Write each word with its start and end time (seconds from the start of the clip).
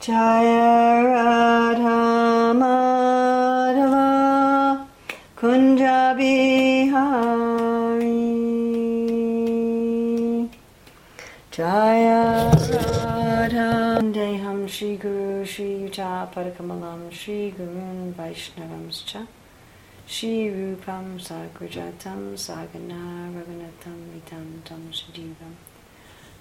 Jaya 0.00 1.02
Radha 1.02 2.52
Madhava 2.54 4.08
Kunja 5.36 6.14
Bihari 6.14 6.90
Jaya 11.50 12.52
Radha 12.52 14.00
Deham 14.12 14.68
Shri 14.68 14.96
Guru 14.96 15.44
Shri 15.46 15.88
Yuta 15.88 16.28
Padakamalam 16.32 17.10
Shri 17.10 17.54
Gurun 17.56 18.12
Vaishnavamscha 18.12 19.26
श्रीरूपं 20.10 21.16
सर्गरथं 21.20 22.20
सागना 22.42 23.00
गगवरथं 23.32 23.96
विधं 24.12 24.44
तं 24.68 24.90
श्रीवं 24.98 25.50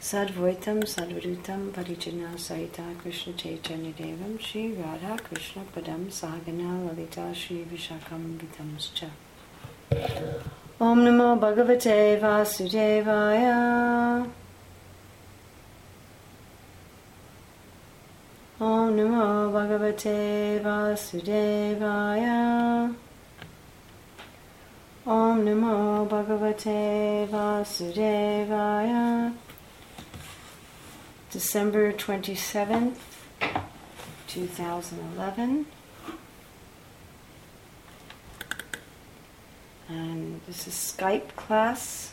सर्वोतं 0.10 0.80
सर्वरुतं 0.92 1.66
परिचनां 1.78 2.36
सहिता 2.44 2.84
कृष्णचैतन्यदेवं 3.02 4.38
श्रीराधाकृष्णपदं 4.44 6.06
सागना 6.20 6.76
ललिता 6.84 7.26
श्रीविशाखं 7.40 8.24
विदंश्च 8.42 9.04
ॐ 10.84 11.02
नमो 11.08 11.34
भगवते 11.42 11.98
वासुदेवाय 12.22 13.46
ॐ 18.62 18.96
नमो 19.00 19.28
भगवते 19.58 20.16
वासुदेवाय 20.68 22.26
Om 25.08 25.46
Namo 25.46 26.06
Bhagavate 26.06 27.30
Vasudevaya 27.30 29.34
December 31.32 31.94
27th, 31.94 32.98
2011. 34.28 35.66
And 39.88 40.42
this 40.46 40.68
is 40.68 40.74
Skype 40.74 41.38
class. 41.38 42.12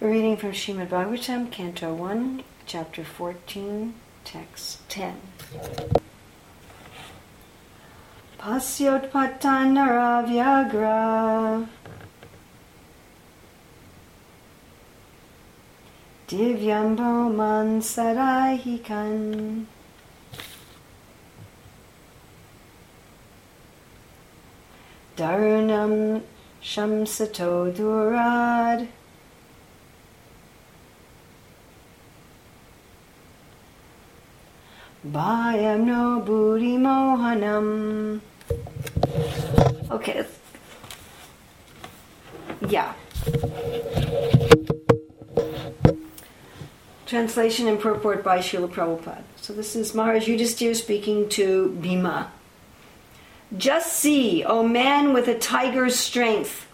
We're 0.00 0.10
reading 0.10 0.36
from 0.36 0.50
Srimad 0.50 0.88
Bhagavatam, 0.88 1.52
Canto 1.52 1.94
1, 1.94 2.42
Chapter 2.66 3.04
14, 3.04 3.94
Text 4.24 4.88
10. 4.88 5.20
Pasyotpattanara 8.38 10.22
Vyagra 10.24 11.66
Divyambo 16.28 17.34
man 17.34 17.80
sarahikan. 17.80 19.66
Darunam 25.16 26.22
shamsato 26.62 27.74
durad 27.74 28.86
Bhayam 35.06 35.84
no 35.84 36.20
buddhi 36.20 36.76
mohanam 36.76 38.20
Okay. 39.90 40.24
Yeah. 42.68 42.92
Translation 47.06 47.68
and 47.68 47.80
purport 47.80 48.22
by 48.22 48.38
Srila 48.38 48.68
Prabhupada. 48.68 49.22
So 49.36 49.54
this 49.54 49.74
is 49.74 49.94
Maharaj 49.94 50.28
Yudhisthira 50.28 50.76
speaking 50.76 51.28
to 51.30 51.70
Bhima. 51.80 52.30
Just 53.56 53.94
see, 53.94 54.44
O 54.44 54.62
man 54.62 55.14
with 55.14 55.26
a 55.26 55.38
tiger's 55.38 55.98
strength, 55.98 56.66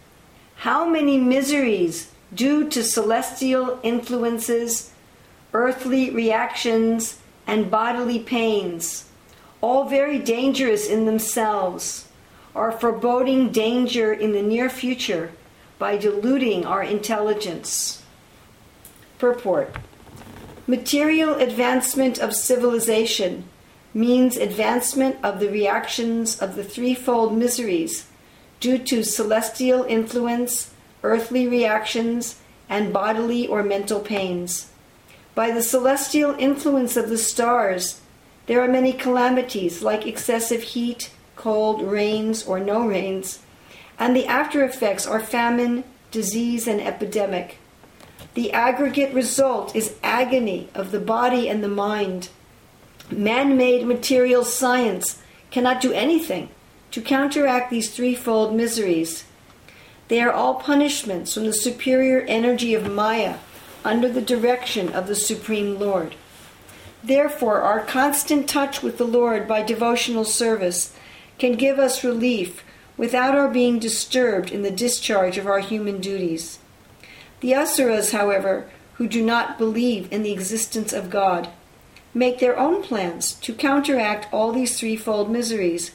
how 0.56 0.88
many 0.88 1.18
miseries 1.18 2.10
due 2.34 2.68
to 2.70 2.82
celestial 2.82 3.78
influences, 3.84 4.90
earthly 5.52 6.10
reactions, 6.10 7.20
and 7.46 7.70
bodily 7.70 8.18
pains, 8.18 9.06
all 9.60 9.84
very 9.84 10.18
dangerous 10.18 10.88
in 10.88 11.06
themselves, 11.06 12.08
are 12.54 12.72
foreboding 12.72 13.50
danger 13.50 14.12
in 14.12 14.32
the 14.32 14.42
near 14.42 14.70
future 14.70 15.32
by 15.78 15.96
diluting 15.96 16.64
our 16.64 16.82
intelligence. 16.82 18.02
Purport 19.18 19.76
Material 20.66 21.34
advancement 21.34 22.18
of 22.18 22.34
civilization 22.34 23.44
means 23.92 24.36
advancement 24.36 25.16
of 25.22 25.38
the 25.38 25.48
reactions 25.48 26.40
of 26.40 26.56
the 26.56 26.64
threefold 26.64 27.36
miseries 27.36 28.06
due 28.60 28.78
to 28.78 29.04
celestial 29.04 29.84
influence, 29.84 30.72
earthly 31.02 31.46
reactions, 31.46 32.40
and 32.68 32.92
bodily 32.92 33.46
or 33.46 33.62
mental 33.62 34.00
pains. 34.00 34.70
By 35.34 35.50
the 35.50 35.62
celestial 35.62 36.36
influence 36.38 36.96
of 36.96 37.08
the 37.08 37.18
stars, 37.18 38.00
there 38.46 38.60
are 38.60 38.68
many 38.68 38.92
calamities 38.92 39.82
like 39.82 40.06
excessive 40.06 40.62
heat, 40.62 41.10
cold, 41.34 41.82
rains, 41.82 42.44
or 42.44 42.60
no 42.60 42.86
rains, 42.86 43.40
and 43.98 44.14
the 44.14 44.26
after 44.26 44.64
effects 44.64 45.06
are 45.06 45.20
famine, 45.20 45.82
disease, 46.10 46.68
and 46.68 46.80
epidemic. 46.80 47.58
The 48.34 48.52
aggregate 48.52 49.12
result 49.12 49.74
is 49.74 49.96
agony 50.02 50.68
of 50.74 50.92
the 50.92 51.00
body 51.00 51.48
and 51.48 51.64
the 51.64 51.68
mind. 51.68 52.28
Man 53.10 53.56
made 53.56 53.86
material 53.86 54.44
science 54.44 55.20
cannot 55.50 55.80
do 55.80 55.92
anything 55.92 56.48
to 56.92 57.00
counteract 57.00 57.70
these 57.70 57.94
threefold 57.94 58.54
miseries. 58.54 59.24
They 60.08 60.20
are 60.20 60.32
all 60.32 60.54
punishments 60.54 61.34
from 61.34 61.44
the 61.44 61.52
superior 61.52 62.20
energy 62.20 62.74
of 62.74 62.92
Maya 62.92 63.38
under 63.84 64.08
the 64.08 64.22
direction 64.22 64.88
of 64.92 65.06
the 65.06 65.14
Supreme 65.14 65.78
Lord. 65.78 66.14
Therefore, 67.02 67.60
our 67.60 67.80
constant 67.80 68.48
touch 68.48 68.82
with 68.82 68.96
the 68.96 69.04
Lord 69.04 69.46
by 69.46 69.62
devotional 69.62 70.24
service 70.24 70.94
can 71.38 71.52
give 71.52 71.78
us 71.78 72.02
relief 72.02 72.64
without 72.96 73.34
our 73.34 73.48
being 73.48 73.78
disturbed 73.78 74.50
in 74.50 74.62
the 74.62 74.70
discharge 74.70 75.36
of 75.36 75.46
our 75.46 75.58
human 75.58 76.00
duties. 76.00 76.58
The 77.40 77.54
Asuras, 77.54 78.12
however, 78.12 78.70
who 78.94 79.06
do 79.08 79.22
not 79.22 79.58
believe 79.58 80.10
in 80.10 80.22
the 80.22 80.32
existence 80.32 80.92
of 80.92 81.10
God, 81.10 81.48
make 82.14 82.38
their 82.38 82.58
own 82.58 82.82
plans 82.82 83.34
to 83.34 83.52
counteract 83.52 84.32
all 84.32 84.52
these 84.52 84.78
threefold 84.78 85.30
miseries, 85.30 85.90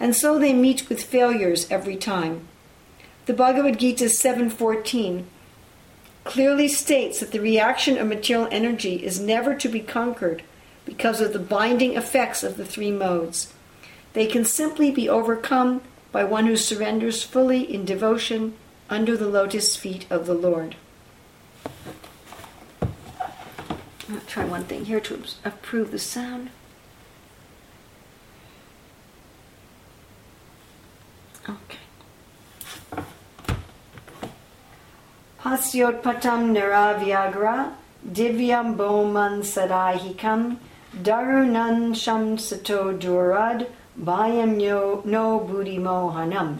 and 0.00 0.16
so 0.16 0.38
they 0.38 0.54
meet 0.54 0.88
with 0.88 1.02
failures 1.02 1.70
every 1.70 1.96
time. 1.96 2.48
The 3.26 3.34
Bhagavad 3.34 3.78
Gita 3.78 4.06
7:14 4.06 5.26
clearly 6.24 6.68
states 6.68 7.20
that 7.20 7.32
the 7.32 7.40
reaction 7.40 7.98
of 7.98 8.06
material 8.06 8.48
energy 8.50 9.04
is 9.04 9.20
never 9.20 9.54
to 9.54 9.68
be 9.68 9.80
conquered 9.80 10.42
because 10.84 11.20
of 11.20 11.32
the 11.32 11.38
binding 11.38 11.94
effects 11.94 12.42
of 12.42 12.56
the 12.56 12.64
three 12.64 12.90
modes. 12.90 13.52
They 14.12 14.26
can 14.26 14.44
simply 14.44 14.90
be 14.90 15.08
overcome 15.08 15.82
by 16.12 16.24
one 16.24 16.46
who 16.46 16.56
surrenders 16.56 17.22
fully 17.22 17.62
in 17.62 17.84
devotion 17.84 18.54
under 18.88 19.16
the 19.16 19.28
lotus 19.28 19.76
feet 19.76 20.06
of 20.10 20.26
the 20.26 20.34
Lord. 20.34 20.76
I'll 24.10 24.20
try 24.26 24.44
one 24.44 24.64
thing 24.64 24.86
here 24.86 25.00
to 25.00 25.22
improve 25.44 25.92
the 25.92 25.98
sound. 25.98 26.50
Okay. 31.48 31.79
Pasyotpatam 35.42 36.52
niravyagra 36.52 37.72
divyam 38.06 38.76
boman 38.76 39.40
sadahikam 39.40 40.58
darunan 40.94 41.94
shamsato 41.94 42.98
durad 42.98 43.66
bhayam 43.98 44.58
no 45.06 45.40
buddhi 45.40 45.78
mohanam. 45.78 46.58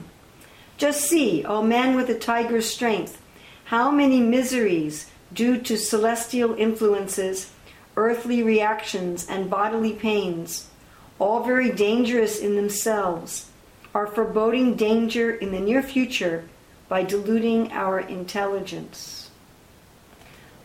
Just 0.78 1.02
see, 1.02 1.44
O 1.44 1.60
man 1.60 1.94
with 1.94 2.08
a 2.08 2.18
tiger's 2.18 2.70
strength, 2.70 3.20
how 3.64 3.90
many 3.90 4.18
miseries 4.18 5.10
due 5.34 5.58
to 5.58 5.76
celestial 5.76 6.54
influences, 6.54 7.52
earthly 7.98 8.42
reactions, 8.42 9.26
and 9.28 9.50
bodily 9.50 9.92
pains, 9.92 10.70
all 11.18 11.44
very 11.44 11.70
dangerous 11.70 12.40
in 12.40 12.56
themselves, 12.56 13.50
are 13.94 14.06
foreboding 14.06 14.74
danger 14.74 15.30
in 15.30 15.52
the 15.52 15.60
near 15.60 15.82
future 15.82 16.44
by 16.90 17.02
diluting 17.02 17.72
our 17.72 17.98
intelligence. 17.98 19.30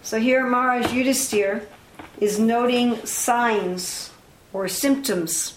So 0.01 0.19
here 0.19 0.45
Maharaj 0.45 0.87
Yudhisthira 0.87 1.65
is 2.19 2.37
noting 2.37 3.05
signs 3.05 4.11
or 4.51 4.67
symptoms 4.67 5.55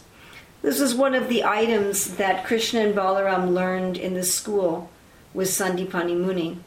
this 0.61 0.81
is 0.81 0.93
one 0.93 1.15
of 1.15 1.29
the 1.29 1.45
items 1.45 2.17
that 2.17 2.45
Krishna 2.45 2.81
and 2.81 2.95
Balaram 2.95 3.55
learned 3.55 3.97
in 3.97 4.15
the 4.15 4.25
school 4.25 4.91
with 5.33 5.49
Sandipani 5.49 6.19
Muni. 6.19 6.59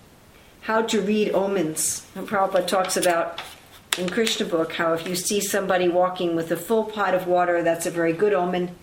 how 0.61 0.83
to 0.83 1.01
read 1.01 1.31
omens. 1.31 2.05
And 2.15 2.27
Prabhupada 2.27 2.67
talks 2.67 2.95
about 2.95 3.41
in 3.97 4.07
Krishna 4.07 4.45
book 4.45 4.73
how 4.73 4.93
if 4.93 5.07
you 5.07 5.15
see 5.15 5.41
somebody 5.41 5.89
walking 5.89 6.35
with 6.35 6.51
a 6.51 6.55
full 6.55 6.85
pot 6.85 7.13
of 7.15 7.27
water, 7.27 7.63
that's 7.63 7.85
a 7.85 7.91
very 7.91 8.13
good 8.13 8.31
omen. 8.31 8.75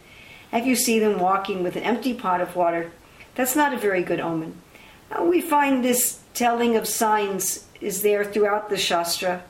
If 0.52 0.66
you 0.66 0.76
see 0.76 0.98
them 0.98 1.20
walking 1.20 1.62
with 1.62 1.76
an 1.76 1.84
empty 1.84 2.12
pot 2.12 2.40
of 2.40 2.56
water, 2.56 2.90
that's 3.34 3.56
not 3.56 3.72
a 3.72 3.78
very 3.78 4.02
good 4.02 4.20
omen. 4.20 4.60
We 5.20 5.40
find 5.40 5.84
this 5.84 6.20
telling 6.34 6.76
of 6.76 6.86
signs 6.86 7.66
is 7.80 8.02
there 8.02 8.24
throughout 8.24 8.68
the 8.68 8.76
Shastra. 8.76 9.42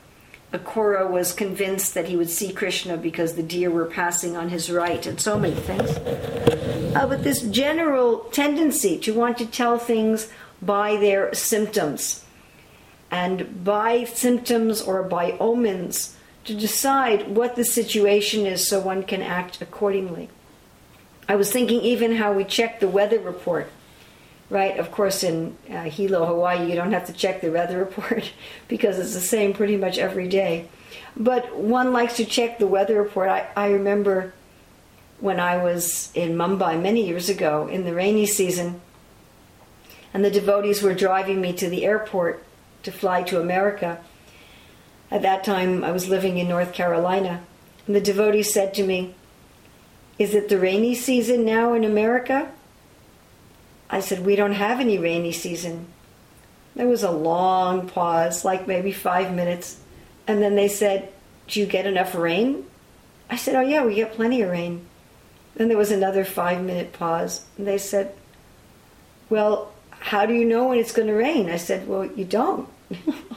Akrura 0.53 1.09
was 1.09 1.33
convinced 1.33 1.93
that 1.93 2.07
he 2.07 2.15
would 2.15 2.29
see 2.29 2.51
Krishna 2.51 2.97
because 2.97 3.33
the 3.33 3.43
deer 3.43 3.69
were 3.69 3.85
passing 3.85 4.35
on 4.35 4.49
his 4.49 4.71
right, 4.71 5.05
and 5.05 5.19
so 5.19 5.37
many 5.37 5.55
things. 5.55 5.91
Uh, 6.95 7.05
but 7.07 7.23
this 7.23 7.41
general 7.41 8.19
tendency 8.31 8.97
to 8.99 9.13
want 9.13 9.37
to 9.37 9.45
tell 9.45 9.77
things 9.77 10.31
by 10.61 10.97
their 10.97 11.33
symptoms, 11.33 12.25
and 13.11 13.63
by 13.63 14.05
symptoms 14.05 14.81
or 14.81 15.03
by 15.03 15.33
omens, 15.39 16.15
to 16.45 16.55
decide 16.55 17.27
what 17.27 17.55
the 17.55 17.65
situation 17.65 18.47
is 18.47 18.67
so 18.67 18.79
one 18.79 19.03
can 19.03 19.21
act 19.21 19.61
accordingly. 19.61 20.29
I 21.27 21.35
was 21.35 21.51
thinking 21.51 21.81
even 21.81 22.15
how 22.15 22.33
we 22.33 22.43
check 22.43 22.79
the 22.79 22.87
weather 22.87 23.19
report 23.19 23.69
right? 24.49 24.77
Of 24.77 24.91
course, 24.91 25.23
in 25.23 25.55
uh, 25.69 25.83
Hilo, 25.83 26.25
Hawaii, 26.25 26.69
you 26.69 26.75
don't 26.75 26.91
have 26.91 27.05
to 27.05 27.13
check 27.13 27.41
the 27.41 27.51
weather 27.51 27.77
report 27.77 28.31
because 28.67 28.97
it's 28.97 29.13
the 29.13 29.19
same 29.19 29.53
pretty 29.53 29.77
much 29.77 29.97
every 29.97 30.27
day. 30.27 30.67
But 31.15 31.55
one 31.55 31.93
likes 31.93 32.17
to 32.17 32.25
check 32.25 32.59
the 32.59 32.67
weather 32.67 33.01
report. 33.01 33.29
I, 33.29 33.47
I 33.55 33.69
remember 33.71 34.33
when 35.19 35.39
I 35.39 35.57
was 35.57 36.11
in 36.13 36.35
Mumbai 36.35 36.81
many 36.81 37.05
years 37.05 37.29
ago 37.29 37.67
in 37.67 37.83
the 37.83 37.93
rainy 37.93 38.25
season, 38.25 38.81
and 40.13 40.23
the 40.23 40.31
devotees 40.31 40.81
were 40.81 40.93
driving 40.93 41.41
me 41.41 41.53
to 41.53 41.69
the 41.69 41.85
airport 41.85 42.43
to 42.83 42.91
fly 42.91 43.21
to 43.23 43.39
America. 43.39 43.99
At 45.11 45.21
that 45.23 45.43
time, 45.43 45.83
I 45.83 45.91
was 45.91 46.09
living 46.09 46.37
in 46.37 46.47
North 46.47 46.73
Carolina, 46.73 47.41
and 47.85 47.95
the 47.95 48.01
devotee 48.01 48.43
said 48.43 48.73
to 48.75 48.83
me, 48.83 49.13
Is 50.17 50.33
it 50.33 50.49
the 50.49 50.57
rainy 50.57 50.95
season 50.95 51.45
now 51.45 51.73
in 51.73 51.83
America? 51.83 52.51
I 53.89 53.99
said, 53.99 54.25
We 54.25 54.35
don't 54.35 54.53
have 54.53 54.79
any 54.79 54.97
rainy 54.97 55.31
season. 55.31 55.87
There 56.75 56.87
was 56.87 57.03
a 57.03 57.11
long 57.11 57.87
pause, 57.87 58.45
like 58.45 58.67
maybe 58.67 58.91
five 58.91 59.33
minutes. 59.33 59.79
And 60.27 60.41
then 60.41 60.55
they 60.55 60.67
said, 60.67 61.11
Do 61.47 61.59
you 61.59 61.65
get 61.65 61.87
enough 61.87 62.15
rain? 62.15 62.65
I 63.29 63.35
said, 63.35 63.55
Oh, 63.55 63.61
yeah, 63.61 63.83
we 63.83 63.95
get 63.95 64.13
plenty 64.13 64.41
of 64.41 64.51
rain. 64.51 64.85
Then 65.55 65.67
there 65.67 65.77
was 65.77 65.91
another 65.91 66.23
five 66.23 66.63
minute 66.63 66.93
pause. 66.93 67.45
And 67.57 67.67
they 67.67 67.77
said, 67.77 68.15
Well, 69.29 69.73
how 69.89 70.25
do 70.25 70.33
you 70.33 70.45
know 70.45 70.69
when 70.69 70.79
it's 70.79 70.93
going 70.93 71.07
to 71.07 71.13
rain? 71.13 71.49
I 71.49 71.57
said, 71.57 71.87
Well, 71.87 72.05
you 72.05 72.25
don't. 72.25 72.69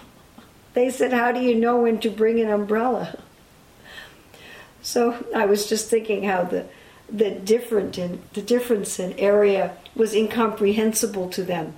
they 0.75 0.91
said, 0.91 1.13
How 1.13 1.33
do 1.33 1.41
you 1.41 1.55
know 1.55 1.81
when 1.81 1.99
to 2.01 2.11
bring 2.11 2.41
an 2.41 2.51
umbrella? 2.51 3.19
So 4.85 5.25
I 5.33 5.47
was 5.47 5.69
just 5.69 5.89
thinking 5.89 6.25
how 6.25 6.43
the 6.43 6.67
the 7.13 7.31
different 7.31 7.99
in 7.99 8.23
the 8.33 8.43
difference 8.43 8.99
in 8.99 9.13
area 9.19 9.77
was 9.95 10.15
incomprehensible 10.15 11.29
to 11.29 11.45
them. 11.45 11.75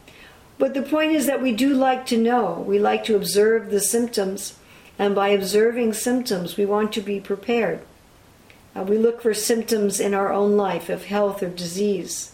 But 0.59 0.75
the 0.75 0.83
point 0.83 1.13
is 1.13 1.27
that 1.27 1.43
we 1.43 1.53
do 1.53 1.75
like 1.75 2.07
to 2.07 2.17
know. 2.17 2.65
We 2.67 2.79
like 2.79 3.05
to 3.05 3.17
observe 3.17 3.71
the 3.71 3.81
symptoms, 3.81 4.57
and 4.99 5.15
by 5.15 5.29
observing 5.29 5.95
symptoms, 5.95 6.57
we 6.57 6.65
want 6.65 6.93
to 6.93 7.01
be 7.01 7.19
prepared. 7.19 7.81
Uh, 8.77 8.85
we 8.85 8.97
look 8.97 9.21
for 9.21 9.35
symptoms 9.35 9.99
in 9.99 10.15
our 10.15 10.33
own 10.33 10.57
life 10.57 10.89
of 10.89 11.07
health 11.07 11.43
or 11.43 11.49
disease. 11.49 12.33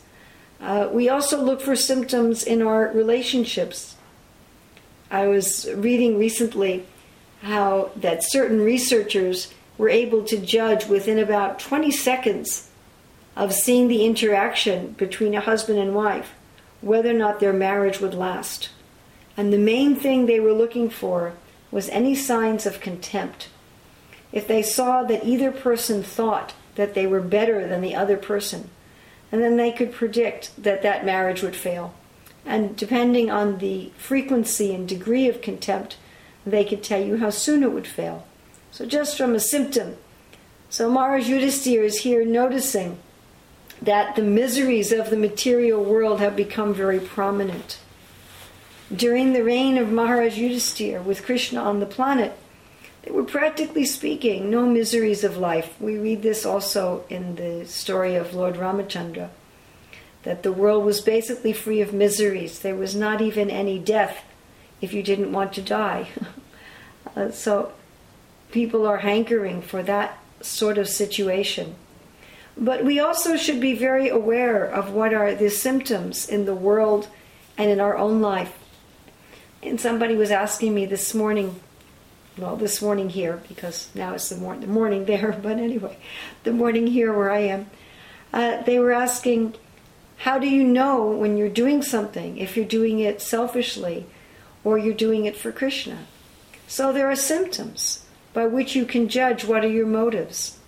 Uh, 0.60 0.88
we 0.92 1.08
also 1.08 1.42
look 1.42 1.62
for 1.62 1.74
symptoms 1.74 2.42
in 2.42 2.60
our 2.60 2.88
relationships. 2.92 3.96
I 5.10 5.26
was 5.26 5.68
reading 5.74 6.18
recently 6.18 6.86
how 7.42 7.90
that 7.96 8.22
certain 8.22 8.60
researchers 8.60 9.52
were 9.78 9.88
able 9.88 10.22
to 10.24 10.36
judge 10.36 10.86
within 10.86 11.18
about 11.18 11.58
20 11.58 11.90
seconds 11.90 12.69
of 13.36 13.52
seeing 13.52 13.88
the 13.88 14.04
interaction 14.04 14.92
between 14.92 15.34
a 15.34 15.40
husband 15.40 15.78
and 15.78 15.94
wife, 15.94 16.34
whether 16.80 17.10
or 17.10 17.14
not 17.14 17.40
their 17.40 17.52
marriage 17.52 18.00
would 18.00 18.14
last. 18.14 18.70
And 19.36 19.52
the 19.52 19.58
main 19.58 19.96
thing 19.96 20.26
they 20.26 20.40
were 20.40 20.52
looking 20.52 20.90
for 20.90 21.34
was 21.70 21.88
any 21.90 22.14
signs 22.14 22.66
of 22.66 22.80
contempt. 22.80 23.48
If 24.32 24.46
they 24.46 24.62
saw 24.62 25.02
that 25.04 25.24
either 25.24 25.50
person 25.50 26.02
thought 26.02 26.54
that 26.74 26.94
they 26.94 27.06
were 27.06 27.20
better 27.20 27.66
than 27.66 27.80
the 27.80 27.94
other 27.94 28.16
person, 28.16 28.70
and 29.32 29.42
then 29.42 29.56
they 29.56 29.72
could 29.72 29.92
predict 29.92 30.50
that 30.62 30.82
that 30.82 31.04
marriage 31.04 31.42
would 31.42 31.56
fail. 31.56 31.94
And 32.44 32.76
depending 32.76 33.30
on 33.30 33.58
the 33.58 33.92
frequency 33.96 34.74
and 34.74 34.88
degree 34.88 35.28
of 35.28 35.42
contempt, 35.42 35.96
they 36.44 36.64
could 36.64 36.82
tell 36.82 37.00
you 37.00 37.18
how 37.18 37.30
soon 37.30 37.62
it 37.62 37.72
would 37.72 37.86
fail. 37.86 38.26
So, 38.70 38.86
just 38.86 39.16
from 39.16 39.34
a 39.34 39.40
symptom. 39.40 39.96
So, 40.68 40.90
Maharaj 40.90 41.28
Yudhisthira 41.28 41.84
is 41.84 42.00
here 42.00 42.24
noticing 42.24 42.98
that 43.82 44.14
the 44.14 44.22
miseries 44.22 44.92
of 44.92 45.10
the 45.10 45.16
material 45.16 45.82
world 45.82 46.20
have 46.20 46.36
become 46.36 46.74
very 46.74 47.00
prominent. 47.00 47.78
During 48.94 49.32
the 49.32 49.44
reign 49.44 49.78
of 49.78 49.90
Maharaj 49.90 50.36
Yudhisthira 50.36 51.02
with 51.02 51.24
Krishna 51.24 51.60
on 51.62 51.80
the 51.80 51.86
planet, 51.86 52.36
there 53.02 53.14
were 53.14 53.24
practically 53.24 53.86
speaking 53.86 54.50
no 54.50 54.66
miseries 54.66 55.24
of 55.24 55.36
life. 55.36 55.80
We 55.80 55.96
read 55.96 56.22
this 56.22 56.44
also 56.44 57.04
in 57.08 57.36
the 57.36 57.64
story 57.66 58.16
of 58.16 58.34
Lord 58.34 58.56
Ramachandra, 58.56 59.30
that 60.24 60.42
the 60.42 60.52
world 60.52 60.84
was 60.84 61.00
basically 61.00 61.54
free 61.54 61.80
of 61.80 61.94
miseries. 61.94 62.58
There 62.58 62.74
was 62.74 62.94
not 62.94 63.22
even 63.22 63.48
any 63.48 63.78
death 63.78 64.24
if 64.80 64.92
you 64.92 65.02
didn't 65.02 65.32
want 65.32 65.52
to 65.54 65.62
die. 65.62 66.08
uh, 67.16 67.30
so 67.30 67.72
people 68.50 68.86
are 68.86 68.98
hankering 68.98 69.62
for 69.62 69.82
that 69.82 70.18
sort 70.42 70.76
of 70.76 70.88
situation. 70.88 71.74
But 72.56 72.84
we 72.84 73.00
also 73.00 73.36
should 73.36 73.60
be 73.60 73.74
very 73.74 74.08
aware 74.08 74.64
of 74.64 74.92
what 74.92 75.14
are 75.14 75.34
the 75.34 75.50
symptoms 75.50 76.28
in 76.28 76.44
the 76.44 76.54
world 76.54 77.08
and 77.56 77.70
in 77.70 77.80
our 77.80 77.96
own 77.96 78.20
life. 78.20 78.56
And 79.62 79.80
somebody 79.80 80.14
was 80.14 80.30
asking 80.30 80.74
me 80.74 80.86
this 80.86 81.14
morning, 81.14 81.60
well, 82.38 82.56
this 82.56 82.80
morning 82.80 83.10
here, 83.10 83.42
because 83.48 83.90
now 83.94 84.14
it's 84.14 84.28
the, 84.30 84.36
mor- 84.36 84.56
the 84.56 84.66
morning 84.66 85.04
there, 85.04 85.32
but 85.42 85.58
anyway, 85.58 85.98
the 86.44 86.52
morning 86.52 86.86
here 86.86 87.12
where 87.12 87.30
I 87.30 87.40
am, 87.40 87.70
uh, 88.32 88.62
they 88.62 88.78
were 88.78 88.92
asking, 88.92 89.54
how 90.18 90.38
do 90.38 90.48
you 90.48 90.64
know 90.64 91.10
when 91.10 91.36
you're 91.36 91.48
doing 91.48 91.82
something, 91.82 92.36
if 92.36 92.56
you're 92.56 92.66
doing 92.66 93.00
it 93.00 93.22
selfishly 93.22 94.06
or 94.64 94.78
you're 94.78 94.94
doing 94.94 95.24
it 95.24 95.36
for 95.36 95.50
Krishna? 95.50 96.06
So 96.66 96.92
there 96.92 97.10
are 97.10 97.16
symptoms 97.16 98.04
by 98.32 98.46
which 98.46 98.76
you 98.76 98.84
can 98.84 99.08
judge 99.08 99.44
what 99.44 99.64
are 99.64 99.68
your 99.68 99.86
motives. 99.86 100.59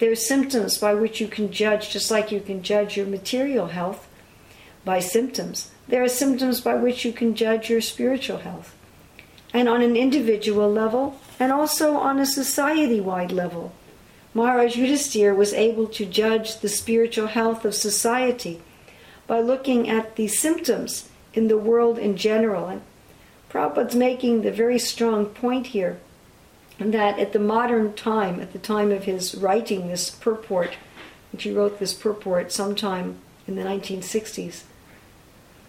There 0.00 0.10
are 0.10 0.16
symptoms 0.16 0.78
by 0.78 0.94
which 0.94 1.20
you 1.20 1.28
can 1.28 1.52
judge, 1.52 1.90
just 1.90 2.10
like 2.10 2.32
you 2.32 2.40
can 2.40 2.62
judge 2.62 2.96
your 2.96 3.06
material 3.06 3.66
health 3.66 4.08
by 4.82 4.98
symptoms. 4.98 5.70
There 5.88 6.02
are 6.02 6.08
symptoms 6.08 6.62
by 6.62 6.76
which 6.76 7.04
you 7.04 7.12
can 7.12 7.34
judge 7.34 7.68
your 7.68 7.82
spiritual 7.82 8.38
health. 8.38 8.74
And 9.52 9.68
on 9.68 9.82
an 9.82 9.96
individual 9.96 10.72
level, 10.72 11.20
and 11.38 11.52
also 11.52 11.98
on 11.98 12.18
a 12.18 12.24
society 12.24 12.98
wide 12.98 13.30
level. 13.30 13.72
Maharaj 14.32 14.74
Yudhisthira 14.74 15.36
was 15.36 15.52
able 15.52 15.86
to 15.88 16.06
judge 16.06 16.60
the 16.60 16.68
spiritual 16.70 17.26
health 17.26 17.66
of 17.66 17.74
society 17.74 18.62
by 19.26 19.40
looking 19.40 19.90
at 19.90 20.16
the 20.16 20.28
symptoms 20.28 21.10
in 21.34 21.48
the 21.48 21.58
world 21.58 21.98
in 21.98 22.16
general. 22.16 22.68
And 22.68 22.80
Prabhupada's 23.50 23.96
making 23.96 24.42
the 24.42 24.52
very 24.52 24.78
strong 24.78 25.26
point 25.26 25.68
here 25.68 25.98
that 26.80 27.18
at 27.18 27.32
the 27.34 27.38
modern 27.38 27.92
time, 27.92 28.40
at 28.40 28.52
the 28.52 28.58
time 28.58 28.90
of 28.90 29.04
his 29.04 29.34
writing 29.34 29.88
this 29.88 30.08
purport, 30.10 30.76
which 31.30 31.42
he 31.42 31.52
wrote 31.52 31.78
this 31.78 31.92
purport 31.92 32.50
sometime 32.50 33.18
in 33.46 33.54
the 33.54 33.62
1960s, 33.62 34.62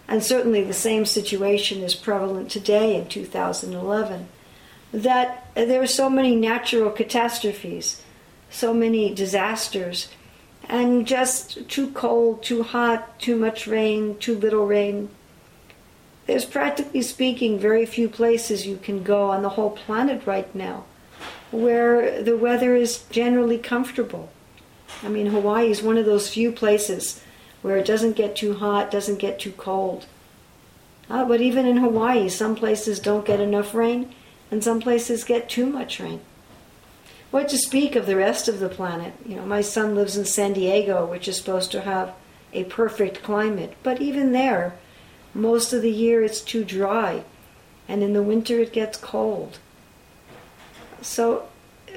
and 0.08 0.24
certainly 0.24 0.64
the 0.64 0.72
same 0.72 1.04
situation 1.04 1.82
is 1.82 1.94
prevalent 1.94 2.50
today 2.50 2.96
in 2.96 3.06
2011, 3.08 4.26
that 4.92 5.46
there 5.54 5.82
are 5.82 5.86
so 5.86 6.08
many 6.08 6.34
natural 6.34 6.90
catastrophes, 6.90 8.02
so 8.50 8.72
many 8.72 9.14
disasters, 9.14 10.08
and 10.68 11.06
just 11.06 11.68
too 11.68 11.90
cold, 11.90 12.42
too 12.42 12.62
hot, 12.62 13.18
too 13.18 13.36
much 13.36 13.66
rain, 13.66 14.16
too 14.18 14.36
little 14.36 14.66
rain. 14.66 15.10
There's 16.26 16.44
practically 16.44 17.02
speaking 17.02 17.58
very 17.58 17.84
few 17.84 18.08
places 18.08 18.66
you 18.66 18.76
can 18.76 19.02
go 19.02 19.30
on 19.30 19.42
the 19.42 19.50
whole 19.50 19.70
planet 19.70 20.26
right 20.26 20.52
now 20.54 20.84
where 21.50 22.22
the 22.22 22.36
weather 22.36 22.74
is 22.74 23.04
generally 23.10 23.58
comfortable. 23.58 24.30
I 25.02 25.08
mean, 25.08 25.26
Hawaii 25.26 25.70
is 25.70 25.82
one 25.82 25.98
of 25.98 26.06
those 26.06 26.32
few 26.32 26.52
places 26.52 27.22
where 27.62 27.76
it 27.76 27.86
doesn't 27.86 28.16
get 28.16 28.36
too 28.36 28.54
hot, 28.54 28.90
doesn't 28.90 29.18
get 29.18 29.38
too 29.38 29.52
cold. 29.52 30.06
Uh, 31.08 31.24
but 31.24 31.40
even 31.40 31.66
in 31.66 31.78
Hawaii, 31.78 32.28
some 32.28 32.54
places 32.54 33.00
don't 33.00 33.26
get 33.26 33.40
enough 33.40 33.74
rain, 33.74 34.14
and 34.50 34.62
some 34.62 34.80
places 34.80 35.24
get 35.24 35.48
too 35.48 35.66
much 35.66 36.00
rain. 36.00 36.20
What 37.30 37.48
to 37.48 37.58
speak 37.58 37.96
of 37.96 38.06
the 38.06 38.16
rest 38.16 38.48
of 38.48 38.60
the 38.60 38.68
planet? 38.68 39.14
You 39.26 39.36
know, 39.36 39.46
my 39.46 39.62
son 39.62 39.94
lives 39.94 40.16
in 40.16 40.24
San 40.24 40.52
Diego, 40.52 41.06
which 41.06 41.28
is 41.28 41.36
supposed 41.36 41.72
to 41.72 41.80
have 41.82 42.14
a 42.52 42.64
perfect 42.64 43.22
climate, 43.22 43.74
but 43.82 44.02
even 44.02 44.32
there, 44.32 44.74
most 45.34 45.72
of 45.72 45.82
the 45.82 45.90
year 45.90 46.22
it's 46.22 46.40
too 46.40 46.64
dry 46.64 47.24
and 47.88 48.02
in 48.02 48.12
the 48.12 48.22
winter 48.22 48.58
it 48.60 48.72
gets 48.72 48.98
cold. 48.98 49.58
So, 51.02 51.48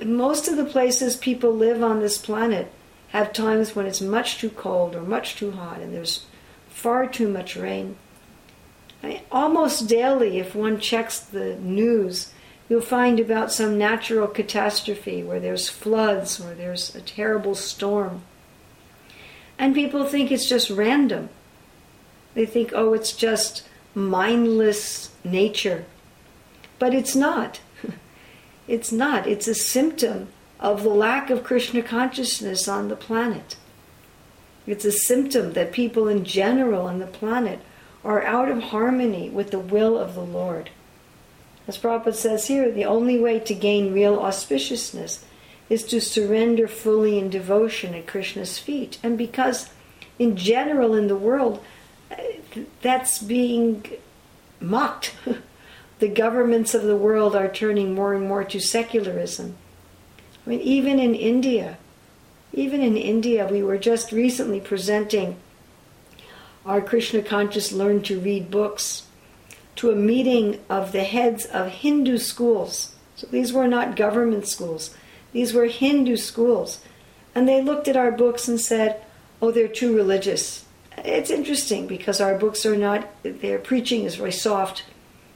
most 0.03 0.47
of 0.47 0.57
the 0.57 0.65
places 0.65 1.15
people 1.15 1.53
live 1.53 1.81
on 1.81 1.99
this 1.99 2.17
planet 2.17 2.71
have 3.09 3.31
times 3.31 3.75
when 3.75 3.85
it's 3.85 4.01
much 4.01 4.39
too 4.39 4.49
cold 4.49 4.95
or 4.95 5.01
much 5.01 5.35
too 5.35 5.51
hot 5.51 5.79
and 5.79 5.93
there's 5.93 6.25
far 6.67 7.07
too 7.07 7.29
much 7.29 7.55
rain. 7.55 7.95
I 9.01 9.07
mean, 9.07 9.21
almost 9.31 9.87
daily, 9.87 10.39
if 10.39 10.55
one 10.55 10.79
checks 10.79 11.19
the 11.19 11.55
news, 11.55 12.33
you'll 12.67 12.81
find 12.81 13.19
about 13.19 13.51
some 13.51 13.77
natural 13.77 14.27
catastrophe 14.27 15.23
where 15.23 15.39
there's 15.39 15.69
floods 15.69 16.41
or 16.41 16.53
there's 16.53 16.93
a 16.95 17.01
terrible 17.01 17.55
storm. 17.55 18.23
And 19.57 19.73
people 19.73 20.05
think 20.05 20.31
it's 20.31 20.49
just 20.49 20.69
random. 20.69 21.29
They 22.33 22.45
think, 22.45 22.71
oh, 22.75 22.93
it's 22.93 23.13
just 23.13 23.67
mindless 23.93 25.11
nature. 25.23 25.85
But 26.79 26.93
it's 26.93 27.15
not. 27.15 27.61
It's 28.67 28.91
not. 28.91 29.27
It's 29.27 29.47
a 29.47 29.55
symptom 29.55 30.29
of 30.59 30.83
the 30.83 30.89
lack 30.89 31.29
of 31.29 31.43
Krishna 31.43 31.81
consciousness 31.81 32.67
on 32.67 32.87
the 32.87 32.95
planet. 32.95 33.57
It's 34.65 34.85
a 34.85 34.91
symptom 34.91 35.53
that 35.53 35.71
people 35.71 36.07
in 36.07 36.23
general 36.23 36.87
on 36.87 36.99
the 36.99 37.05
planet 37.05 37.59
are 38.03 38.23
out 38.23 38.49
of 38.49 38.63
harmony 38.63 39.29
with 39.29 39.51
the 39.51 39.59
will 39.59 39.97
of 39.97 40.15
the 40.15 40.23
Lord. 40.23 40.69
As 41.67 41.77
Prabhupada 41.77 42.15
says 42.15 42.47
here, 42.47 42.71
the 42.71 42.85
only 42.85 43.19
way 43.19 43.39
to 43.39 43.53
gain 43.53 43.93
real 43.93 44.17
auspiciousness 44.17 45.23
is 45.69 45.83
to 45.85 45.99
surrender 45.99 46.67
fully 46.67 47.17
in 47.17 47.29
devotion 47.29 47.95
at 47.95 48.07
Krishna's 48.07 48.59
feet. 48.59 48.99
And 49.01 49.17
because, 49.17 49.69
in 50.19 50.37
general, 50.37 50.93
in 50.93 51.07
the 51.07 51.15
world, 51.15 51.63
eh, 52.11 52.37
that's 52.81 53.19
being 53.19 53.85
mocked. 54.59 55.15
the 55.99 56.07
governments 56.07 56.73
of 56.73 56.83
the 56.83 56.97
world 56.97 57.35
are 57.35 57.47
turning 57.47 57.95
more 57.95 58.13
and 58.13 58.27
more 58.27 58.43
to 58.43 58.59
secularism. 58.59 59.55
I 60.45 60.49
mean, 60.49 60.59
even 60.61 60.99
in 60.99 61.15
India, 61.15 61.77
even 62.53 62.81
in 62.81 62.97
India, 62.97 63.47
we 63.49 63.63
were 63.63 63.77
just 63.77 64.11
recently 64.11 64.59
presenting 64.59 65.37
our 66.65 66.81
Krishna 66.81 67.21
conscious 67.21 67.71
Learn 67.71 68.01
to 68.03 68.19
Read 68.19 68.49
books 68.49 69.07
to 69.77 69.91
a 69.91 69.95
meeting 69.95 70.59
of 70.69 70.91
the 70.91 71.03
heads 71.03 71.45
of 71.45 71.67
Hindu 71.67 72.17
schools. 72.17 72.95
So 73.15 73.27
these 73.27 73.53
were 73.53 73.67
not 73.67 73.95
government 73.95 74.47
schools, 74.47 74.95
these 75.31 75.53
were 75.53 75.65
Hindu 75.65 76.17
schools. 76.17 76.79
And 77.33 77.47
they 77.47 77.61
looked 77.61 77.89
at 77.89 77.97
our 77.97 78.11
books 78.11 78.47
and 78.47 78.59
said, 78.59 79.03
Oh, 79.41 79.51
they're 79.51 79.67
too 79.67 79.93
religious. 79.93 80.65
It's 80.99 81.29
interesting 81.29 81.87
because 81.87 82.21
our 82.21 82.37
books 82.37 82.65
are 82.65 82.77
not, 82.77 83.09
their 83.23 83.59
preaching 83.59 84.05
is 84.05 84.15
very 84.15 84.31
soft, 84.31 84.83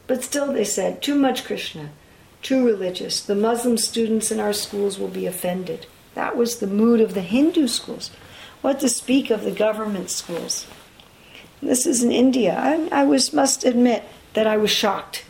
but 0.09 0.23
still 0.23 0.51
they 0.51 0.63
said, 0.63 1.03
too 1.03 1.13
much 1.13 1.45
Krishna, 1.45 1.91
too 2.41 2.65
religious. 2.65 3.21
The 3.21 3.35
Muslim 3.35 3.77
students 3.77 4.31
in 4.31 4.39
our 4.39 4.53
schools 4.53 4.97
will 4.97 5.07
be 5.07 5.27
offended. 5.27 5.85
That 6.15 6.35
was 6.35 6.57
the 6.57 6.65
mood 6.65 6.99
of 6.99 7.13
the 7.13 7.21
Hindu 7.21 7.67
schools. 7.67 8.09
What 8.61 8.79
to 8.79 8.89
speak 8.89 9.29
of 9.29 9.43
the 9.43 9.51
government 9.51 10.09
schools? 10.09 10.65
This 11.61 11.85
is 11.85 12.01
in 12.01 12.11
India. 12.11 12.57
I, 12.57 12.89
I 12.91 13.03
was 13.03 13.33
must 13.33 13.63
admit 13.63 14.03
that 14.33 14.47
I 14.47 14.57
was 14.57 14.71
shocked. 14.71 15.25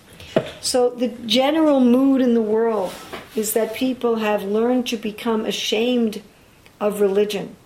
So 0.62 0.92
the 0.92 1.10
general 1.10 1.82
mood 1.82 2.22
in 2.22 2.34
the 2.34 2.42
world 2.42 2.94
is 3.36 3.52
that 3.56 3.74
people 3.76 4.16
have 4.16 4.44
learned 4.44 4.88
to 4.88 4.98
become 4.98 5.44
ashamed 5.44 6.22
of 6.80 7.02
religion. 7.02 7.58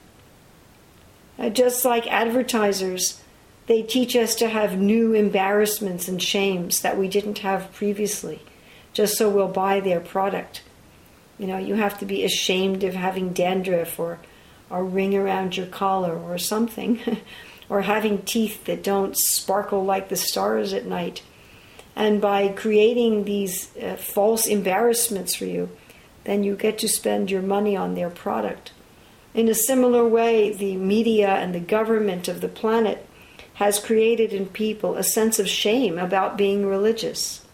Uh, 1.38 1.50
just 1.50 1.86
like 1.86 2.08
advertisers, 2.08 3.22
they 3.67 3.82
teach 3.82 4.15
us 4.15 4.36
to 4.36 4.50
have 4.50 4.77
new 4.77 5.13
embarrassments 5.13 6.08
and 6.08 6.22
shames 6.22 6.82
that 6.82 6.98
we 6.98 7.08
didn't 7.08 7.39
have 7.39 7.72
previously, 7.74 8.41
just 8.91 9.17
so 9.17 9.29
we'll 9.29 9.48
buy 9.48 9.79
their 9.79 10.00
product. 10.00 10.62
You 11.39 11.48
know, 11.48 11.58
you 11.58 11.75
have 11.75 11.98
to 12.00 12.05
be 12.05 12.24
ashamed 12.24 12.84
of 12.84 12.93
having 12.93 13.34
dandruff 13.34 13.98
or 14.00 14.20
a 14.70 14.84
ring 14.84 15.15
around 15.15 15.55
your 15.55 15.67
collar 15.67 16.17
or 16.17 16.38
something, 16.38 17.00
or 17.70 17.82
having 17.82 18.22
teeth 18.24 18.65
that 18.65 18.84
don't 18.84 19.17
sparkle 19.17 19.86
like 19.86 20.10
the 20.10 20.15
stars 20.15 20.74
at 20.74 20.86
night. 20.86 21.22
And 21.96 22.20
by 22.20 22.50
creating 22.50 23.24
these 23.24 23.75
uh, 23.77 23.96
false 23.96 24.48
embarrassments 24.48 25.36
for 25.36 25.46
you, 25.46 25.70
then 26.24 26.43
you 26.43 26.55
get 26.55 26.79
to 26.79 26.88
spend 26.88 27.29
your 27.29 27.41
money 27.41 27.75
on 27.75 27.96
their 27.96 28.10
product. 28.10 28.72
In 29.34 29.48
a 29.48 29.53
similar 29.53 30.08
way, 30.08 30.51
the 30.53 30.75
media 30.75 31.29
and 31.29 31.53
the 31.53 31.60
government 31.60 32.27
of 32.27 32.41
the 32.41 32.48
planet 32.48 33.08
has 33.55 33.79
created 33.79 34.33
in 34.33 34.48
people 34.48 34.95
a 34.95 35.03
sense 35.03 35.39
of 35.39 35.48
shame 35.48 35.98
about 35.98 36.38
being 36.38 36.65
religious. 36.65 37.45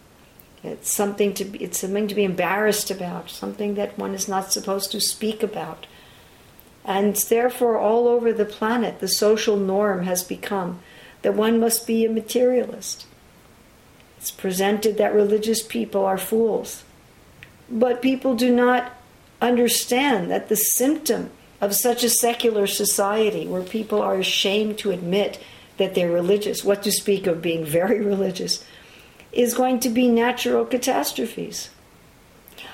It's 0.62 0.92
something 0.92 1.32
to 1.34 1.44
be, 1.44 1.62
it's 1.62 1.80
something 1.80 2.08
to 2.08 2.14
be 2.14 2.24
embarrassed 2.24 2.90
about, 2.90 3.30
something 3.30 3.74
that 3.74 3.98
one 3.98 4.14
is 4.14 4.28
not 4.28 4.52
supposed 4.52 4.92
to 4.92 5.00
speak 5.00 5.42
about. 5.42 5.86
And 6.84 7.16
therefore, 7.16 7.78
all 7.78 8.08
over 8.08 8.32
the 8.32 8.44
planet, 8.44 9.00
the 9.00 9.08
social 9.08 9.56
norm 9.56 10.04
has 10.04 10.22
become 10.22 10.80
that 11.22 11.34
one 11.34 11.60
must 11.60 11.86
be 11.86 12.04
a 12.04 12.10
materialist. 12.10 13.06
It's 14.18 14.30
presented 14.30 14.98
that 14.98 15.14
religious 15.14 15.62
people 15.62 16.04
are 16.04 16.18
fools. 16.18 16.84
But 17.70 18.02
people 18.02 18.34
do 18.34 18.54
not 18.54 18.92
understand 19.40 20.30
that 20.30 20.48
the 20.48 20.56
symptom 20.56 21.30
of 21.60 21.74
such 21.74 22.02
a 22.04 22.10
secular 22.10 22.66
society 22.66 23.46
where 23.46 23.62
people 23.62 24.02
are 24.02 24.16
ashamed 24.16 24.78
to 24.78 24.90
admit 24.90 25.38
that 25.80 25.94
they're 25.94 26.12
religious, 26.12 26.62
what 26.62 26.84
to 26.84 26.92
speak 26.92 27.26
of 27.26 27.42
being 27.42 27.64
very 27.64 28.00
religious, 28.04 28.64
is 29.32 29.54
going 29.54 29.80
to 29.80 29.88
be 29.88 30.06
natural 30.06 30.64
catastrophes. 30.64 31.70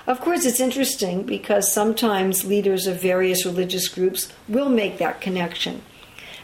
Of 0.06 0.20
course, 0.20 0.44
it's 0.44 0.60
interesting 0.60 1.22
because 1.22 1.72
sometimes 1.72 2.44
leaders 2.44 2.86
of 2.86 3.00
various 3.00 3.46
religious 3.46 3.88
groups 3.88 4.32
will 4.48 4.68
make 4.68 4.98
that 4.98 5.20
connection. 5.20 5.82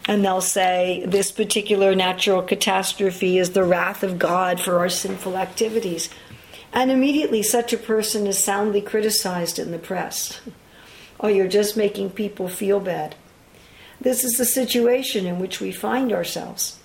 And 0.06 0.24
they'll 0.24 0.40
say, 0.40 1.04
this 1.06 1.30
particular 1.30 1.94
natural 1.94 2.42
catastrophe 2.42 3.38
is 3.38 3.50
the 3.50 3.64
wrath 3.64 4.02
of 4.02 4.18
God 4.18 4.60
for 4.60 4.78
our 4.78 4.88
sinful 4.88 5.36
activities. 5.36 6.08
And 6.72 6.90
immediately, 6.90 7.42
such 7.42 7.72
a 7.72 7.78
person 7.78 8.26
is 8.26 8.42
soundly 8.42 8.80
criticized 8.80 9.58
in 9.58 9.70
the 9.72 9.78
press 9.78 10.40
Oh, 11.20 11.28
you're 11.28 11.46
just 11.46 11.76
making 11.76 12.10
people 12.10 12.48
feel 12.48 12.80
bad. 12.80 13.14
This 14.02 14.24
is 14.24 14.32
the 14.32 14.44
situation 14.44 15.26
in 15.26 15.38
which 15.38 15.60
we 15.60 15.70
find 15.70 16.12
ourselves, 16.12 16.78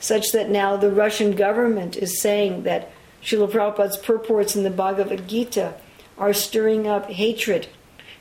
such 0.00 0.32
that 0.32 0.50
now 0.50 0.76
the 0.76 0.90
Russian 0.90 1.36
government 1.36 1.96
is 1.96 2.20
saying 2.20 2.64
that 2.64 2.90
Srila 3.22 3.50
Prabhupada's 3.50 3.96
purports 3.96 4.56
in 4.56 4.64
the 4.64 4.70
Bhagavad 4.70 5.28
Gita 5.28 5.74
are 6.18 6.32
stirring 6.32 6.88
up 6.88 7.10
hatred. 7.10 7.68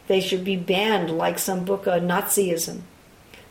They 0.07 0.21
should 0.21 0.43
be 0.43 0.55
banned 0.55 1.09
like 1.09 1.39
some 1.39 1.65
book 1.65 1.88
of 1.88 2.03
Nazism. 2.03 2.81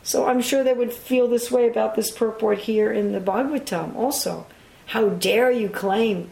So 0.02 0.26
I'm 0.26 0.40
sure 0.40 0.62
they 0.62 0.74
would 0.74 0.92
feel 0.92 1.26
this 1.26 1.50
way 1.50 1.68
about 1.68 1.96
this 1.96 2.10
purport 2.10 2.58
here 2.58 2.92
in 2.92 3.12
the 3.12 3.20
Bhagavatam 3.20 3.96
also. 3.96 4.46
How 4.86 5.08
dare 5.08 5.50
you 5.50 5.68
claim 5.68 6.30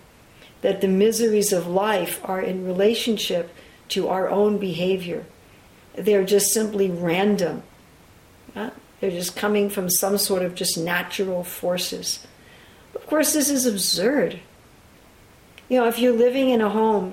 that 0.62 0.80
the 0.80 0.88
miseries 0.88 1.52
of 1.52 1.66
life 1.66 2.20
are 2.24 2.40
in 2.40 2.64
relationship 2.64 3.50
to 3.88 4.08
our 4.08 4.28
own 4.28 4.58
behavior? 4.58 5.26
they're 5.96 6.24
just 6.24 6.52
simply 6.52 6.90
random. 6.90 7.62
Uh, 8.56 8.70
they're 9.00 9.10
just 9.10 9.36
coming 9.36 9.68
from 9.68 9.90
some 9.90 10.16
sort 10.16 10.42
of 10.42 10.54
just 10.54 10.78
natural 10.78 11.44
forces. 11.44 12.26
Of 12.94 13.06
course, 13.06 13.34
this 13.34 13.50
is 13.50 13.66
absurd. 13.66 14.40
You 15.68 15.78
know, 15.80 15.86
if 15.86 15.98
you're 15.98 16.14
living 16.14 16.48
in 16.48 16.62
a 16.62 16.70
home 16.70 17.12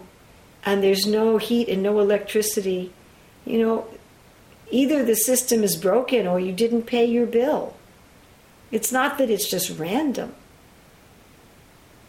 and 0.66 0.82
there's 0.82 1.06
no 1.06 1.38
heat 1.38 1.68
and 1.68 1.84
no 1.84 2.00
electricity, 2.00 2.94
you 3.46 3.60
know, 3.60 3.86
either 4.72 5.04
the 5.04 5.16
system 5.16 5.64
is 5.64 5.76
broken 5.76 6.26
or 6.26 6.40
you 6.40 6.54
didn't 6.54 6.84
pay 6.84 7.04
your 7.04 7.26
bill. 7.26 7.76
It's 8.72 8.92
not 8.92 9.18
that 9.18 9.30
it's 9.30 9.50
just 9.50 9.78
random. 9.78 10.34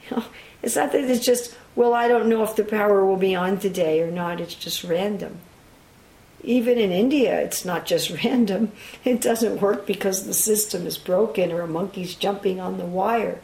You 0.08 0.18
know, 0.18 0.24
it's 0.62 0.76
not 0.76 0.92
that 0.92 1.04
it's 1.04 1.24
just, 1.24 1.56
well, 1.74 1.92
I 1.94 2.06
don't 2.06 2.28
know 2.28 2.44
if 2.44 2.54
the 2.54 2.64
power 2.64 3.04
will 3.04 3.16
be 3.16 3.34
on 3.34 3.58
today 3.58 4.00
or 4.02 4.10
not. 4.10 4.40
It's 4.40 4.54
just 4.54 4.84
random 4.84 5.40
even 6.44 6.78
in 6.78 6.92
India, 6.92 7.40
it's 7.40 7.64
not 7.64 7.86
just 7.86 8.10
random. 8.24 8.72
It 9.04 9.20
doesn't 9.20 9.60
work 9.60 9.86
because 9.86 10.26
the 10.26 10.34
system 10.34 10.86
is 10.86 10.98
broken 10.98 11.52
or 11.52 11.62
a 11.62 11.66
monkey's 11.66 12.14
jumping 12.14 12.60
on 12.60 12.78
the 12.78 12.84
wire. 12.84 13.40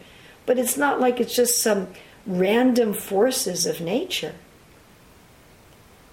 But 0.47 0.59
it's 0.59 0.76
not 0.76 1.00
like 1.00 1.21
it's 1.21 1.35
just 1.35 1.62
some 1.62 1.88
random 2.26 2.92
forces 2.92 3.66
of 3.66 3.80
nature. 3.80 4.35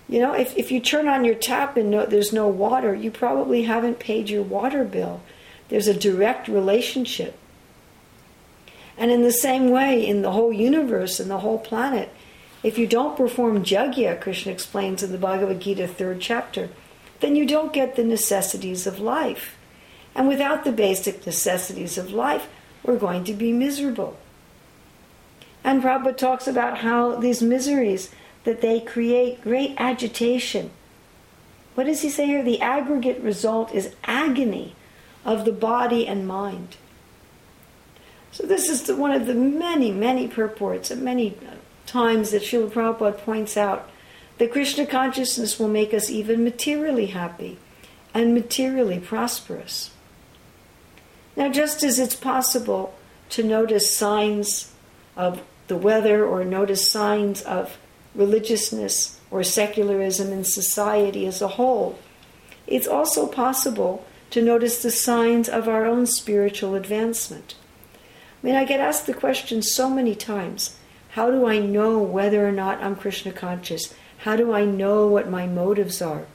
You 0.10 0.20
know, 0.20 0.34
if, 0.34 0.58
if 0.58 0.72
you 0.72 0.80
turn 0.80 1.08
on 1.08 1.26
your 1.26 1.36
tap 1.36 1.76
and 1.76 1.92
no, 1.92 2.06
there's 2.06 2.32
no 2.32 2.48
water, 2.48 2.96
you 2.96 3.12
probably 3.12 3.64
haven't 3.64 4.00
paid 4.00 4.30
your 4.30 4.44
water 4.44 4.86
bill. 4.86 5.22
There's 5.70 5.88
a 5.88 5.94
direct 5.94 6.48
relationship. 6.48 7.38
And 8.98 9.12
in 9.12 9.22
the 9.22 9.34
same 9.34 9.70
way, 9.70 10.06
in 10.06 10.22
the 10.22 10.32
whole 10.32 10.54
universe 10.54 11.20
and 11.20 11.30
the 11.30 11.40
whole 11.40 11.60
planet, 11.60 12.10
if 12.64 12.78
you 12.78 12.88
don't 12.88 13.18
perform 13.18 13.64
jagya, 13.64 14.20
Krishna 14.20 14.52
explains 14.52 15.04
in 15.04 15.12
the 15.12 15.18
Bhagavad 15.18 15.60
Gita, 15.60 15.88
third 15.88 16.20
chapter, 16.20 16.70
then 17.20 17.36
you 17.36 17.46
don't 17.46 17.74
get 17.74 17.96
the 17.96 18.04
necessities 18.04 18.88
of 18.88 19.00
life. 19.00 19.58
And 20.16 20.28
without 20.28 20.64
the 20.64 20.72
basic 20.72 21.26
necessities 21.26 21.98
of 21.98 22.12
life, 22.12 22.48
we're 22.84 22.98
going 22.98 23.24
to 23.26 23.34
be 23.34 23.54
miserable. 23.54 24.18
And 25.64 25.84
Prabhupada 25.84 26.18
talks 26.18 26.48
about 26.48 26.80
how 26.80 27.16
these 27.16 27.42
miseries 27.42 28.10
that 28.44 28.62
they 28.62 28.80
create 28.80 29.42
great 29.42 29.76
agitation. 29.78 30.72
What 31.76 31.86
does 31.86 32.02
he 32.02 32.10
say 32.10 32.26
here? 32.26 32.44
The 32.44 32.62
aggregate 32.62 33.22
result 33.22 33.74
is 33.74 33.94
agony 34.06 34.76
of 35.26 35.46
the 35.46 35.52
body 35.52 36.08
and 36.08 36.28
mind. 36.28 36.78
So 38.32 38.48
this 38.48 38.70
is 38.70 38.84
the, 38.84 38.96
one 38.96 39.12
of 39.12 39.26
the 39.26 39.34
many, 39.34 39.92
many 39.92 40.28
purports 40.28 40.90
and 40.90 41.02
many 41.02 41.38
times 41.88 42.32
that 42.32 42.44
Srila 42.44 42.70
Prabhupada 42.70 43.18
points 43.18 43.58
out 43.58 43.90
that 44.38 44.52
Krishna 44.52 44.86
consciousness 44.86 45.58
will 45.58 45.68
make 45.68 45.94
us 45.94 46.12
even 46.12 46.44
materially 46.44 47.08
happy 47.08 47.58
and 48.14 48.34
materially 48.34 49.00
prosperous. 49.00 49.92
Now, 51.36 51.50
just 51.50 51.84
as 51.84 52.00
it's 52.00 52.16
possible 52.16 52.94
to 53.30 53.44
notice 53.44 53.96
signs 53.96 54.74
of 55.16 55.42
the 55.68 55.76
weather 55.76 56.26
or 56.26 56.44
notice 56.44 56.90
signs 56.90 57.42
of 57.42 57.78
religiousness 58.16 59.20
or 59.30 59.44
secularism 59.44 60.32
in 60.32 60.44
society 60.44 61.26
as 61.26 61.42
a 61.42 61.50
whole, 61.50 62.00
it's 62.66 62.88
also 62.88 63.28
possible 63.28 64.06
to 64.30 64.42
notice 64.42 64.82
the 64.82 64.92
signs 64.92 65.48
of 65.48 65.68
our 65.68 65.86
own 65.86 66.06
spiritual 66.06 66.76
advancement. 66.76 67.56
I 68.44 68.46
mean, 68.46 68.56
I 68.56 68.66
get 68.66 68.80
asked 68.80 69.06
the 69.08 69.14
question 69.14 69.62
so 69.62 69.90
many 69.90 70.16
times 70.16 70.78
how 71.18 71.32
do 71.32 71.48
I 71.48 71.58
know 71.58 71.98
whether 71.98 72.48
or 72.48 72.52
not 72.52 72.80
I'm 72.80 72.96
Krishna 72.96 73.32
conscious? 73.32 73.92
How 74.20 74.36
do 74.36 74.54
I 74.54 74.66
know 74.66 75.08
what 75.08 75.28
my 75.28 75.48
motives 75.48 76.00
are? 76.00 76.28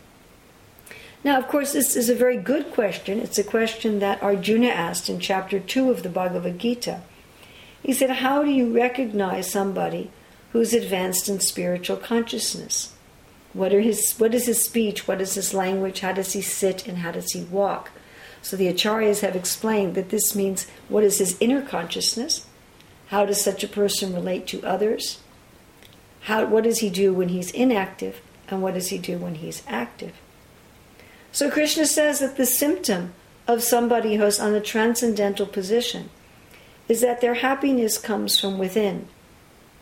Now, 1.22 1.38
of 1.38 1.46
course, 1.46 1.72
this 1.72 1.94
is 1.94 2.10
a 2.10 2.16
very 2.16 2.36
good 2.36 2.72
question. 2.72 3.20
It's 3.20 3.38
a 3.38 3.44
question 3.44 4.00
that 4.00 4.20
Arjuna 4.20 4.66
asked 4.66 5.08
in 5.08 5.20
chapter 5.20 5.60
2 5.60 5.88
of 5.88 6.02
the 6.02 6.08
Bhagavad 6.08 6.58
Gita. 6.58 7.00
He 7.80 7.92
said, 7.92 8.10
How 8.10 8.42
do 8.42 8.50
you 8.50 8.74
recognize 8.74 9.48
somebody 9.48 10.10
who's 10.50 10.74
advanced 10.74 11.28
in 11.28 11.38
spiritual 11.38 11.96
consciousness? 11.96 12.92
What, 13.52 13.72
are 13.72 13.82
his, 13.82 14.14
what 14.18 14.34
is 14.34 14.46
his 14.46 14.64
speech? 14.64 15.06
What 15.06 15.20
is 15.20 15.34
his 15.34 15.54
language? 15.54 16.00
How 16.00 16.10
does 16.10 16.32
he 16.32 16.42
sit 16.42 16.88
and 16.88 16.98
how 16.98 17.12
does 17.12 17.30
he 17.30 17.44
walk? 17.44 17.92
So 18.42 18.56
the 18.56 18.66
acharyas 18.66 19.20
have 19.20 19.36
explained 19.36 19.94
that 19.94 20.08
this 20.08 20.34
means 20.34 20.66
what 20.88 21.04
is 21.04 21.18
his 21.18 21.36
inner 21.38 21.62
consciousness? 21.62 22.46
How 23.12 23.26
does 23.26 23.45
such 23.45 23.62
a 23.62 23.69
person 23.69 24.14
relate 24.14 24.47
to 24.47 24.64
others? 24.64 25.21
How, 26.23 26.47
what 26.47 26.64
does 26.64 26.78
he 26.78 26.88
do 26.88 27.12
when 27.12 27.28
he's 27.28 27.50
inactive? 27.50 28.23
And 28.49 28.62
what 28.62 28.73
does 28.73 28.88
he 28.88 28.97
do 28.97 29.19
when 29.19 29.35
he's 29.35 29.62
active? 29.69 30.14
So 31.31 31.50
Krishna 31.50 31.85
says 31.85 32.21
that 32.21 32.38
the 32.38 32.47
symptom 32.47 33.12
of 33.47 33.62
somebody 33.62 34.16
who's 34.16 34.40
on 34.40 34.54
the 34.54 34.62
transcendental 34.62 35.45
position 35.45 36.09
is 36.88 37.02
that 37.02 37.21
their 37.21 37.35
happiness 37.35 37.99
comes 37.99 38.40
from 38.40 38.57
within. 38.57 39.09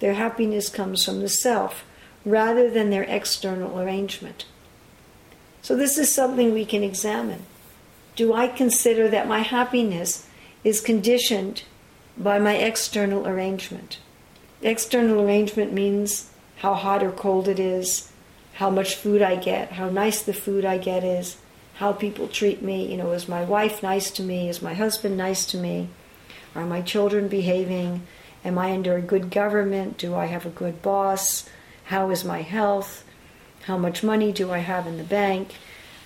Their 0.01 0.15
happiness 0.15 0.69
comes 0.69 1.05
from 1.05 1.21
the 1.21 1.29
self 1.29 1.85
rather 2.25 2.69
than 2.69 2.91
their 2.91 3.05
external 3.05 3.79
arrangement. 3.79 4.45
So, 5.63 5.77
this 5.77 5.99
is 5.99 6.13
something 6.13 6.53
we 6.53 6.65
can 6.65 6.83
examine. 6.83 7.45
Do 8.17 8.35
I 8.35 8.49
consider 8.49 9.07
that 9.07 9.29
my 9.29 9.41
happiness 9.41 10.27
is 10.65 10.81
conditioned 10.81 11.63
by 12.23 12.39
my 12.39 12.55
external 12.55 13.27
arrangement? 13.27 13.99
External 14.63 15.23
arrangement 15.23 15.73
means 15.73 16.31
how 16.59 16.75
hot 16.75 17.03
or 17.03 17.11
cold 17.11 17.49
it 17.49 17.59
is, 17.59 18.13
how 18.55 18.69
much 18.69 18.95
food 18.95 19.23
I 19.23 19.37
get, 19.37 19.73
how 19.73 19.89
nice 19.89 20.23
the 20.23 20.35
food 20.35 20.67
I 20.67 20.77
get 20.77 21.03
is, 21.03 21.39
how 21.77 21.93
people 21.93 22.29
treat 22.29 22.61
me. 22.61 22.91
You 22.91 22.99
know, 22.99 23.13
is 23.13 23.27
my 23.27 23.43
wife 23.43 23.83
nice 23.83 24.11
to 24.13 24.23
me? 24.23 24.51
Is 24.51 24.61
my 24.61 24.75
husband 24.75 25.17
nice 25.17 25.47
to 25.47 25.57
me? 25.57 25.89
Are 26.55 26.67
my 26.67 26.83
children 26.83 27.27
behaving? 27.29 28.07
Am 28.45 28.59
I 28.59 28.73
under 28.73 28.97
a 28.97 29.03
good 29.03 29.31
government? 29.31 29.97
Do 29.97 30.15
I 30.15 30.27
have 30.27 30.45
a 30.45 30.51
good 30.51 30.83
boss? 30.83 31.49
How 31.85 32.11
is 32.11 32.23
my 32.23 32.43
health? 32.43 33.05
How 33.63 33.79
much 33.79 34.03
money 34.03 34.31
do 34.31 34.51
I 34.53 34.59
have 34.59 34.87
in 34.87 34.99
the 34.99 35.05
bank? 35.05 35.55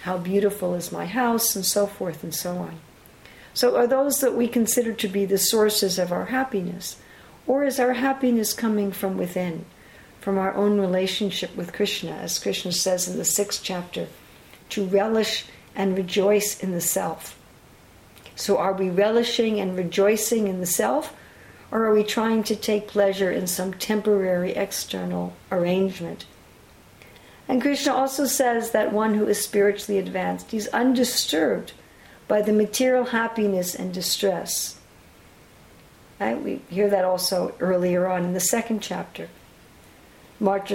How 0.03 0.19
beautiful 0.19 0.75
is 0.75 0.93
my 0.93 1.07
house? 1.07 1.57
And 1.57 1.67
so 1.67 1.89
forth 1.89 2.23
and 2.23 2.35
so 2.35 2.57
on. 2.57 2.79
So, 3.55 3.77
are 3.77 3.87
those 3.87 4.19
that 4.21 4.35
we 4.35 4.49
consider 4.49 4.93
to 4.93 5.09
be 5.09 5.25
the 5.25 5.39
sources 5.39 5.99
of 5.99 6.13
our 6.13 6.27
happiness? 6.27 6.97
Or 7.47 7.65
is 7.65 7.81
our 7.81 7.95
happiness 7.95 8.53
coming 8.53 8.93
from 8.93 9.17
within? 9.17 9.65
from 10.25 10.39
our 10.39 10.55
own 10.55 10.81
relationship 10.81 11.55
with 11.55 11.75
Krishna, 11.75 12.13
as 12.13 12.39
Krishna 12.39 12.73
says 12.73 13.07
in 13.07 13.19
the 13.19 13.27
sixth 13.27 13.61
chapter, 13.63 14.07
to 14.71 14.87
relish 14.87 15.45
and 15.77 15.95
rejoice 15.95 16.59
in 16.61 16.73
the 16.73 16.81
self. 16.81 17.39
So, 18.35 18.57
are 18.57 18.73
we 18.73 18.89
relishing 18.89 19.61
and 19.61 19.77
rejoicing 19.77 20.49
in 20.49 20.61
the 20.61 20.67
self, 20.67 21.15
or 21.71 21.85
are 21.85 21.93
we 21.93 22.05
trying 22.05 22.43
to 22.45 22.57
take 22.57 22.89
pleasure 22.89 23.31
in 23.31 23.47
some 23.47 23.75
temporary 23.75 24.53
external 24.53 25.35
arrangement? 25.53 26.25
And 27.47 27.61
Krishna 27.61 27.93
also 27.93 28.25
says 28.25 28.71
that 28.71 28.95
one 28.95 29.13
who 29.17 29.27
is 29.27 29.45
spiritually 29.45 29.99
advanced, 29.99 30.53
he's 30.53 30.69
undisturbed 30.69 31.75
by 32.35 32.43
the 32.43 32.53
material 32.53 33.05
happiness 33.05 33.77
and 33.77 33.95
distress. 33.95 34.77
Right? 36.19 36.43
We 36.43 36.63
hear 36.69 36.91
that 36.91 37.05
also 37.05 37.55
earlier 37.61 38.09
on 38.09 38.25
in 38.25 38.33
the 38.33 38.41
second 38.41 38.81
chapter. 38.81 39.29
Agama 40.41 40.67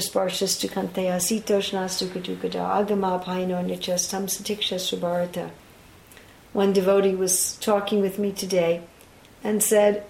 paino 3.21 3.61
nichastam 3.61 4.29
satiksha 4.29 4.79
subharata. 4.79 5.49
One 6.53 6.71
devotee 6.71 7.15
was 7.15 7.57
talking 7.57 7.99
with 7.99 8.17
me 8.17 8.31
today 8.31 8.83
and 9.43 9.61
said, 9.61 10.05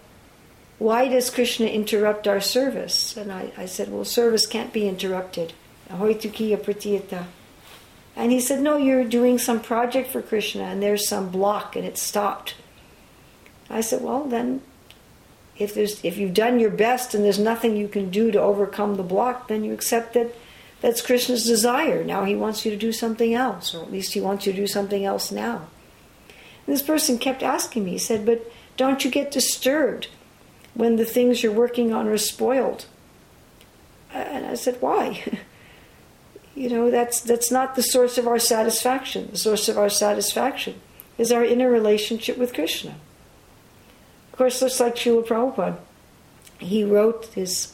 Why 0.78 1.08
does 1.08 1.32
Krishna 1.32 1.66
interrupt 1.66 2.28
our 2.28 2.42
service? 2.42 3.18
And 3.18 3.32
I, 3.32 3.52
I 3.58 3.66
said, 3.66 3.92
Well, 3.92 4.06
service 4.06 4.46
can't 4.46 4.72
be 4.72 4.88
interrupted. 4.88 5.54
And 8.20 8.34
he 8.34 8.42
said, 8.42 8.60
No, 8.60 8.76
you're 8.76 9.06
doing 9.06 9.38
some 9.38 9.62
project 9.62 10.12
for 10.12 10.22
Krishna 10.22 10.64
and 10.64 10.84
there's 10.84 11.08
some 11.08 11.30
block 11.30 11.78
and 11.78 11.86
it 11.86 11.98
stopped. 11.98 12.56
I 13.70 13.80
said, 13.80 14.02
Well, 14.02 14.26
then 14.26 14.62
if 15.58 15.74
there's 15.74 16.04
if 16.04 16.18
you've 16.18 16.34
done 16.34 16.60
your 16.60 16.70
best 16.70 17.14
and 17.14 17.24
there's 17.24 17.40
nothing 17.40 17.78
you 17.78 17.88
can 17.88 18.10
do 18.10 18.30
to 18.32 18.42
overcome 18.42 18.96
the 18.96 19.04
block, 19.04 19.48
then 19.48 19.64
you 19.64 19.72
accept 19.72 20.16
that 20.16 20.36
that's 20.82 21.02
Krishna's 21.02 21.46
desire. 21.46 22.04
Now 22.04 22.26
he 22.26 22.36
wants 22.36 22.66
you 22.66 22.72
to 22.72 22.78
do 22.78 22.92
something 22.92 23.34
else, 23.34 23.74
or 23.74 23.84
at 23.84 23.92
least 23.92 24.14
he 24.14 24.20
wants 24.20 24.46
you 24.46 24.52
to 24.52 24.60
do 24.60 24.68
something 24.68 25.06
else 25.06 25.32
now. 25.32 25.70
And 26.68 26.76
this 26.76 26.82
person 26.82 27.20
kept 27.20 27.42
asking 27.42 27.86
me, 27.86 27.92
he 27.92 27.98
said, 27.98 28.26
But 28.26 28.52
don't 28.76 29.06
you 29.06 29.12
get 29.12 29.32
disturbed 29.32 30.10
when 30.74 30.98
the 30.98 31.06
things 31.06 31.42
you're 31.42 31.54
working 31.54 31.94
on 31.94 32.10
are 32.10 32.18
spoiled? 32.18 32.86
And 34.14 34.46
I 34.46 34.56
said, 34.56 34.82
Why? 34.82 35.24
you 36.60 36.70
know, 36.70 36.92
that's 36.92 37.22
that's 37.22 37.52
not 37.52 37.76
the 37.76 37.84
source 37.84 38.18
of 38.18 38.28
our 38.28 38.40
satisfaction. 38.40 39.30
The 39.32 39.38
source 39.38 39.70
of 39.70 39.78
our 39.78 39.90
satisfaction 39.90 40.82
is 41.18 41.32
our 41.32 41.44
inner 41.44 41.70
relationship 41.72 42.38
with 42.38 42.54
Krishna 42.54 42.96
of 44.40 44.44
course, 44.44 44.62
looks 44.62 44.80
like 44.80 44.96
Srila 44.96 45.28
Prabhupada. 45.28 45.78
He 46.60 46.86
wrote 46.86 47.26
his 47.36 47.74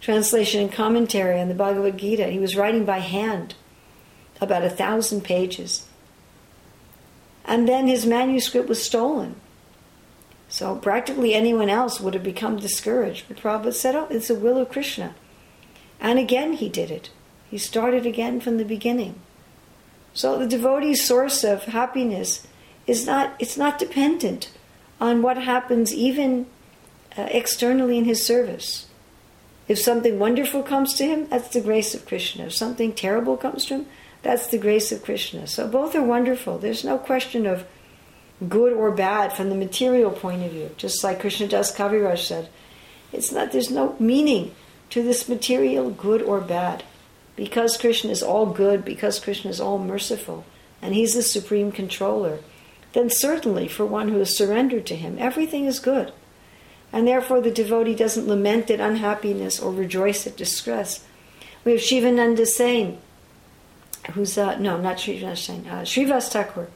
translation 0.00 0.62
and 0.62 0.72
commentary 0.72 1.38
on 1.38 1.48
the 1.48 1.54
Bhagavad 1.54 1.98
Gita. 1.98 2.28
He 2.28 2.38
was 2.38 2.56
writing 2.56 2.86
by 2.86 3.00
hand, 3.00 3.54
about 4.40 4.64
a 4.64 4.70
thousand 4.70 5.22
pages. 5.22 5.86
And 7.44 7.68
then 7.68 7.88
his 7.88 8.06
manuscript 8.06 8.70
was 8.70 8.82
stolen. 8.82 9.34
So 10.48 10.76
practically 10.76 11.34
anyone 11.34 11.68
else 11.68 12.00
would 12.00 12.14
have 12.14 12.22
become 12.22 12.56
discouraged. 12.56 13.26
But 13.28 13.36
Prabhupada 13.36 13.74
said, 13.74 13.94
Oh, 13.94 14.06
it's 14.08 14.28
the 14.28 14.34
will 14.34 14.56
of 14.56 14.70
Krishna. 14.70 15.14
And 16.00 16.18
again 16.18 16.54
he 16.54 16.70
did 16.70 16.90
it. 16.90 17.10
He 17.50 17.58
started 17.58 18.06
again 18.06 18.40
from 18.40 18.58
the 18.58 18.64
beginning. 18.64 19.20
So 20.14 20.38
the 20.38 20.46
devotee's 20.46 21.06
source 21.06 21.44
of 21.44 21.64
happiness 21.64 22.46
is 22.86 23.06
not 23.06 23.34
it's 23.38 23.56
not 23.56 23.78
dependent 23.78 24.50
on 25.00 25.22
what 25.22 25.36
happens 25.38 25.92
even 25.94 26.46
uh, 27.16 27.28
externally 27.30 27.98
in 27.98 28.04
his 28.04 28.24
service. 28.24 28.86
If 29.68 29.78
something 29.78 30.18
wonderful 30.18 30.62
comes 30.62 30.94
to 30.94 31.04
him, 31.04 31.28
that's 31.28 31.48
the 31.48 31.60
grace 31.60 31.94
of 31.94 32.06
Krishna. 32.06 32.46
If 32.46 32.54
something 32.54 32.92
terrible 32.94 33.36
comes 33.36 33.66
to 33.66 33.74
him, 33.74 33.86
that's 34.22 34.46
the 34.46 34.58
grace 34.58 34.90
of 34.90 35.04
Krishna. 35.04 35.46
So 35.46 35.68
both 35.68 35.94
are 35.94 36.02
wonderful. 36.02 36.58
There's 36.58 36.84
no 36.84 36.98
question 36.98 37.46
of 37.46 37.66
good 38.48 38.72
or 38.72 38.90
bad 38.90 39.32
from 39.32 39.50
the 39.50 39.54
material 39.54 40.10
point 40.10 40.42
of 40.42 40.52
view. 40.52 40.70
Just 40.76 41.04
like 41.04 41.20
Krishna 41.20 41.48
Das 41.48 41.74
Kaviraj 41.74 42.18
said, 42.18 42.48
it's 43.12 43.30
not. 43.30 43.52
There's 43.52 43.70
no 43.70 43.94
meaning 43.98 44.54
to 44.90 45.02
this 45.02 45.28
material 45.28 45.90
good 45.90 46.22
or 46.22 46.40
bad, 46.40 46.82
because 47.38 47.78
Krishna 47.78 48.10
is 48.10 48.22
all 48.22 48.44
good, 48.44 48.84
because 48.84 49.18
Krishna 49.18 49.50
is 49.50 49.62
all 49.62 49.78
merciful, 49.78 50.44
and 50.82 50.92
He's 50.92 51.14
the 51.14 51.22
supreme 51.22 51.72
controller 51.72 52.40
then 52.92 53.10
certainly 53.10 53.68
for 53.68 53.84
one 53.84 54.08
who 54.08 54.20
is 54.20 54.36
surrendered 54.36 54.86
to 54.86 54.96
him, 54.96 55.16
everything 55.18 55.66
is 55.66 55.78
good. 55.78 56.12
And 56.92 57.06
therefore 57.06 57.40
the 57.40 57.50
devotee 57.50 57.94
doesn't 57.94 58.26
lament 58.26 58.70
at 58.70 58.80
unhappiness 58.80 59.60
or 59.60 59.72
rejoice 59.72 60.26
at 60.26 60.36
distress. 60.36 61.04
We 61.64 61.72
have 61.72 61.82
Shivananda 61.82 62.46
Sain, 62.46 62.98
who's, 64.12 64.38
uh, 64.38 64.58
no, 64.58 64.78
not 64.78 65.00
Shivananda 65.00 65.36
Sain, 65.36 65.66
uh, 65.68 65.82
Srivas 65.82 66.28
Thakur, 66.28 66.68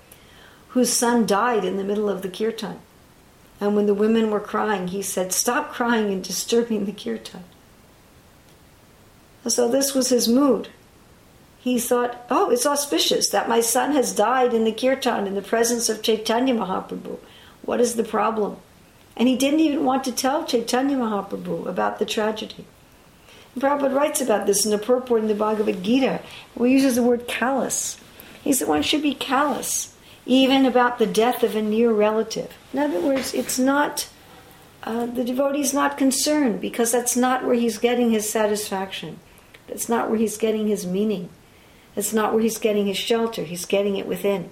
whose 0.68 0.92
son 0.92 1.26
died 1.26 1.64
in 1.64 1.76
the 1.76 1.84
middle 1.84 2.10
of 2.10 2.22
the 2.22 2.28
kirtan. 2.28 2.78
And 3.60 3.74
when 3.74 3.86
the 3.86 3.94
women 3.94 4.30
were 4.30 4.40
crying, 4.40 4.88
he 4.88 5.02
said, 5.02 5.32
Stop 5.32 5.72
crying 5.72 6.12
and 6.12 6.22
disturbing 6.22 6.84
the 6.84 6.92
kirtan. 6.92 7.44
So 9.46 9.68
this 9.68 9.94
was 9.94 10.08
his 10.08 10.28
mood. 10.28 10.68
He 11.58 11.78
thought, 11.78 12.26
Oh, 12.30 12.50
it's 12.50 12.66
auspicious 12.66 13.28
that 13.30 13.48
my 13.48 13.60
son 13.60 13.92
has 13.92 14.14
died 14.14 14.54
in 14.54 14.64
the 14.64 14.72
kirtan 14.72 15.26
in 15.26 15.34
the 15.34 15.42
presence 15.42 15.88
of 15.88 16.02
Chaitanya 16.02 16.54
Mahaprabhu. 16.54 17.18
What 17.62 17.80
is 17.80 17.94
the 17.94 18.04
problem? 18.04 18.56
And 19.16 19.28
he 19.28 19.36
didn't 19.36 19.60
even 19.60 19.84
want 19.84 20.04
to 20.04 20.12
tell 20.12 20.44
Chaitanya 20.44 20.96
Mahaprabhu 20.96 21.66
about 21.66 21.98
the 21.98 22.06
tragedy. 22.06 22.64
And 23.54 23.62
Prabhupada 23.62 23.94
writes 23.94 24.20
about 24.20 24.46
this 24.46 24.64
in 24.64 24.70
the 24.70 24.78
purport 24.78 25.22
in 25.22 25.28
the 25.28 25.34
Bhagavad 25.34 25.82
Gita, 25.82 26.20
where 26.54 26.68
he 26.68 26.74
uses 26.74 26.96
the 26.96 27.02
word 27.02 27.28
callous. 27.28 27.98
He 28.42 28.52
said 28.52 28.68
one 28.68 28.82
should 28.82 29.02
be 29.02 29.14
callous, 29.14 29.94
even 30.24 30.66
about 30.66 30.98
the 30.98 31.06
death 31.06 31.42
of 31.42 31.54
a 31.54 31.62
near 31.62 31.92
relative. 31.92 32.52
In 32.72 32.78
other 32.78 33.00
words, 33.00 33.34
it's 33.34 33.58
not, 33.58 34.08
uh, 34.82 35.06
the 35.06 35.22
is 35.54 35.74
not 35.74 35.98
concerned 35.98 36.60
because 36.60 36.90
that's 36.90 37.16
not 37.16 37.44
where 37.44 37.54
he's 37.54 37.78
getting 37.78 38.10
his 38.10 38.28
satisfaction. 38.28 39.20
That's 39.72 39.88
not 39.88 40.10
where 40.10 40.18
he's 40.18 40.36
getting 40.36 40.68
his 40.68 40.86
meaning. 40.86 41.30
That's 41.94 42.12
not 42.12 42.34
where 42.34 42.42
he's 42.42 42.58
getting 42.58 42.86
his 42.86 42.98
shelter. 42.98 43.42
He's 43.42 43.64
getting 43.64 43.96
it 43.96 44.06
within. 44.06 44.50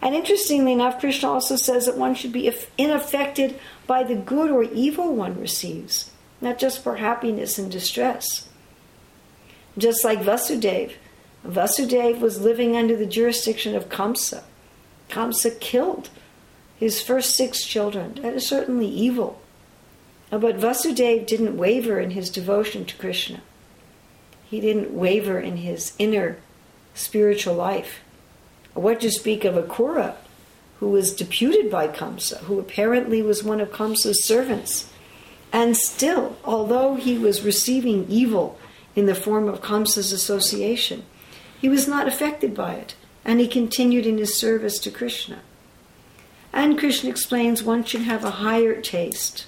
And 0.00 0.14
interestingly 0.14 0.72
enough, 0.72 0.98
Krishna 0.98 1.30
also 1.30 1.56
says 1.56 1.84
that 1.84 1.98
one 1.98 2.14
should 2.14 2.32
be 2.32 2.50
unaffected 2.78 3.60
by 3.86 4.02
the 4.02 4.14
good 4.14 4.50
or 4.50 4.62
evil 4.62 5.14
one 5.14 5.38
receives, 5.38 6.10
not 6.40 6.58
just 6.58 6.82
for 6.82 6.96
happiness 6.96 7.58
and 7.58 7.70
distress. 7.70 8.48
Just 9.76 10.06
like 10.06 10.20
Vasudeva. 10.20 10.94
Vasudeva 11.46 12.18
was 12.18 12.40
living 12.40 12.74
under 12.76 12.96
the 12.96 13.04
jurisdiction 13.04 13.74
of 13.74 13.90
Kamsa. 13.90 14.42
Kamsa 15.10 15.60
killed 15.60 16.08
his 16.78 17.02
first 17.02 17.34
six 17.34 17.62
children. 17.66 18.14
That 18.22 18.32
is 18.32 18.48
certainly 18.48 18.88
evil. 18.88 19.38
But 20.30 20.56
Vasudeva 20.56 21.26
didn't 21.26 21.58
waver 21.58 22.00
in 22.00 22.12
his 22.12 22.30
devotion 22.30 22.86
to 22.86 22.96
Krishna. 22.96 23.42
He 24.50 24.60
didn't 24.60 24.92
waver 24.92 25.38
in 25.38 25.58
his 25.58 25.92
inner 25.98 26.38
spiritual 26.92 27.54
life. 27.54 28.00
What 28.74 29.00
to 29.00 29.10
speak 29.10 29.44
of 29.44 29.54
Akrura, 29.54 30.16
who 30.80 30.88
was 30.88 31.14
deputed 31.14 31.70
by 31.70 31.86
Kamsa, 31.86 32.38
who 32.38 32.58
apparently 32.58 33.22
was 33.22 33.44
one 33.44 33.60
of 33.60 33.70
Kamsa's 33.70 34.24
servants. 34.24 34.90
And 35.52 35.76
still, 35.76 36.36
although 36.44 36.96
he 36.96 37.16
was 37.16 37.44
receiving 37.44 38.06
evil 38.08 38.58
in 38.96 39.06
the 39.06 39.14
form 39.14 39.48
of 39.48 39.62
Kamsa's 39.62 40.12
association, 40.12 41.04
he 41.60 41.68
was 41.68 41.86
not 41.86 42.08
affected 42.08 42.54
by 42.54 42.74
it, 42.74 42.94
and 43.24 43.38
he 43.38 43.46
continued 43.46 44.06
in 44.06 44.18
his 44.18 44.34
service 44.34 44.78
to 44.80 44.90
Krishna. 44.90 45.40
And 46.52 46.78
Krishna 46.78 47.10
explains 47.10 47.62
one 47.62 47.84
should 47.84 48.02
have 48.02 48.24
a 48.24 48.30
higher 48.30 48.80
taste. 48.80 49.46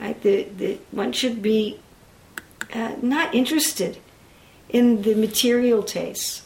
Right? 0.00 0.20
The, 0.20 0.44
the, 0.44 0.78
one 0.90 1.12
should 1.12 1.40
be 1.40 1.78
uh, 2.72 2.94
not 3.02 3.34
interested 3.34 3.98
in 4.68 5.02
the 5.02 5.14
material 5.14 5.82
tastes. 5.82 6.42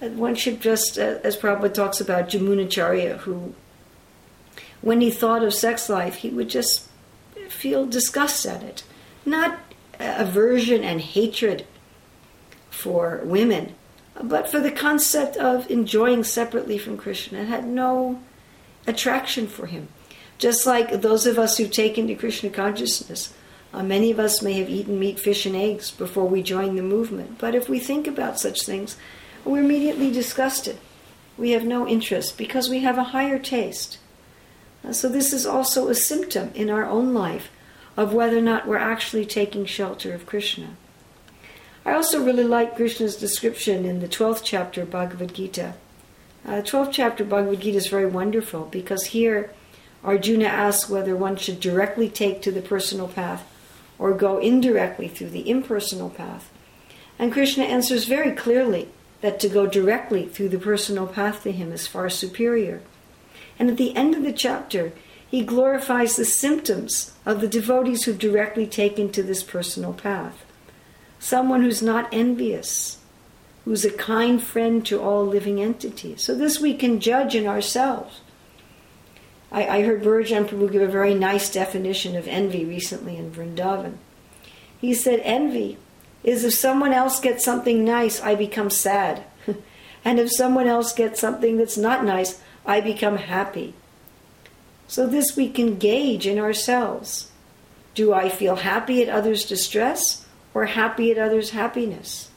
One 0.00 0.34
should 0.34 0.60
just, 0.60 0.98
uh, 0.98 1.18
as 1.22 1.36
Prabhupada 1.36 1.72
talks 1.72 2.00
about 2.00 2.28
Jamunacharya, 2.28 3.18
who, 3.18 3.54
when 4.80 5.00
he 5.00 5.10
thought 5.10 5.44
of 5.44 5.54
sex 5.54 5.88
life, 5.88 6.16
he 6.16 6.30
would 6.30 6.48
just 6.48 6.88
feel 7.48 7.86
disgust 7.86 8.44
at 8.44 8.62
it. 8.62 8.82
Not 9.24 9.60
aversion 10.00 10.82
and 10.82 11.00
hatred 11.00 11.66
for 12.70 13.20
women, 13.22 13.74
but 14.20 14.50
for 14.50 14.58
the 14.58 14.72
concept 14.72 15.36
of 15.36 15.70
enjoying 15.70 16.24
separately 16.24 16.78
from 16.78 16.96
Krishna. 16.96 17.40
It 17.40 17.48
had 17.48 17.66
no 17.66 18.20
attraction 18.86 19.46
for 19.46 19.66
him. 19.66 19.88
Just 20.38 20.66
like 20.66 21.00
those 21.00 21.26
of 21.26 21.38
us 21.38 21.56
who 21.58 21.68
take 21.68 21.96
into 21.96 22.16
Krishna 22.16 22.50
consciousness, 22.50 23.32
uh, 23.72 23.82
many 23.82 24.10
of 24.10 24.18
us 24.18 24.42
may 24.42 24.54
have 24.54 24.68
eaten 24.68 24.98
meat, 24.98 25.18
fish, 25.18 25.46
and 25.46 25.56
eggs 25.56 25.90
before 25.90 26.26
we 26.28 26.42
joined 26.42 26.76
the 26.76 26.82
movement. 26.82 27.38
But 27.38 27.54
if 27.54 27.68
we 27.68 27.78
think 27.78 28.06
about 28.06 28.38
such 28.38 28.64
things, 28.64 28.96
we're 29.44 29.60
immediately 29.60 30.10
disgusted. 30.10 30.78
We 31.38 31.52
have 31.52 31.64
no 31.64 31.88
interest 31.88 32.36
because 32.36 32.68
we 32.68 32.80
have 32.80 32.98
a 32.98 33.04
higher 33.04 33.38
taste. 33.38 33.98
Uh, 34.84 34.92
so, 34.92 35.08
this 35.08 35.32
is 35.32 35.46
also 35.46 35.88
a 35.88 35.94
symptom 35.94 36.50
in 36.54 36.68
our 36.68 36.84
own 36.84 37.14
life 37.14 37.50
of 37.96 38.12
whether 38.12 38.38
or 38.38 38.42
not 38.42 38.66
we're 38.66 38.76
actually 38.76 39.24
taking 39.24 39.64
shelter 39.64 40.12
of 40.12 40.26
Krishna. 40.26 40.76
I 41.84 41.92
also 41.92 42.24
really 42.24 42.44
like 42.44 42.76
Krishna's 42.76 43.16
description 43.16 43.84
in 43.84 44.00
the 44.00 44.08
12th 44.08 44.42
chapter 44.44 44.82
of 44.82 44.90
Bhagavad 44.90 45.34
Gita. 45.34 45.74
Uh, 46.46 46.56
the 46.56 46.62
12th 46.62 46.92
chapter 46.92 47.24
Bhagavad 47.24 47.60
Gita 47.60 47.78
is 47.78 47.86
very 47.86 48.06
wonderful 48.06 48.66
because 48.66 49.06
here 49.06 49.52
Arjuna 50.04 50.46
asks 50.46 50.90
whether 50.90 51.16
one 51.16 51.36
should 51.36 51.60
directly 51.60 52.08
take 52.08 52.42
to 52.42 52.52
the 52.52 52.62
personal 52.62 53.08
path 53.08 53.48
or 53.98 54.12
go 54.12 54.38
indirectly 54.38 55.08
through 55.08 55.30
the 55.30 55.48
impersonal 55.48 56.10
path. 56.10 56.50
And 57.18 57.32
Krishna 57.32 57.64
answers 57.64 58.04
very 58.04 58.32
clearly 58.32 58.88
that 59.20 59.38
to 59.40 59.48
go 59.48 59.66
directly 59.66 60.26
through 60.26 60.48
the 60.48 60.58
personal 60.58 61.06
path 61.06 61.42
to 61.44 61.52
him 61.52 61.72
is 61.72 61.86
far 61.86 62.10
superior. 62.10 62.82
And 63.58 63.70
at 63.70 63.76
the 63.76 63.94
end 63.94 64.14
of 64.14 64.22
the 64.22 64.32
chapter, 64.32 64.92
he 65.30 65.42
glorifies 65.42 66.16
the 66.16 66.24
symptoms 66.24 67.14
of 67.24 67.40
the 67.40 67.48
devotees 67.48 68.04
who've 68.04 68.18
directly 68.18 68.66
taken 68.66 69.10
to 69.12 69.22
this 69.22 69.42
personal 69.42 69.94
path. 69.94 70.44
Someone 71.18 71.62
who's 71.62 71.80
not 71.80 72.08
envious, 72.12 72.98
who's 73.64 73.84
a 73.84 73.90
kind 73.90 74.42
friend 74.42 74.84
to 74.86 75.00
all 75.00 75.24
living 75.24 75.60
entities. 75.60 76.22
So, 76.22 76.34
this 76.34 76.60
we 76.60 76.74
can 76.74 77.00
judge 77.00 77.34
in 77.34 77.46
ourselves. 77.46 78.20
I, 79.52 79.66
I 79.66 79.82
heard 79.82 80.02
Bhurijan 80.02 80.46
Prabhu 80.48 80.72
give 80.72 80.82
a 80.82 80.88
very 80.88 81.14
nice 81.14 81.52
definition 81.52 82.16
of 82.16 82.26
envy 82.26 82.64
recently 82.64 83.16
in 83.16 83.30
Vrindavan. 83.30 83.98
He 84.80 84.94
said, 84.94 85.20
Envy 85.22 85.76
is 86.24 86.44
if 86.44 86.54
someone 86.54 86.92
else 86.92 87.20
gets 87.20 87.44
something 87.44 87.84
nice, 87.84 88.20
I 88.20 88.34
become 88.34 88.70
sad. 88.70 89.24
and 90.04 90.18
if 90.18 90.32
someone 90.32 90.66
else 90.66 90.92
gets 90.92 91.20
something 91.20 91.58
that's 91.58 91.76
not 91.76 92.04
nice, 92.04 92.40
I 92.64 92.80
become 92.80 93.18
happy. 93.18 93.74
So, 94.88 95.06
this 95.06 95.36
we 95.36 95.48
can 95.48 95.78
gauge 95.78 96.26
in 96.26 96.38
ourselves. 96.38 97.30
Do 97.94 98.12
I 98.12 98.28
feel 98.28 98.56
happy 98.56 99.02
at 99.02 99.08
others' 99.08 99.46
distress 99.46 100.26
or 100.54 100.66
happy 100.66 101.10
at 101.10 101.18
others' 101.18 101.50
happiness? 101.50 102.30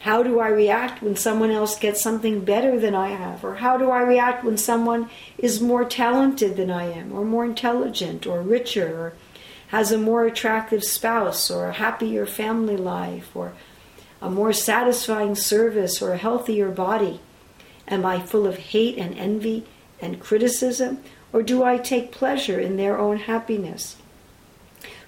How 0.00 0.22
do 0.22 0.40
I 0.40 0.48
react 0.48 1.02
when 1.02 1.14
someone 1.14 1.50
else 1.50 1.78
gets 1.78 2.02
something 2.02 2.40
better 2.40 2.80
than 2.80 2.94
I 2.94 3.08
have? 3.10 3.44
Or 3.44 3.56
how 3.56 3.76
do 3.76 3.90
I 3.90 4.00
react 4.00 4.42
when 4.42 4.56
someone 4.56 5.10
is 5.36 5.60
more 5.60 5.84
talented 5.84 6.56
than 6.56 6.70
I 6.70 6.90
am, 6.90 7.12
or 7.12 7.22
more 7.22 7.44
intelligent, 7.44 8.26
or 8.26 8.40
richer, 8.40 8.88
or 8.88 9.12
has 9.68 9.92
a 9.92 9.98
more 9.98 10.24
attractive 10.24 10.82
spouse 10.82 11.50
or 11.50 11.66
a 11.66 11.74
happier 11.74 12.26
family 12.26 12.76
life 12.76 13.36
or 13.36 13.52
a 14.20 14.30
more 14.30 14.52
satisfying 14.52 15.34
service 15.34 16.00
or 16.00 16.12
a 16.12 16.18
healthier 16.18 16.70
body? 16.70 17.20
Am 17.86 18.06
I 18.06 18.20
full 18.20 18.46
of 18.46 18.56
hate 18.56 18.96
and 18.96 19.16
envy 19.18 19.66
and 20.00 20.18
criticism? 20.18 21.02
Or 21.30 21.42
do 21.42 21.62
I 21.62 21.76
take 21.76 22.10
pleasure 22.10 22.58
in 22.58 22.76
their 22.78 22.98
own 22.98 23.18
happiness? 23.18 23.96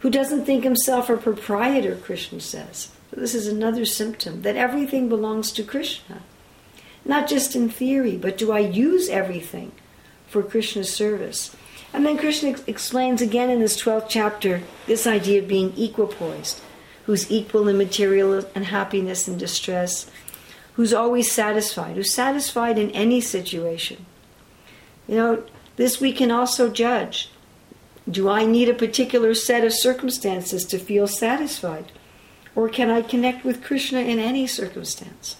Who 0.00 0.10
doesn't 0.10 0.44
think 0.44 0.64
himself 0.64 1.08
a 1.08 1.16
proprietor, 1.16 1.96
Krishna 1.96 2.40
says. 2.40 2.91
This 3.12 3.34
is 3.34 3.46
another 3.46 3.84
symptom 3.84 4.42
that 4.42 4.56
everything 4.56 5.08
belongs 5.08 5.52
to 5.52 5.62
Krishna. 5.62 6.22
Not 7.04 7.28
just 7.28 7.54
in 7.54 7.68
theory, 7.68 8.16
but 8.16 8.38
do 8.38 8.52
I 8.52 8.60
use 8.60 9.08
everything 9.08 9.72
for 10.28 10.42
Krishna's 10.42 10.92
service? 10.92 11.54
And 11.92 12.06
then 12.06 12.16
Krishna 12.16 12.50
ex- 12.50 12.62
explains 12.66 13.20
again 13.20 13.50
in 13.50 13.60
this 13.60 13.80
12th 13.80 14.06
chapter 14.08 14.62
this 14.86 15.06
idea 15.06 15.42
of 15.42 15.48
being 15.48 15.72
equipoised, 15.72 16.60
who's 17.04 17.30
equal 17.30 17.68
in 17.68 17.76
material 17.76 18.44
and 18.54 18.66
happiness 18.66 19.28
and 19.28 19.38
distress, 19.38 20.10
who's 20.74 20.94
always 20.94 21.30
satisfied, 21.30 21.96
who's 21.96 22.14
satisfied 22.14 22.78
in 22.78 22.90
any 22.92 23.20
situation. 23.20 24.06
You 25.06 25.16
know, 25.16 25.42
this 25.76 26.00
we 26.00 26.12
can 26.12 26.30
also 26.30 26.70
judge. 26.70 27.30
Do 28.10 28.28
I 28.30 28.46
need 28.46 28.70
a 28.70 28.74
particular 28.74 29.34
set 29.34 29.64
of 29.64 29.74
circumstances 29.74 30.64
to 30.64 30.78
feel 30.78 31.06
satisfied? 31.06 31.92
Or 32.54 32.68
can 32.68 32.90
I 32.90 33.02
connect 33.02 33.44
with 33.44 33.62
Krishna 33.62 34.00
in 34.00 34.18
any 34.18 34.46
circumstance? 34.46 35.36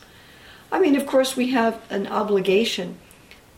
I 0.71 0.81
mean, 0.81 0.97
of 0.97 1.07
course, 1.07 1.37
we 1.37 1.51
have 1.51 1.81
an 1.91 2.07
obligation 2.07 2.99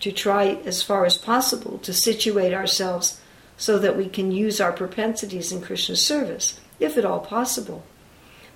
to 0.00 0.10
try 0.10 0.58
as 0.64 0.82
far 0.82 1.04
as 1.06 1.16
possible 1.16 1.78
to 1.78 1.92
situate 1.92 2.52
ourselves 2.52 3.20
so 3.56 3.78
that 3.78 3.96
we 3.96 4.08
can 4.08 4.32
use 4.32 4.60
our 4.60 4.72
propensities 4.72 5.52
in 5.52 5.62
Krishna's 5.62 6.04
service, 6.04 6.60
if 6.80 6.98
at 6.98 7.04
all 7.04 7.20
possible. 7.20 7.84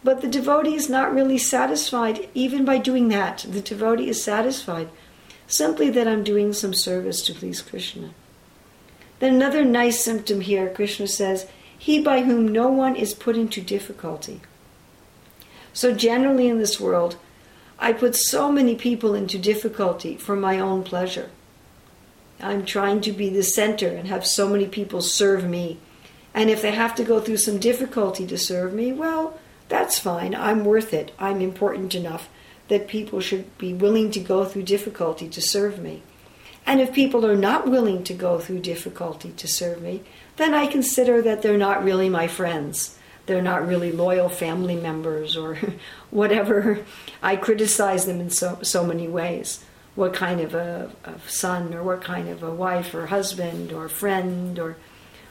But 0.03 0.21
the 0.21 0.29
devotee 0.29 0.75
is 0.75 0.89
not 0.89 1.15
really 1.15 1.39
satisfied 1.39 2.29
even 2.35 2.65
by 2.65 2.79
doing 2.79 3.09
that. 3.09 3.47
The 3.49 3.61
devotee 3.61 4.09
is 4.09 4.23
satisfied 4.23 4.89
simply 5.47 5.91
that 5.91 6.07
I'm 6.07 6.25
doing 6.25 6.53
some 6.53 6.75
service 6.75 7.23
to 7.23 7.35
please 7.35 7.63
Krishna. 7.63 8.11
Then 9.19 9.35
another 9.35 9.65
nice 9.65 10.03
symptom 10.05 10.43
here, 10.43 10.69
Krishna 10.69 11.09
says, 11.09 11.49
He 11.77 12.01
by 12.01 12.23
whom 12.23 12.49
no 12.49 12.69
one 12.69 12.95
is 12.95 13.15
put 13.15 13.37
into 13.37 13.61
difficulty. 13.61 14.41
So, 15.79 15.95
generally 15.95 16.49
in 16.49 16.59
this 16.59 16.81
world, 16.81 17.19
I 17.79 17.93
put 17.93 18.17
so 18.17 18.51
many 18.51 18.75
people 18.75 19.15
into 19.15 19.39
difficulty 19.39 20.17
for 20.17 20.35
my 20.35 20.59
own 20.59 20.83
pleasure. 20.83 21.31
I'm 22.41 22.65
trying 22.65 23.01
to 23.03 23.13
be 23.13 23.29
the 23.29 23.45
center 23.45 23.87
and 23.87 24.09
have 24.09 24.27
so 24.27 24.49
many 24.49 24.67
people 24.67 25.01
serve 25.01 25.45
me. 25.49 25.79
And 26.35 26.51
if 26.51 26.63
they 26.63 26.73
have 26.73 26.97
to 26.97 27.05
go 27.05 27.21
through 27.21 27.37
some 27.37 27.61
difficulty 27.61 28.27
to 28.27 28.37
serve 28.37 28.75
me, 28.75 28.93
well, 28.93 29.39
that's 29.69 30.01
fine. 30.01 30.35
I'm 30.35 30.65
worth 30.65 30.93
it. 30.93 31.13
I'm 31.17 31.41
important 31.41 31.95
enough 31.95 32.29
that 32.67 32.89
people 32.89 33.21
should 33.21 33.57
be 33.57 33.73
willing 33.73 34.11
to 34.11 34.19
go 34.19 34.45
through 34.45 34.65
difficulty 34.65 35.29
to 35.29 35.41
serve 35.41 35.79
me. 35.79 36.03
And 36.67 36.81
if 36.81 36.93
people 36.93 37.25
are 37.25 37.37
not 37.37 37.71
willing 37.71 38.03
to 38.03 38.15
go 38.15 38.41
through 38.41 38.63
difficulty 38.63 39.31
to 39.31 39.47
serve 39.47 39.81
me, 39.81 40.03
then 40.39 40.55
I 40.55 40.67
consider 40.67 41.23
that 41.23 41.43
they're 41.43 41.57
not 41.57 41.85
really 41.85 42.09
my 42.09 42.27
friends. 42.27 42.98
They're 43.29 43.43
not 43.43 43.69
really 43.69 43.93
loyal 43.93 44.31
family 44.31 44.75
members 44.75 45.37
or 45.37 45.59
whatever. 46.11 46.83
I 47.23 47.37
criticize 47.37 48.07
them 48.07 48.23
in 48.23 48.31
so, 48.31 48.59
so 48.63 48.85
many 48.85 49.07
ways. 49.07 49.63
What 49.95 50.15
kind 50.15 50.41
of 50.41 50.55
a, 50.55 50.91
son 51.27 51.75
or 51.75 51.83
what 51.83 52.01
kind 52.01 52.31
of 52.31 52.43
a 52.43 52.55
wife 52.55 52.95
or 52.95 53.09
husband 53.09 53.71
or 53.71 53.87
friend 53.91 54.59
or 54.59 54.79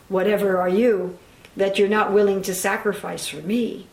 whatever 0.09 0.57
are 0.59 0.69
you 0.69 1.17
that 1.55 1.79
you're 1.79 1.89
not 1.89 2.13
willing 2.13 2.43
to 2.43 2.53
sacrifice 2.53 3.27
for 3.27 3.37
me? 3.37 3.87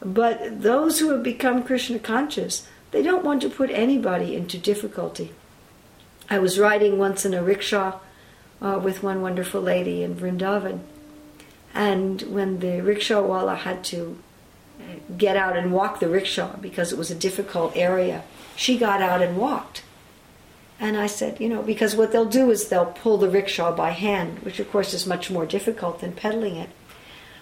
But 0.00 0.62
those 0.62 1.00
who 1.00 1.10
have 1.10 1.22
become 1.22 1.64
Krishna 1.64 1.98
conscious, 1.98 2.66
they 2.92 3.02
don't 3.02 3.26
want 3.26 3.42
to 3.42 3.50
put 3.50 3.68
anybody 3.70 4.34
into 4.34 4.56
difficulty. 4.56 5.32
I 6.30 6.38
was 6.38 6.58
riding 6.58 6.98
once 6.98 7.26
in 7.26 7.34
a 7.34 7.42
rickshaw 7.42 7.98
uh, 8.62 8.80
with 8.82 9.02
one 9.02 9.20
wonderful 9.20 9.60
lady 9.60 10.02
in 10.02 10.14
Vrindavan, 10.14 10.80
and 11.74 12.22
when 12.22 12.60
the 12.60 12.80
rickshawwala 12.80 13.58
had 13.58 13.82
to 13.84 14.18
uh, 14.80 14.84
get 15.18 15.36
out 15.36 15.56
and 15.56 15.72
walk 15.72 15.98
the 15.98 16.08
rickshaw 16.08 16.56
because 16.56 16.92
it 16.92 16.98
was 16.98 17.10
a 17.10 17.16
difficult 17.16 17.76
area, 17.76 18.22
she 18.54 18.78
got 18.78 19.02
out 19.02 19.20
and 19.20 19.36
walked. 19.36 19.82
And 20.78 20.96
I 20.96 21.06
said, 21.06 21.40
you 21.40 21.48
know, 21.48 21.62
because 21.62 21.96
what 21.96 22.12
they'll 22.12 22.24
do 22.24 22.50
is 22.50 22.68
they'll 22.68 22.86
pull 22.86 23.18
the 23.18 23.28
rickshaw 23.28 23.74
by 23.74 23.90
hand, 23.90 24.40
which 24.40 24.60
of 24.60 24.70
course 24.70 24.94
is 24.94 25.06
much 25.06 25.30
more 25.30 25.46
difficult 25.46 26.00
than 26.00 26.12
pedaling 26.12 26.56
it. 26.56 26.70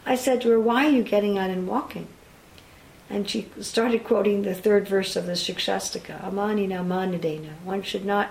I 0.07 0.17
said 0.17 0.41
to 0.43 0.51
her, 0.51 0.61
why 0.61 0.87
are 0.87 0.91
you 0.91 1.03
getting 1.03 1.39
out 1.39 1.51
and 1.51 1.69
walking? 1.69 2.09
And 3.11 3.29
she 3.29 3.49
started 3.61 4.05
quoting 4.05 4.43
the 4.43 4.55
third 4.55 4.89
verse 4.89 5.17
of 5.17 5.27
the 5.27 5.33
Shikshastaka, 5.33 6.23
Amanina 6.23 6.85
Manadena. 6.87 7.61
One 7.63 7.83
should 7.83 8.05
not 8.05 8.31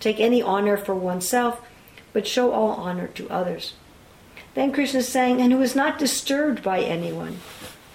take 0.00 0.18
any 0.18 0.40
honor 0.42 0.76
for 0.76 0.94
oneself, 0.94 1.60
but 2.12 2.26
show 2.26 2.52
all 2.52 2.70
honor 2.70 3.08
to 3.08 3.28
others. 3.28 3.74
Then 4.54 4.72
Krishna 4.72 5.00
is 5.00 5.08
saying, 5.08 5.40
and 5.40 5.52
who 5.52 5.60
is 5.62 5.74
not 5.74 5.98
disturbed 5.98 6.62
by 6.62 6.80
anyone. 6.80 7.38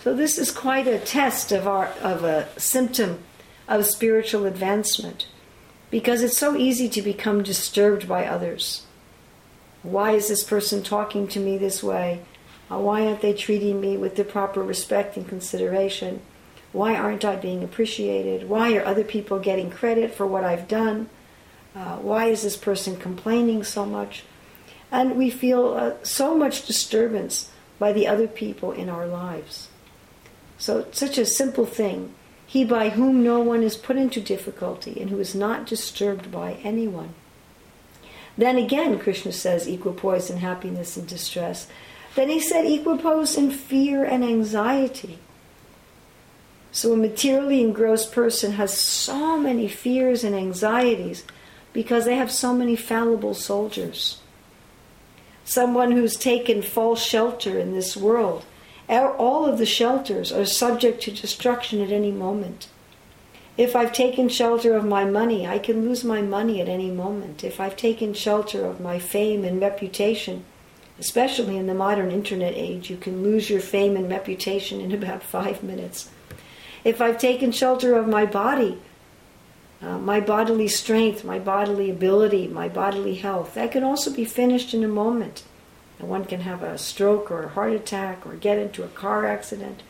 So 0.03 0.13
this 0.13 0.37
is 0.37 0.51
quite 0.51 0.87
a 0.87 0.99
test 0.99 1.51
of 1.51 1.67
our 1.67 1.87
of 2.01 2.23
a 2.23 2.47
symptom 2.57 3.19
of 3.67 3.85
spiritual 3.85 4.45
advancement 4.45 5.27
because 5.89 6.21
it's 6.21 6.37
so 6.37 6.55
easy 6.55 6.89
to 6.89 7.01
become 7.01 7.43
disturbed 7.43 8.07
by 8.07 8.25
others. 8.25 8.85
Why 9.83 10.11
is 10.11 10.27
this 10.27 10.43
person 10.43 10.83
talking 10.83 11.27
to 11.29 11.39
me 11.39 11.57
this 11.57 11.83
way? 11.83 12.21
Uh, 12.69 12.79
why 12.79 13.05
aren't 13.05 13.21
they 13.21 13.33
treating 13.33 13.79
me 13.79 13.95
with 13.95 14.15
the 14.15 14.23
proper 14.23 14.61
respect 14.61 15.15
and 15.15 15.27
consideration? 15.27 16.21
Why 16.73 16.95
aren't 16.95 17.23
I 17.23 17.37
being 17.37 17.63
appreciated? 17.63 18.49
Why 18.49 18.75
are 18.75 18.85
other 18.85 19.03
people 19.03 19.39
getting 19.39 19.71
credit 19.71 20.13
for 20.13 20.27
what 20.27 20.43
I've 20.43 20.67
done? 20.67 21.09
Uh, 21.75 21.97
why 21.97 22.25
is 22.25 22.41
this 22.41 22.57
person 22.57 22.97
complaining 22.97 23.63
so 23.63 23.85
much? 23.85 24.23
And 24.91 25.17
we 25.17 25.29
feel 25.29 25.73
uh, 25.73 25.93
so 26.03 26.35
much 26.35 26.65
disturbance 26.65 27.51
by 27.79 27.93
the 27.93 28.07
other 28.07 28.27
people 28.27 28.71
in 28.71 28.89
our 28.89 29.05
lives. 29.05 29.67
So, 30.57 30.87
such 30.91 31.17
a 31.17 31.25
simple 31.25 31.65
thing 31.65 32.13
he 32.47 32.63
by 32.63 32.89
whom 32.89 33.23
no 33.23 33.41
one 33.41 33.61
is 33.61 33.75
put 33.75 33.97
into 33.97 34.21
difficulty 34.21 35.01
and 35.01 35.09
who 35.09 35.19
is 35.19 35.35
not 35.35 35.67
disturbed 35.67 36.31
by 36.31 36.53
anyone. 36.63 37.13
Then 38.37 38.57
again, 38.57 38.99
Krishna 38.99 39.33
says 39.33 39.67
equipoise 39.67 40.29
in 40.29 40.37
happiness 40.37 40.95
and 40.95 41.05
distress. 41.05 41.67
Then 42.15 42.29
he 42.29 42.39
said 42.39 42.65
equipoise 42.65 43.35
in 43.35 43.51
fear 43.51 44.05
and 44.05 44.23
anxiety. 44.23 45.19
So 46.71 46.93
a 46.93 46.97
materially 46.97 47.61
engrossed 47.61 48.13
person 48.13 48.53
has 48.53 48.77
so 48.77 49.37
many 49.37 49.67
fears 49.67 50.23
and 50.23 50.33
anxieties 50.33 51.25
because 51.73 52.05
they 52.05 52.15
have 52.15 52.31
so 52.31 52.53
many 52.53 52.77
fallible 52.77 53.33
soldiers. 53.33 54.21
Someone 55.47 55.93
who's 55.93 56.17
taken 56.17 56.61
false 56.61 57.01
shelter 57.01 57.57
in 57.57 57.71
this 57.71 57.95
world 57.95 58.45
all 58.89 59.45
of 59.45 59.57
the 59.57 59.65
shelters 59.65 60.29
are 60.29 60.43
subject 60.43 61.01
to 61.03 61.11
destruction 61.11 61.79
at 61.79 61.89
any 61.89 62.11
moment. 62.11 62.67
If 63.55 63.73
I've 63.73 63.93
taken 63.93 64.27
shelter 64.27 64.75
of 64.75 64.83
my 64.83 65.05
money, 65.05 65.47
I 65.47 65.57
can 65.57 65.87
lose 65.87 66.03
my 66.03 66.21
money 66.21 66.59
at 66.59 66.67
any 66.67 66.91
moment. 66.91 67.45
If 67.45 67.61
I've 67.61 67.77
taken 67.77 68.13
shelter 68.13 68.65
of 68.65 68.81
my 68.81 68.99
fame 68.99 69.45
and 69.45 69.61
reputation, 69.61 70.43
especially 70.99 71.55
in 71.55 71.67
the 71.67 71.73
modern 71.73 72.11
internet 72.11 72.53
age, 72.53 72.89
you 72.89 72.97
can 72.97 73.23
lose 73.23 73.49
your 73.49 73.61
fame 73.61 73.95
and 73.95 74.09
reputation 74.09 74.81
in 74.81 74.91
about 75.01 75.23
five 75.23 75.63
minutes. 75.63 76.09
If 76.83 76.99
I've 76.99 77.17
taken 77.17 77.53
shelter 77.53 77.95
of 77.95 78.05
my 78.05 78.25
body, 78.25 78.81
uh, 79.81 79.99
my 79.99 80.19
bodily 80.19 80.67
strength, 80.67 81.23
my 81.23 81.39
bodily 81.39 81.89
ability, 81.89 82.47
my 82.47 82.67
bodily 82.67 83.15
health, 83.15 83.53
that 83.53 83.71
can 83.71 83.83
also 83.83 84.11
be 84.11 84.25
finished 84.25 84.73
in 84.73 84.83
a 84.83 84.87
moment. 84.87 85.43
And 85.99 86.09
one 86.09 86.25
can 86.25 86.41
have 86.41 86.63
a 86.63 86.77
stroke 86.77 87.29
or 87.31 87.43
a 87.43 87.49
heart 87.49 87.73
attack 87.73 88.25
or 88.25 88.35
get 88.35 88.57
into 88.57 88.83
a 88.83 88.89
car 88.89 89.25
accident. 89.25 89.83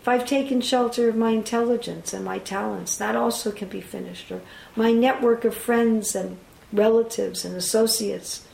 If 0.00 0.08
I've 0.08 0.26
taken 0.26 0.60
shelter 0.60 1.08
of 1.08 1.16
my 1.16 1.30
intelligence 1.30 2.12
and 2.12 2.24
my 2.24 2.38
talents, 2.38 2.96
that 2.96 3.14
also 3.14 3.52
can 3.52 3.68
be 3.68 3.80
finished. 3.80 4.32
Or 4.32 4.40
my 4.74 4.92
network 4.92 5.44
of 5.44 5.54
friends 5.54 6.14
and 6.14 6.38
relatives 6.72 7.44
and 7.44 7.54
associates. 7.54 8.46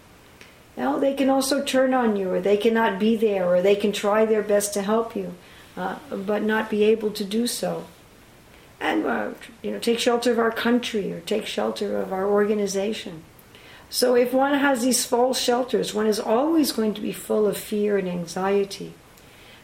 Know, 0.77 1.01
they 1.01 1.15
can 1.15 1.29
also 1.29 1.65
turn 1.65 1.93
on 1.93 2.15
you, 2.15 2.31
or 2.31 2.41
they 2.41 2.57
cannot 2.57 3.01
be 3.01 3.17
there, 3.17 3.47
or 3.47 3.61
they 3.61 3.75
can 3.75 3.91
try 3.91 4.25
their 4.25 4.43
best 4.43 4.75
to 4.75 4.83
help 4.83 5.17
you, 5.17 5.35
uh, 5.77 5.97
but 6.09 6.43
not 6.43 6.71
be 6.71 6.85
able 6.85 7.11
to 7.13 7.25
do 7.25 7.49
so. 7.49 7.87
And 8.81 9.05
uh, 9.05 9.31
you 9.63 9.73
know, 9.73 9.79
take 9.79 9.99
shelter 9.99 10.31
of 10.31 10.39
our 10.39 10.53
country, 10.53 11.13
or 11.13 11.21
take 11.21 11.47
shelter 11.47 12.01
of 12.01 12.13
our 12.13 12.27
organization. 12.27 13.25
So 13.91 14.15
if 14.15 14.33
one 14.33 14.55
has 14.55 14.83
these 14.83 15.07
false 15.07 15.41
shelters, 15.41 15.95
one 15.95 16.07
is 16.07 16.21
always 16.21 16.73
going 16.73 16.95
to 16.95 17.01
be 17.01 17.13
full 17.13 17.47
of 17.47 17.57
fear 17.57 17.97
and 17.97 18.09
anxiety. 18.09 18.93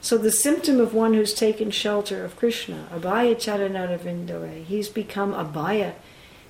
So 0.01 0.19
the 0.19 0.31
symptom 0.31 0.81
of 0.81 0.93
one 0.93 1.15
who's 1.15 1.33
taken 1.33 1.71
shelter 1.71 2.25
of 2.25 2.37
Krishna, 2.37 2.89
Abhaya 2.93 3.35
Charanaravindoe, 3.37 4.65
he's 4.65 4.89
become 4.89 5.33
Abhaya. 5.33 5.95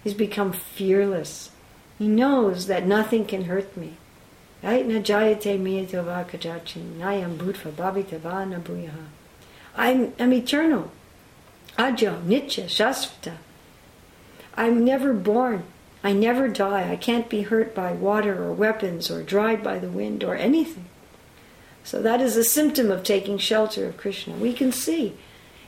He's 0.02 0.14
become 0.14 0.52
fearless. 0.52 1.50
He 1.98 2.08
knows 2.08 2.66
that 2.66 2.86
nothing 2.86 3.24
can 3.24 3.44
hurt 3.44 3.76
me. 3.76 3.94
I'm 9.76 10.12
I'm 10.18 10.32
eternal. 10.32 10.90
Ajo, 11.76 12.20
Nitya, 12.24 12.64
Shasvata. 12.66 13.36
I'm 14.56 14.84
never 14.84 15.12
born. 15.12 15.64
I 16.04 16.12
never 16.12 16.48
die. 16.48 16.90
I 16.90 16.96
can't 16.96 17.28
be 17.28 17.42
hurt 17.42 17.74
by 17.74 17.92
water 17.92 18.42
or 18.44 18.52
weapons 18.52 19.10
or 19.10 19.22
dried 19.22 19.62
by 19.62 19.78
the 19.78 19.88
wind 19.88 20.22
or 20.22 20.36
anything. 20.36 20.86
So 21.82 22.00
that 22.02 22.20
is 22.20 22.36
a 22.36 22.44
symptom 22.44 22.90
of 22.90 23.02
taking 23.02 23.38
shelter 23.38 23.86
of 23.86 23.96
Krishna. 23.96 24.34
We 24.34 24.52
can 24.52 24.70
see 24.70 25.16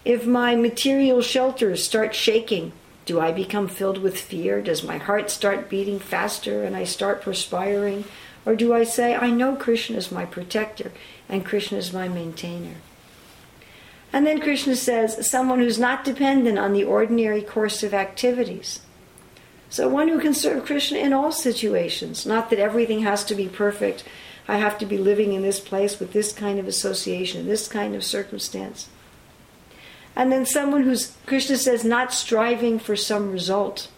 if 0.05 0.27
my 0.27 0.55
material 0.55 1.21
shelters 1.21 1.83
start 1.83 2.14
shaking, 2.14 2.73
do 3.07 3.21
I 3.21 3.33
become 3.33 3.66
filled 3.66 3.99
with 3.99 4.21
fear? 4.21 4.62
Does 4.62 4.83
my 4.83 4.99
heart 4.99 5.31
start 5.31 5.69
beating 5.69 5.99
faster 5.99 6.62
and 6.62 6.77
I 6.77 6.85
start 6.85 7.23
perspiring? 7.23 8.05
Or 8.45 8.55
do 8.55 8.73
I 8.73 8.85
say, 8.85 9.14
I 9.16 9.31
know 9.31 9.57
Krishna 9.57 9.97
is 9.97 10.12
my 10.12 10.25
protector 10.25 10.92
and 11.29 11.45
Krishna 11.45 11.79
is 11.79 11.92
my 11.92 12.09
maintainer? 12.09 12.77
And 14.16 14.26
then 14.26 14.40
Krishna 14.40 14.76
says, 14.76 15.29
someone 15.29 15.59
who's 15.59 15.79
not 15.79 16.02
dependent 16.02 16.59
on 16.59 16.72
the 16.72 16.85
ordinary 16.85 17.42
course 17.42 17.83
of 17.83 17.92
activities. 17.92 18.81
So 19.68 19.90
one 19.90 20.09
who 20.09 20.18
can 20.18 20.33
serve 20.33 20.64
Krishna 20.64 20.96
in 20.96 21.12
all 21.12 21.31
situations. 21.31 22.24
Not 22.24 22.48
that 22.48 22.59
everything 22.59 23.00
has 23.00 23.24
to 23.26 23.35
be 23.35 23.46
perfect. 23.46 24.05
I 24.48 24.57
have 24.57 24.79
to 24.79 24.87
be 24.87 24.96
living 24.96 25.35
in 25.35 25.42
this 25.42 25.61
place 25.61 26.00
with 26.00 26.14
this 26.14 26.33
kind 26.33 26.59
of 26.59 26.66
association, 26.66 27.46
this 27.46 27.68
kind 27.68 27.94
of 27.94 28.02
circumstance. 28.02 28.88
And 30.16 30.33
then 30.33 30.46
someone 30.46 30.85
who's, 30.85 31.14
Krishna 31.26 31.59
says, 31.59 31.85
not 31.85 32.11
striving 32.11 32.79
for 32.79 32.96
some 32.96 33.31
result. 33.31 33.90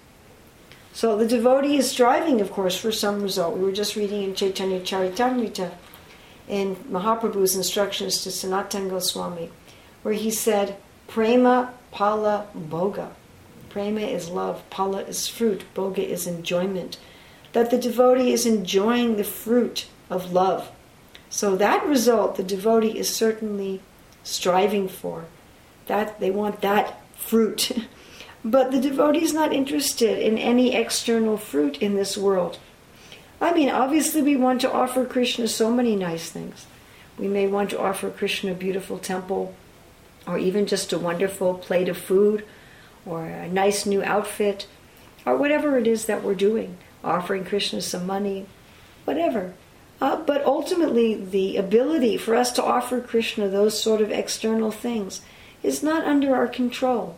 So 0.93 1.17
the 1.17 1.29
devotee 1.29 1.77
is 1.77 1.93
striving, 1.93 2.41
of 2.41 2.51
course, 2.51 2.77
for 2.77 2.91
some 2.91 3.23
result. 3.23 3.57
We 3.57 3.63
were 3.63 3.71
just 3.71 3.95
reading 3.95 4.25
in 4.25 4.35
Chaitanya 4.35 4.81
Charitamrita 4.81 5.75
in 6.49 6.75
Mahaprabhu's 6.91 7.55
instructions 7.55 8.25
to 8.25 8.33
Sanatan 8.33 8.89
Goswami, 8.89 9.51
where 10.03 10.15
he 10.15 10.31
said, 10.31 10.77
Prema 11.07 11.73
Pala 11.91 12.47
boga. 12.57 13.11
Prema 13.69 14.01
is 14.01 14.29
love, 14.29 14.69
pala 14.71 15.03
is 15.03 15.29
fruit, 15.29 15.65
boga 15.75 15.99
is 15.99 16.27
enjoyment. 16.27 16.99
That 17.53 17.71
the 17.71 17.79
devotee 17.79 18.33
is 18.33 18.47
enjoying 18.47 19.17
the 19.17 19.25
fruit 19.25 19.87
of 20.11 20.33
love. 20.33 20.71
So 21.31 21.57
that 21.57 21.87
result 21.87 22.37
the 22.37 22.43
devotee 22.43 22.99
is 22.99 23.15
certainly 23.15 23.81
striving 24.23 24.89
for. 24.89 25.25
That 25.87 26.21
they 26.21 26.31
want 26.31 26.61
that 26.61 27.01
fruit. 27.17 27.73
but 28.45 28.71
the 28.71 28.81
devotee 28.81 29.25
is 29.25 29.33
not 29.33 29.53
interested 29.53 30.19
in 30.19 30.39
any 30.39 30.75
external 30.75 31.37
fruit 31.37 31.79
in 31.79 31.95
this 31.95 32.17
world. 32.17 32.59
I 33.41 33.53
mean, 33.53 33.71
obviously, 33.71 34.23
we 34.23 34.37
want 34.37 34.61
to 34.63 34.73
offer 34.73 35.05
Krishna 35.05 35.47
so 35.47 35.71
many 35.71 35.95
nice 35.95 36.31
things. 36.31 36.67
We 37.19 37.29
may 37.29 37.47
want 37.47 37.71
to 37.71 37.81
offer 37.81 38.11
Krishna 38.11 38.53
a 38.53 38.55
beautiful 38.55 38.99
temple, 38.99 39.55
or 40.29 40.39
even 40.39 40.67
just 40.67 40.93
a 40.93 40.99
wonderful 40.99 41.55
plate 41.55 41.89
of 41.89 41.97
food, 41.97 42.45
or 43.07 43.25
a 43.25 43.49
nice 43.49 43.87
new 43.87 44.03
outfit, 44.05 44.67
or 45.25 45.37
whatever 45.37 45.79
it 45.79 45.87
is 45.87 46.05
that 46.05 46.23
we're 46.23 46.35
doing, 46.35 46.77
offering 47.03 47.45
Krishna 47.45 47.81
some 47.81 48.07
money, 48.07 48.47
whatever. 49.05 49.55
Uh, 50.01 50.17
but 50.17 50.45
ultimately, 50.45 51.15
the 51.15 51.57
ability 51.57 52.17
for 52.17 52.37
us 52.37 52.53
to 52.53 52.63
offer 52.63 53.01
Krishna 53.01 53.49
those 53.49 53.81
sort 53.81 54.01
of 54.01 54.13
external 54.13 54.71
things 54.71 55.23
is 55.63 55.83
not 55.83 56.05
under 56.05 56.37
our 56.37 56.47
control. 56.47 57.17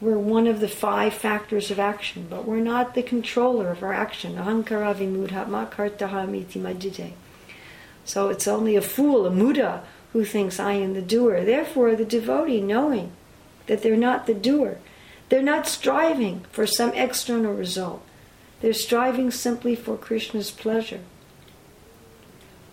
We're 0.00 0.18
one 0.18 0.46
of 0.46 0.60
the 0.60 0.68
five 0.68 1.14
factors 1.14 1.70
of 1.70 1.78
action, 1.78 2.26
but 2.28 2.44
we're 2.44 2.60
not 2.60 2.94
the 2.94 3.02
controller 3.02 3.70
of 3.70 3.82
our 3.82 3.92
action. 3.92 4.36
Ahankara 4.36 4.94
vimudha 4.94 5.48
kartahamiti 5.70 6.60
madite. 6.60 7.12
So 8.04 8.28
it's 8.28 8.46
only 8.46 8.76
a 8.76 8.82
fool, 8.82 9.26
a 9.26 9.30
muda, 9.30 9.82
who 10.14 10.24
thinks 10.24 10.58
I 10.58 10.72
am 10.72 10.94
the 10.94 11.02
doer. 11.02 11.44
Therefore, 11.44 11.94
the 11.94 12.06
devotee, 12.06 12.62
knowing 12.62 13.12
that 13.66 13.82
they're 13.82 13.96
not 13.96 14.26
the 14.26 14.32
doer, 14.32 14.78
they're 15.28 15.42
not 15.42 15.66
striving 15.66 16.46
for 16.50 16.66
some 16.66 16.94
external 16.94 17.52
result. 17.52 18.02
They're 18.60 18.72
striving 18.72 19.30
simply 19.30 19.74
for 19.74 19.98
Krishna's 19.98 20.50
pleasure. 20.50 21.00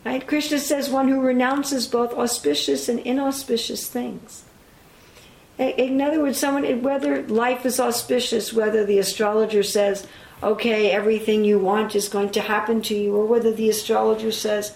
Right? 0.05 0.25
Krishna 0.25 0.59
says 0.59 0.89
one 0.89 1.09
who 1.09 1.19
renounces 1.19 1.87
both 1.87 2.13
auspicious 2.13 2.87
and 2.87 2.99
inauspicious 2.99 3.87
things. 3.87 4.43
In 5.57 6.01
other 6.01 6.21
words, 6.21 6.37
someone 6.37 6.81
whether 6.81 7.23
life 7.27 7.65
is 7.65 7.79
auspicious, 7.79 8.53
whether 8.53 8.85
the 8.85 8.99
astrologer 8.99 9.63
says, 9.63 10.07
"Okay, 10.41 10.89
everything 10.89 11.43
you 11.43 11.59
want 11.59 11.95
is 11.95 12.07
going 12.07 12.29
to 12.31 12.41
happen 12.41 12.81
to 12.83 12.95
you," 12.95 13.15
or 13.15 13.25
whether 13.25 13.51
the 13.51 13.69
astrologer 13.69 14.31
says, 14.31 14.73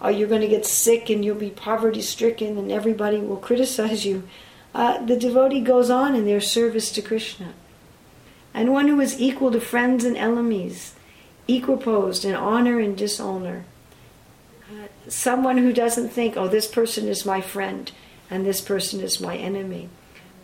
"Oh, 0.00 0.08
you're 0.08 0.28
going 0.28 0.40
to 0.40 0.48
get 0.48 0.66
sick 0.66 1.10
and 1.10 1.24
you'll 1.24 1.36
be 1.36 1.50
poverty-stricken 1.50 2.56
and 2.56 2.70
everybody 2.70 3.18
will 3.18 3.36
criticize 3.36 4.04
you," 4.04 4.22
uh, 4.74 5.04
the 5.04 5.16
devotee 5.16 5.60
goes 5.60 5.90
on 5.90 6.14
in 6.14 6.24
their 6.24 6.40
service 6.40 6.90
to 6.92 7.02
Krishna. 7.02 7.54
And 8.54 8.72
one 8.72 8.88
who 8.88 9.00
is 9.00 9.20
equal 9.20 9.52
to 9.52 9.60
friends 9.60 10.04
and 10.04 10.16
enemies, 10.16 10.94
equiposed 11.46 12.24
in 12.24 12.34
honor 12.34 12.78
and 12.78 12.96
dishonor, 12.96 13.64
someone 15.08 15.58
who 15.58 15.72
doesn't 15.72 16.10
think, 16.10 16.36
oh, 16.36 16.48
this 16.48 16.66
person 16.66 17.08
is 17.08 17.24
my 17.24 17.40
friend 17.40 17.90
and 18.30 18.44
this 18.44 18.60
person 18.60 19.00
is 19.00 19.20
my 19.20 19.36
enemy, 19.36 19.88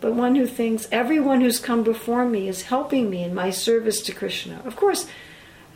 but 0.01 0.13
one 0.13 0.35
who 0.35 0.47
thinks 0.47 0.87
everyone 0.91 1.41
who's 1.41 1.59
come 1.59 1.83
before 1.83 2.25
me 2.25 2.47
is 2.47 2.63
helping 2.63 3.09
me 3.09 3.23
in 3.23 3.33
my 3.33 3.51
service 3.51 4.01
to 4.01 4.11
Krishna. 4.11 4.61
Of 4.65 4.75
course, 4.75 5.07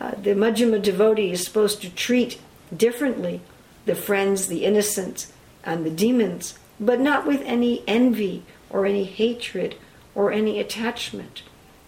uh, 0.02 0.12
the 0.12 0.32
madhyama 0.32 0.82
devotee 0.82 1.32
is 1.32 1.46
supposed 1.46 1.82
to 1.82 1.90
treat 1.90 2.40
differently 2.76 3.42
the 3.90 3.96
friends, 3.96 4.48
the 4.48 4.66
innocent, 4.66 5.26
and 5.64 5.84
the 5.84 5.90
demons, 5.90 6.58
but 6.80 7.00
not 7.00 7.26
with 7.26 7.42
any 7.42 7.84
envy 7.88 8.44
or 8.70 8.86
any 8.86 9.04
hatred 9.04 9.76
or 10.14 10.32
any 10.32 10.60
attachment. 10.60 11.42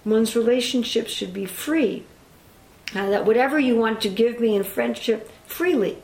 One's 0.04 0.36
relationship 0.36 1.08
should 1.08 1.32
be 1.32 1.46
free. 1.46 2.04
Uh, 2.96 3.10
that 3.12 3.26
whatever 3.26 3.60
you 3.60 3.78
want 3.78 4.02
to 4.02 4.10
give 4.10 4.40
me 4.40 4.56
in 4.56 4.64
friendship 4.64 5.32
freely, 5.46 6.02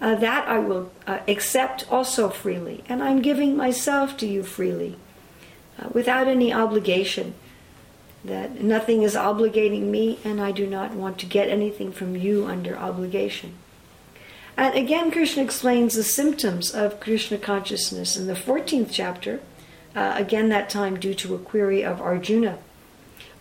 uh, 0.00 0.14
that 0.14 0.48
I 0.48 0.58
will 0.58 0.90
uh, 1.06 1.18
accept 1.28 1.86
also 1.92 2.30
freely. 2.30 2.82
And 2.88 3.02
I'm 3.02 3.20
giving 3.20 3.54
myself 3.54 4.16
to 4.16 4.26
you 4.26 4.42
freely, 4.42 4.96
uh, 5.78 5.90
without 5.92 6.26
any 6.26 6.52
obligation. 6.52 7.34
That 8.24 8.62
nothing 8.62 9.02
is 9.02 9.14
obligating 9.14 9.82
me, 9.82 10.18
and 10.24 10.40
I 10.40 10.52
do 10.52 10.66
not 10.66 10.94
want 10.94 11.18
to 11.18 11.26
get 11.26 11.50
anything 11.50 11.92
from 11.92 12.16
you 12.16 12.46
under 12.46 12.74
obligation. 12.76 13.58
And 14.56 14.74
again, 14.74 15.10
Krishna 15.10 15.42
explains 15.42 15.94
the 15.94 16.04
symptoms 16.04 16.70
of 16.70 17.00
Krishna 17.00 17.38
consciousness 17.38 18.16
in 18.16 18.26
the 18.26 18.34
14th 18.34 18.88
chapter, 18.92 19.40
uh, 19.96 20.14
again, 20.16 20.48
that 20.50 20.70
time 20.70 20.98
due 20.98 21.14
to 21.14 21.34
a 21.34 21.38
query 21.38 21.84
of 21.84 22.00
Arjuna, 22.00 22.58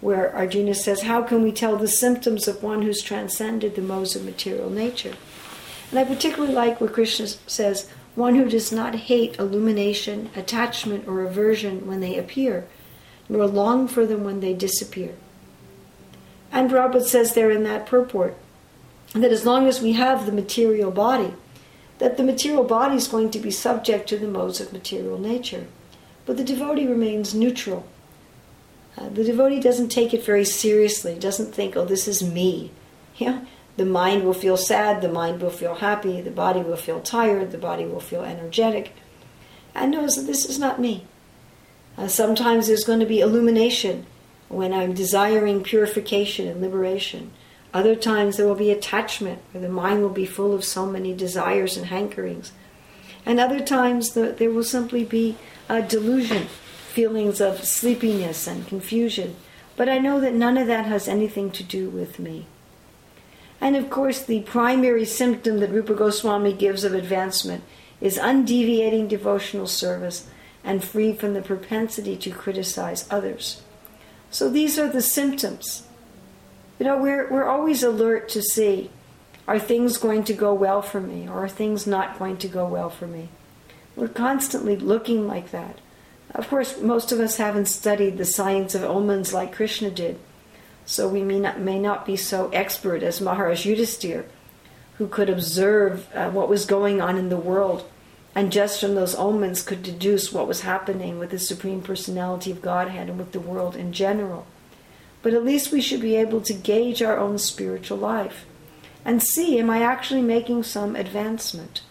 where 0.01 0.35
Arjuna 0.35 0.73
says, 0.73 1.03
How 1.03 1.21
can 1.21 1.43
we 1.43 1.51
tell 1.51 1.77
the 1.77 1.87
symptoms 1.87 2.47
of 2.47 2.63
one 2.63 2.81
who's 2.81 3.01
transcended 3.01 3.75
the 3.75 3.81
modes 3.81 4.15
of 4.15 4.25
material 4.25 4.69
nature? 4.69 5.13
And 5.91 5.99
I 5.99 6.03
particularly 6.05 6.53
like 6.53 6.81
where 6.81 6.89
Krishna 6.89 7.27
says, 7.27 7.89
one 8.15 8.35
who 8.35 8.47
does 8.49 8.71
not 8.71 8.95
hate 8.95 9.39
illumination, 9.39 10.29
attachment, 10.35 11.07
or 11.07 11.21
aversion 11.21 11.87
when 11.87 11.99
they 11.99 12.17
appear, 12.17 12.67
nor 13.27 13.47
long 13.47 13.87
for 13.87 14.05
them 14.05 14.23
when 14.23 14.39
they 14.39 14.53
disappear. 14.53 15.15
And 16.51 16.69
Prabhupada 16.69 17.03
says 17.03 17.33
there 17.33 17.49
in 17.49 17.63
that 17.63 17.87
purport 17.87 18.37
that 19.13 19.31
as 19.31 19.45
long 19.45 19.67
as 19.67 19.81
we 19.81 19.93
have 19.93 20.25
the 20.25 20.31
material 20.31 20.91
body, 20.91 21.33
that 21.99 22.17
the 22.17 22.23
material 22.23 22.63
body 22.63 22.95
is 22.95 23.07
going 23.07 23.29
to 23.31 23.39
be 23.39 23.51
subject 23.51 24.09
to 24.09 24.17
the 24.17 24.27
modes 24.27 24.59
of 24.59 24.73
material 24.73 25.19
nature. 25.19 25.67
But 26.25 26.37
the 26.37 26.43
devotee 26.43 26.87
remains 26.87 27.35
neutral. 27.35 27.85
Uh, 28.97 29.09
the 29.09 29.23
devotee 29.23 29.59
doesn't 29.59 29.89
take 29.89 30.13
it 30.13 30.25
very 30.25 30.45
seriously, 30.45 31.17
doesn't 31.17 31.53
think, 31.53 31.75
oh, 31.75 31.85
this 31.85 32.07
is 32.07 32.23
me. 32.23 32.71
Yeah, 33.17 33.41
the 33.77 33.85
mind 33.85 34.23
will 34.23 34.33
feel 34.33 34.57
sad, 34.57 35.01
the 35.01 35.09
mind 35.09 35.41
will 35.41 35.49
feel 35.49 35.75
happy, 35.75 36.21
the 36.21 36.31
body 36.31 36.61
will 36.61 36.77
feel 36.77 36.99
tired, 36.99 37.51
the 37.51 37.57
body 37.57 37.85
will 37.85 37.99
feel 37.99 38.23
energetic, 38.23 38.93
and 39.73 39.91
knows 39.91 40.15
that 40.15 40.27
this 40.27 40.45
is 40.45 40.59
not 40.59 40.79
me. 40.79 41.05
Uh, 41.97 42.07
sometimes 42.07 42.67
there's 42.67 42.83
going 42.83 42.99
to 42.99 43.05
be 43.05 43.19
illumination 43.19 44.05
when 44.49 44.73
I'm 44.73 44.93
desiring 44.93 45.63
purification 45.63 46.47
and 46.47 46.61
liberation. 46.61 47.31
Other 47.73 47.95
times 47.95 48.37
there 48.37 48.47
will 48.47 48.55
be 48.55 48.71
attachment, 48.71 49.41
where 49.51 49.61
the 49.61 49.69
mind 49.69 50.01
will 50.01 50.09
be 50.09 50.25
full 50.25 50.53
of 50.53 50.63
so 50.63 50.85
many 50.85 51.13
desires 51.13 51.75
and 51.75 51.87
hankerings. 51.87 52.51
And 53.25 53.39
other 53.39 53.59
times 53.59 54.13
the, 54.13 54.31
there 54.31 54.51
will 54.51 54.63
simply 54.63 55.03
be 55.03 55.37
a 55.67 55.81
delusion, 55.81 56.47
feelings 56.89 57.41
of 57.41 57.63
sleepiness 57.63 58.45
and 58.45 58.67
confusion. 58.67 59.35
But 59.75 59.89
I 59.89 59.97
know 59.97 60.19
that 60.19 60.33
none 60.33 60.57
of 60.57 60.67
that 60.67 60.85
has 60.85 61.07
anything 61.07 61.49
to 61.51 61.63
do 61.63 61.89
with 61.89 62.19
me. 62.19 62.45
And 63.59 63.75
of 63.75 63.89
course, 63.89 64.21
the 64.21 64.41
primary 64.41 65.05
symptom 65.05 65.59
that 65.59 65.71
Rupa 65.71 65.95
Goswami 65.95 66.53
gives 66.53 66.83
of 66.83 66.93
advancement 66.93 67.63
is 68.01 68.17
undeviating 68.17 69.07
devotional 69.07 69.67
service 69.67 70.27
and 70.63 70.83
free 70.83 71.13
from 71.13 71.33
the 71.33 71.41
propensity 71.41 72.17
to 72.17 72.29
criticize 72.29 73.07
others. 73.09 73.61
So 74.29 74.49
these 74.49 74.77
are 74.77 74.89
the 74.89 75.01
symptoms. 75.01 75.87
You 76.79 76.85
know, 76.85 76.97
we're, 76.97 77.29
we're 77.29 77.47
always 77.47 77.83
alert 77.83 78.29
to 78.29 78.41
see 78.41 78.89
are 79.47 79.59
things 79.59 79.97
going 79.97 80.23
to 80.25 80.33
go 80.33 80.53
well 80.53 80.81
for 80.81 81.01
me 81.01 81.27
or 81.27 81.43
are 81.43 81.49
things 81.49 81.85
not 81.85 82.17
going 82.17 82.37
to 82.37 82.47
go 82.47 82.65
well 82.65 82.89
for 82.89 83.07
me? 83.07 83.29
We're 83.95 84.07
constantly 84.07 84.75
looking 84.77 85.27
like 85.27 85.51
that. 85.51 85.79
Of 86.33 86.47
course, 86.47 86.79
most 86.79 87.11
of 87.11 87.19
us 87.19 87.37
haven't 87.37 87.67
studied 87.67 88.17
the 88.17 88.25
science 88.25 88.73
of 88.73 88.83
omens 88.83 89.33
like 89.33 89.53
Krishna 89.53 89.91
did. 89.91 90.19
So 90.85 91.07
we 91.07 91.21
may 91.23 91.39
not, 91.39 91.59
may 91.59 91.79
not 91.79 92.05
be 92.05 92.15
so 92.15 92.49
expert 92.49 93.03
as 93.03 93.21
Maharaj 93.21 93.65
Yudhisthira, 93.65 94.25
who 94.97 95.07
could 95.07 95.29
observe 95.29 96.07
uh, 96.15 96.31
what 96.31 96.49
was 96.49 96.65
going 96.65 97.01
on 97.01 97.17
in 97.17 97.29
the 97.29 97.37
world 97.37 97.87
and 98.35 98.51
just 98.51 98.81
from 98.81 98.95
those 98.95 99.15
omens 99.15 99.61
could 99.61 99.83
deduce 99.83 100.33
what 100.33 100.47
was 100.47 100.61
happening 100.61 101.19
with 101.19 101.29
the 101.29 101.39
Supreme 101.39 101.81
Personality 101.81 102.51
of 102.51 102.61
Godhead 102.61 103.09
and 103.09 103.17
with 103.17 103.31
the 103.31 103.39
world 103.39 103.75
in 103.75 103.93
general. 103.93 104.47
But 105.23 105.33
at 105.33 105.43
least 105.43 105.71
we 105.71 105.81
should 105.81 106.01
be 106.01 106.15
able 106.15 106.41
to 106.41 106.53
gauge 106.53 107.01
our 107.01 107.17
own 107.17 107.39
spiritual 107.39 107.97
life 107.97 108.45
and 109.03 109.23
see 109.23 109.57
am 109.57 109.69
I 109.69 109.81
actually 109.81 110.21
making 110.21 110.63
some 110.63 110.95
advancement? 110.95 111.81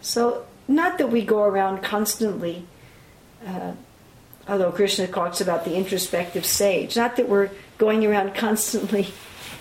So, 0.00 0.46
not 0.66 0.98
that 0.98 1.10
we 1.10 1.24
go 1.24 1.44
around 1.44 1.82
constantly, 1.82 2.66
uh, 3.46 3.72
although 4.48 4.72
Krishna 4.72 5.06
talks 5.06 5.40
about 5.40 5.64
the 5.64 5.74
introspective 5.74 6.44
sage, 6.44 6.96
not 6.96 7.16
that 7.16 7.28
we're 7.28 7.50
going 7.78 8.04
around 8.04 8.34
constantly 8.34 9.08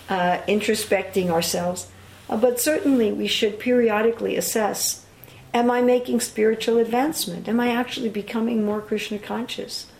uh, 0.09 0.39
introspecting 0.47 1.29
ourselves. 1.29 1.87
Uh, 2.29 2.37
but 2.37 2.59
certainly 2.59 3.11
we 3.11 3.27
should 3.27 3.59
periodically 3.59 4.35
assess 4.35 5.05
Am 5.53 5.69
I 5.69 5.81
making 5.81 6.21
spiritual 6.21 6.77
advancement? 6.77 7.49
Am 7.49 7.59
I 7.59 7.71
actually 7.71 8.07
becoming 8.07 8.63
more 8.63 8.79
Krishna 8.79 9.19
conscious? 9.19 9.90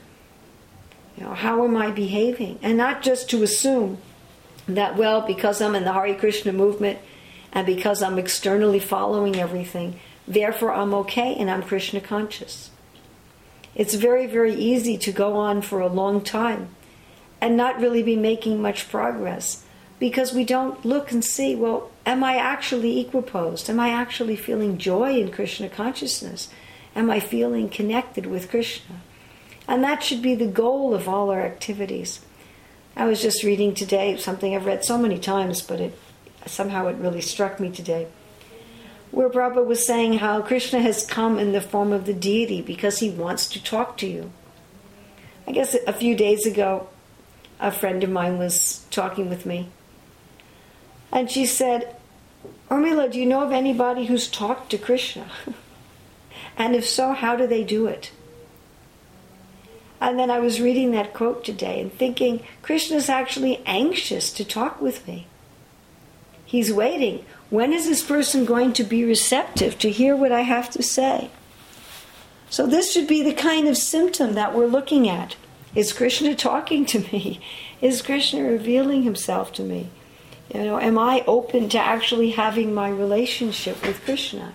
Know, 1.22 1.34
how 1.36 1.64
am 1.64 1.78
I 1.78 1.92
behaving? 1.92 2.58
And 2.64 2.78
not 2.78 3.04
just 3.04 3.30
to 3.30 3.44
assume 3.44 4.00
that, 4.68 4.98
well, 4.98 5.22
because 5.22 5.62
I'm 5.62 5.76
in 5.76 5.84
the 5.84 5.94
Hare 5.94 6.16
Krishna 6.16 6.52
movement 6.52 6.98
and 7.54 7.66
because 7.66 8.02
I'm 8.02 8.18
externally 8.18 8.80
following 8.80 9.36
everything, 9.36 10.00
therefore 10.28 10.74
I'm 10.74 10.94
okay 10.96 11.36
and 11.36 11.50
I'm 11.50 11.62
Krishna 11.62 12.02
conscious. 12.02 12.72
It's 13.76 13.94
very, 13.94 14.26
very 14.26 14.56
easy 14.56 14.98
to 14.98 15.12
go 15.12 15.36
on 15.36 15.62
for 15.62 15.80
a 15.80 15.88
long 15.88 16.22
time 16.24 16.70
and 17.40 17.56
not 17.56 17.80
really 17.80 18.02
be 18.02 18.16
making 18.16 18.62
much 18.62 18.90
progress 18.90 19.64
because 20.00 20.34
we 20.34 20.44
don't 20.44 20.84
look 20.84 21.12
and 21.12 21.24
see, 21.24 21.56
well, 21.56 21.92
am 22.04 22.24
I 22.24 22.38
actually 22.38 23.00
equiposed? 23.00 23.70
Am 23.70 23.80
I 23.80 23.90
actually 23.90 24.36
feeling 24.36 24.80
joy 24.80 25.20
in 25.20 25.32
Krishna 25.32 25.70
consciousness? 25.70 26.50
Am 26.96 27.12
I 27.12 27.20
feeling 27.20 27.70
connected 27.70 28.26
with 28.26 28.50
Krishna? 28.50 28.96
And 29.68 29.84
that 29.84 30.04
should 30.04 30.22
be 30.22 30.36
the 30.36 30.48
goal 30.48 30.94
of 30.94 31.08
all 31.08 31.30
our 31.30 31.42
activities. 31.42 32.22
I 32.96 33.06
was 33.06 33.22
just 33.22 33.44
reading 33.44 33.74
today 33.74 34.18
something 34.18 34.56
I've 34.56 34.66
read 34.66 34.84
so 34.84 34.98
many 34.98 35.18
times, 35.18 35.62
but 35.62 35.80
it 35.80 35.98
somehow 36.46 36.88
it 36.88 36.98
really 36.98 37.22
struck 37.22 37.60
me 37.60 37.70
today, 37.70 38.08
where 39.12 39.30
Prabhupada 39.30 39.66
was 39.66 39.86
saying 39.86 40.14
how 40.14 40.42
Krishna 40.42 40.82
has 40.82 41.06
come 41.06 41.40
in 41.40 41.52
the 41.52 41.62
form 41.62 41.94
of 41.94 42.06
the 42.06 42.14
deity 42.14 42.62
because 42.62 43.00
he 43.00 43.10
wants 43.10 43.48
to 43.50 43.64
talk 43.64 43.98
to 43.98 44.08
you. 44.08 44.32
I 45.48 45.52
guess 45.52 45.76
a 45.88 45.94
few 45.94 46.16
days 46.16 46.46
ago, 46.46 46.90
a 47.60 47.72
friend 47.72 48.04
of 48.04 48.10
mine 48.10 48.38
was 48.38 48.86
talking 48.90 49.30
with 49.30 49.46
me, 49.46 49.70
and 51.12 51.30
she 51.30 51.46
said, 51.46 51.96
Urmila, 52.70 53.12
do 53.12 53.20
you 53.20 53.26
know 53.26 53.44
of 53.44 53.52
anybody 53.52 54.06
who's 54.06 54.28
talked 54.28 54.72
to 54.72 54.78
Krishna? 54.78 55.30
and 56.58 56.76
if 56.76 56.88
so, 56.88 57.14
how 57.14 57.36
do 57.36 57.48
they 57.48 57.64
do 57.64 57.88
it? 57.88 58.12
And 60.02 60.18
then 60.18 60.32
I 60.32 60.40
was 60.40 60.60
reading 60.60 60.92
that 60.92 61.14
quote 61.14 61.46
today 61.46 61.80
and 61.80 61.94
thinking, 61.94 62.44
Krishna's 62.64 63.08
actually 63.08 63.62
anxious 63.68 64.34
to 64.34 64.44
talk 64.44 64.82
with 64.82 65.08
me. 65.08 65.28
He's 66.44 66.74
waiting. 66.74 67.24
When 67.52 67.72
is 67.72 67.86
this 67.86 68.04
person 68.04 68.44
going 68.44 68.74
to 68.74 68.84
be 68.84 69.06
receptive 69.06 69.78
to 69.78 69.92
hear 69.92 70.16
what 70.16 70.32
I 70.32 70.42
have 70.42 70.72
to 70.72 70.82
say? 70.82 71.30
So, 72.50 72.66
this 72.66 72.92
should 72.92 73.08
be 73.08 73.22
the 73.22 73.34
kind 73.34 73.68
of 73.68 73.78
symptom 73.78 74.34
that 74.34 74.54
we're 74.54 74.66
looking 74.66 75.08
at. 75.08 75.38
Is 75.76 75.94
Krishna 75.94 76.36
talking 76.36 76.86
to 76.88 77.00
me? 77.00 77.40
Is 77.82 78.02
Krishna 78.02 78.44
revealing 78.44 79.04
himself 79.04 79.54
to 79.54 79.64
me? 79.64 79.90
You 80.54 80.64
know, 80.64 80.80
am 80.80 80.98
I 80.98 81.24
open 81.28 81.70
to 81.70 81.80
actually 81.80 82.32
having 82.32 82.74
my 82.74 82.90
relationship 82.90 83.86
with 83.86 84.04
Krishna? 84.04 84.54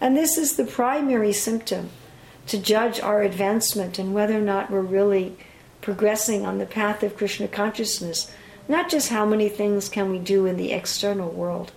And 0.00 0.16
this 0.16 0.38
is 0.38 0.56
the 0.56 0.64
primary 0.64 1.32
symptom 1.32 1.90
to 2.46 2.58
judge 2.58 3.00
our 3.00 3.22
advancement 3.22 3.98
and 3.98 4.14
whether 4.14 4.36
or 4.36 4.42
not 4.42 4.70
we're 4.70 4.80
really 4.80 5.36
progressing 5.80 6.44
on 6.44 6.58
the 6.58 6.66
path 6.66 7.02
of 7.02 7.16
Krishna 7.16 7.48
consciousness, 7.48 8.30
not 8.68 8.90
just 8.90 9.10
how 9.10 9.24
many 9.24 9.48
things 9.48 9.88
can 9.88 10.10
we 10.10 10.18
do 10.18 10.46
in 10.46 10.56
the 10.56 10.72
external 10.72 11.30
world. 11.30 11.72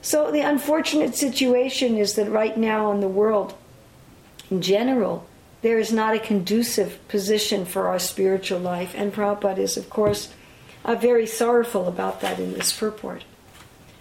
So, 0.00 0.32
the 0.32 0.40
unfortunate 0.40 1.14
situation 1.14 1.96
is 1.96 2.14
that 2.14 2.28
right 2.28 2.56
now 2.56 2.90
in 2.90 3.00
the 3.00 3.08
world, 3.08 3.54
in 4.50 4.60
general, 4.60 5.26
there 5.62 5.78
is 5.78 5.92
not 5.92 6.14
a 6.14 6.18
conducive 6.18 6.98
position 7.06 7.64
for 7.64 7.86
our 7.86 8.00
spiritual 8.00 8.58
life, 8.58 8.94
and 8.96 9.14
Prabhupada 9.14 9.58
is, 9.58 9.76
of 9.76 9.88
course, 9.88 10.34
uh, 10.84 10.96
very 10.96 11.26
sorrowful 11.26 11.86
about 11.86 12.20
that 12.20 12.40
in 12.40 12.52
this 12.52 12.76
purport. 12.76 13.24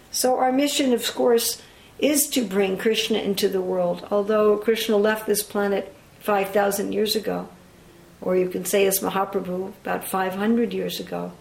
So, 0.09 0.38
our 0.39 0.51
mission, 0.51 0.91
of 0.91 1.14
course, 1.14 1.62
is 2.02 2.28
to 2.28 2.43
bring 2.43 2.78
Krishna 2.78 3.20
into 3.20 3.47
the 3.47 3.62
world, 3.62 4.08
although 4.12 4.58
Krishna 4.58 4.97
left 4.97 5.28
this 5.28 5.43
planet 5.43 5.93
5,000 6.20 6.91
years 6.91 7.16
ago, 7.16 7.47
or 8.20 8.36
you 8.36 8.49
can 8.49 8.66
say 8.66 8.86
as 8.86 8.99
Mahaprabhu 8.99 9.74
about 9.84 10.04
500 10.04 10.74
years 10.74 10.99
ago. 10.99 11.32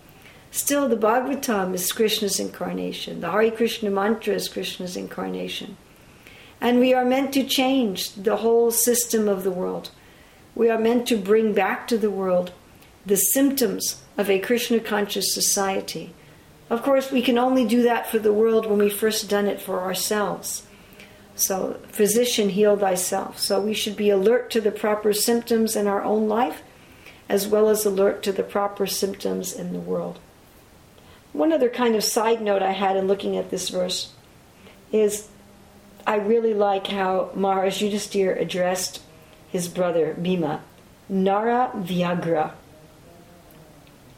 Still, 0.50 0.88
the 0.88 0.96
Bhagavatam 0.96 1.74
is 1.74 1.92
Krishna's 1.92 2.40
incarnation. 2.40 3.20
The 3.20 3.30
Hare 3.30 3.50
Krishna 3.50 3.90
mantra 3.90 4.34
is 4.34 4.48
Krishna's 4.48 4.96
incarnation. 4.96 5.76
And 6.60 6.78
we 6.78 6.92
are 6.92 7.04
meant 7.04 7.32
to 7.34 7.44
change 7.44 8.14
the 8.14 8.38
whole 8.38 8.70
system 8.70 9.28
of 9.28 9.44
the 9.44 9.50
world. 9.50 9.90
We 10.54 10.68
are 10.68 10.78
meant 10.78 11.06
to 11.08 11.16
bring 11.16 11.54
back 11.54 11.86
to 11.88 11.96
the 11.96 12.10
world 12.10 12.52
the 13.06 13.16
symptoms 13.16 14.02
of 14.18 14.28
a 14.28 14.40
Krishna 14.40 14.80
conscious 14.80 15.32
society 15.32 16.12
of 16.70 16.82
course, 16.82 17.10
we 17.10 17.20
can 17.20 17.36
only 17.36 17.66
do 17.66 17.82
that 17.82 18.08
for 18.08 18.18
the 18.18 18.32
world 18.32 18.64
when 18.64 18.78
we 18.78 18.88
first 18.88 19.28
done 19.28 19.46
it 19.46 19.60
for 19.60 19.80
ourselves. 19.80 20.66
So, 21.34 21.80
physician, 21.88 22.50
heal 22.50 22.76
thyself. 22.76 23.38
So, 23.38 23.60
we 23.60 23.74
should 23.74 23.96
be 23.96 24.08
alert 24.08 24.50
to 24.50 24.60
the 24.60 24.70
proper 24.70 25.12
symptoms 25.12 25.74
in 25.74 25.86
our 25.86 26.02
own 26.02 26.28
life, 26.28 26.62
as 27.28 27.48
well 27.48 27.68
as 27.68 27.84
alert 27.84 28.22
to 28.22 28.32
the 28.32 28.42
proper 28.42 28.86
symptoms 28.86 29.52
in 29.52 29.72
the 29.72 29.80
world. 29.80 30.20
One 31.32 31.52
other 31.52 31.68
kind 31.68 31.94
of 31.94 32.04
side 32.04 32.40
note 32.40 32.62
I 32.62 32.72
had 32.72 32.96
in 32.96 33.06
looking 33.06 33.36
at 33.36 33.50
this 33.50 33.68
verse 33.68 34.12
is 34.92 35.28
I 36.06 36.16
really 36.16 36.54
like 36.54 36.88
how 36.88 37.30
Maharaj 37.34 37.82
Yudhisthira 37.82 38.40
addressed 38.40 39.02
his 39.48 39.68
brother 39.68 40.14
Bhima, 40.14 40.62
Nara 41.08 41.70
Vyaghra. 41.76 42.52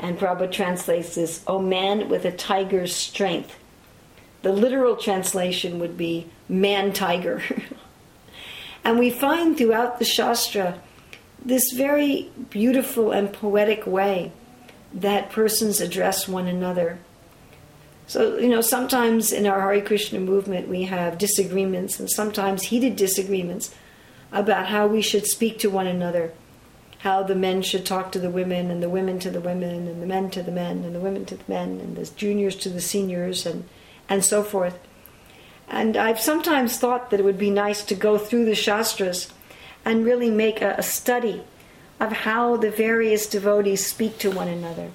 And 0.03 0.19
Prabhupada 0.19 0.51
translates 0.51 1.15
this, 1.15 1.45
O 1.47 1.61
man 1.61 2.09
with 2.09 2.25
a 2.25 2.33
tiger's 2.33 2.95
strength. 2.95 3.57
The 4.43 4.53
literal 4.53 4.97
translation 4.97 5.79
would 5.79 5.97
be 5.97 6.27
man 6.49 6.93
tiger. 6.93 7.41
and 8.85 8.99
we 8.99 9.11
find 9.11 9.57
throughout 9.57 10.01
the 10.01 10.05
Shastra 10.05 10.81
this 11.45 11.71
very 11.73 12.33
beautiful 12.51 13.13
and 13.13 13.33
poetic 13.33 13.87
way 13.87 14.33
that 14.93 15.31
persons 15.31 15.81
address 15.81 16.27
one 16.27 16.49
another. 16.49 16.99
So, 18.09 18.39
you 18.39 18.49
know, 18.49 18.61
sometimes 18.61 19.33
in 19.33 19.47
our 19.47 19.61
Hare 19.61 19.81
Krishna 19.81 20.19
movement 20.19 20.67
we 20.67 20.83
have 20.83 21.17
disagreements 21.17 22.01
and 22.01 22.11
sometimes 22.11 22.65
heated 22.65 22.97
disagreements 22.97 23.73
about 24.33 24.67
how 24.67 24.89
we 24.89 25.01
should 25.01 25.27
speak 25.27 25.61
to 25.61 25.71
one 25.71 25.87
another 25.87 26.33
how 27.03 27.21
the 27.21 27.35
men 27.35 27.61
should 27.61 27.85
talk 27.85 28.13
to 28.13 28.21
the 28.21 28.31
women, 28.31 28.71
and 28.71 28.81
the 28.81 28.89
women 28.89 29.19
to 29.19 29.29
the 29.29 29.41
women, 29.41 29.89
and 29.89 30.01
the 30.01 30.07
men 30.07 30.31
to 30.31 30.41
the 30.41 30.53
men, 30.53 30.85
and 30.85 30.95
the 30.95 31.01
women 31.01 31.25
to 31.25 31.37
the 31.37 31.45
men, 31.49 31.81
and 31.81 31.97
the 31.97 32.09
juniors 32.15 32.55
to 32.55 32.69
the 32.69 32.81
seniors, 32.81 33.45
and, 33.45 33.65
and 34.09 34.25
so 34.25 34.45
forth. 34.45 34.79
And 35.67 35.97
I've 35.97 36.21
sometimes 36.21 36.79
thought 36.79 37.11
that 37.11 37.19
it 37.19 37.25
would 37.25 37.39
be 37.39 37.51
nice 37.51 37.83
to 37.87 37.97
go 37.97 38.19
through 38.19 38.45
the 38.45 38.55
Shastras 38.55 39.33
and 39.85 40.05
really 40.05 40.31
make 40.31 40.63
a, 40.63 40.77
a 40.79 40.83
study 40.85 41.43
of 41.99 42.13
how 42.13 42.57
the 42.57 42.71
various 42.71 43.27
devotees 43.27 43.85
speak 43.85 44.19
to 44.19 44.31
one 44.31 44.47
another. 44.47 44.93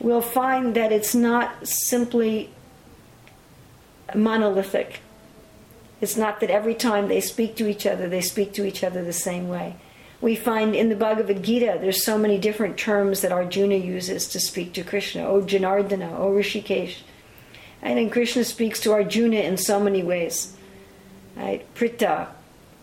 We'll 0.00 0.20
find 0.20 0.74
that 0.76 0.92
it's 0.92 1.14
not 1.14 1.66
simply 1.66 2.50
monolithic. 4.14 5.00
It's 6.02 6.16
not 6.16 6.40
that 6.40 6.50
every 6.50 6.74
time 6.74 7.08
they 7.08 7.22
speak 7.22 7.56
to 7.56 7.66
each 7.66 7.86
other, 7.86 8.06
they 8.06 8.20
speak 8.20 8.52
to 8.52 8.66
each 8.66 8.84
other 8.84 9.02
the 9.02 9.14
same 9.14 9.48
way 9.48 9.76
we 10.20 10.34
find 10.34 10.74
in 10.74 10.88
the 10.88 10.96
Bhagavad 10.96 11.42
Gita, 11.42 11.78
there's 11.80 12.04
so 12.04 12.18
many 12.18 12.38
different 12.38 12.76
terms 12.76 13.20
that 13.20 13.30
Arjuna 13.30 13.76
uses 13.76 14.26
to 14.28 14.40
speak 14.40 14.72
to 14.74 14.82
Krishna. 14.82 15.26
Oh 15.26 15.42
Janardana, 15.42 16.18
oh 16.18 16.32
Hrishikesh. 16.32 16.96
And 17.80 17.98
then 17.98 18.10
Krishna 18.10 18.42
speaks 18.42 18.80
to 18.80 18.92
Arjuna 18.92 19.36
in 19.36 19.56
so 19.56 19.78
many 19.78 20.02
ways. 20.02 20.56
Right? 21.36 21.72
Partha, 21.74 22.28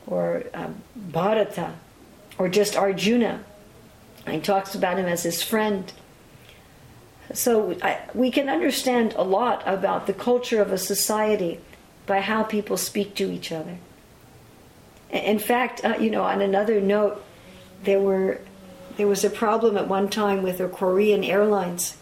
or 0.07 0.45
um, 0.53 0.81
Bharata, 0.95 1.73
or 2.37 2.47
just 2.47 2.77
Arjuna. 2.77 3.43
And 4.25 4.35
he 4.35 4.41
talks 4.41 4.73
about 4.73 4.97
him 4.97 5.05
as 5.05 5.23
his 5.23 5.43
friend. 5.43 5.91
So 7.33 7.75
I, 7.81 7.99
we 8.13 8.31
can 8.31 8.47
understand 8.47 9.13
a 9.17 9.23
lot 9.23 9.61
about 9.65 10.07
the 10.07 10.13
culture 10.13 10.61
of 10.61 10.71
a 10.71 10.77
society 10.77 11.59
by 12.05 12.21
how 12.21 12.43
people 12.43 12.77
speak 12.77 13.15
to 13.15 13.29
each 13.29 13.51
other. 13.51 13.77
In 15.15 15.39
fact, 15.39 15.83
uh, 15.83 15.95
you 15.99 16.09
know, 16.09 16.23
on 16.23 16.41
another 16.41 16.81
note, 16.81 17.23
there 17.83 17.99
were 17.99 18.41
there 18.97 19.07
was 19.07 19.23
a 19.23 19.29
problem 19.29 19.77
at 19.77 19.87
one 19.87 20.09
time 20.09 20.41
with 20.41 20.59
the 20.59 20.67
Korean 20.67 21.23
Airlines 21.23 21.97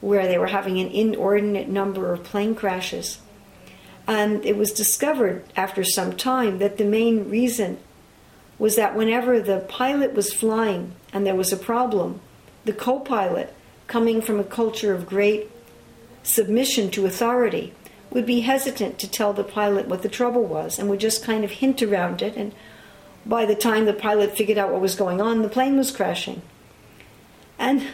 where 0.00 0.26
they 0.26 0.38
were 0.38 0.48
having 0.48 0.78
an 0.78 0.88
inordinate 0.88 1.68
number 1.68 2.12
of 2.12 2.22
plane 2.22 2.54
crashes. 2.54 3.18
And 4.06 4.44
it 4.44 4.56
was 4.56 4.70
discovered 4.70 5.44
after 5.56 5.82
some 5.82 6.16
time 6.16 6.58
that 6.58 6.76
the 6.76 6.84
main 6.84 7.30
reason 7.30 7.78
was 8.58 8.76
that 8.76 8.94
whenever 8.94 9.40
the 9.40 9.60
pilot 9.60 10.14
was 10.14 10.32
flying 10.32 10.92
and 11.12 11.26
there 11.26 11.34
was 11.34 11.52
a 11.52 11.56
problem, 11.56 12.20
the 12.64 12.72
co 12.72 13.00
pilot, 13.00 13.52
coming 13.86 14.20
from 14.20 14.38
a 14.38 14.44
culture 14.44 14.94
of 14.94 15.06
great 15.06 15.50
submission 16.22 16.90
to 16.90 17.06
authority, 17.06 17.72
would 18.10 18.26
be 18.26 18.40
hesitant 18.40 18.98
to 18.98 19.10
tell 19.10 19.32
the 19.32 19.44
pilot 19.44 19.88
what 19.88 20.02
the 20.02 20.08
trouble 20.08 20.44
was 20.44 20.78
and 20.78 20.88
would 20.88 21.00
just 21.00 21.24
kind 21.24 21.44
of 21.44 21.50
hint 21.50 21.82
around 21.82 22.22
it. 22.22 22.36
And 22.36 22.54
by 23.24 23.44
the 23.44 23.54
time 23.54 23.84
the 23.84 23.92
pilot 23.92 24.36
figured 24.36 24.58
out 24.58 24.72
what 24.72 24.80
was 24.80 24.94
going 24.94 25.20
on, 25.20 25.42
the 25.42 25.48
plane 25.48 25.76
was 25.76 25.90
crashing. 25.90 26.42
And 27.58 27.88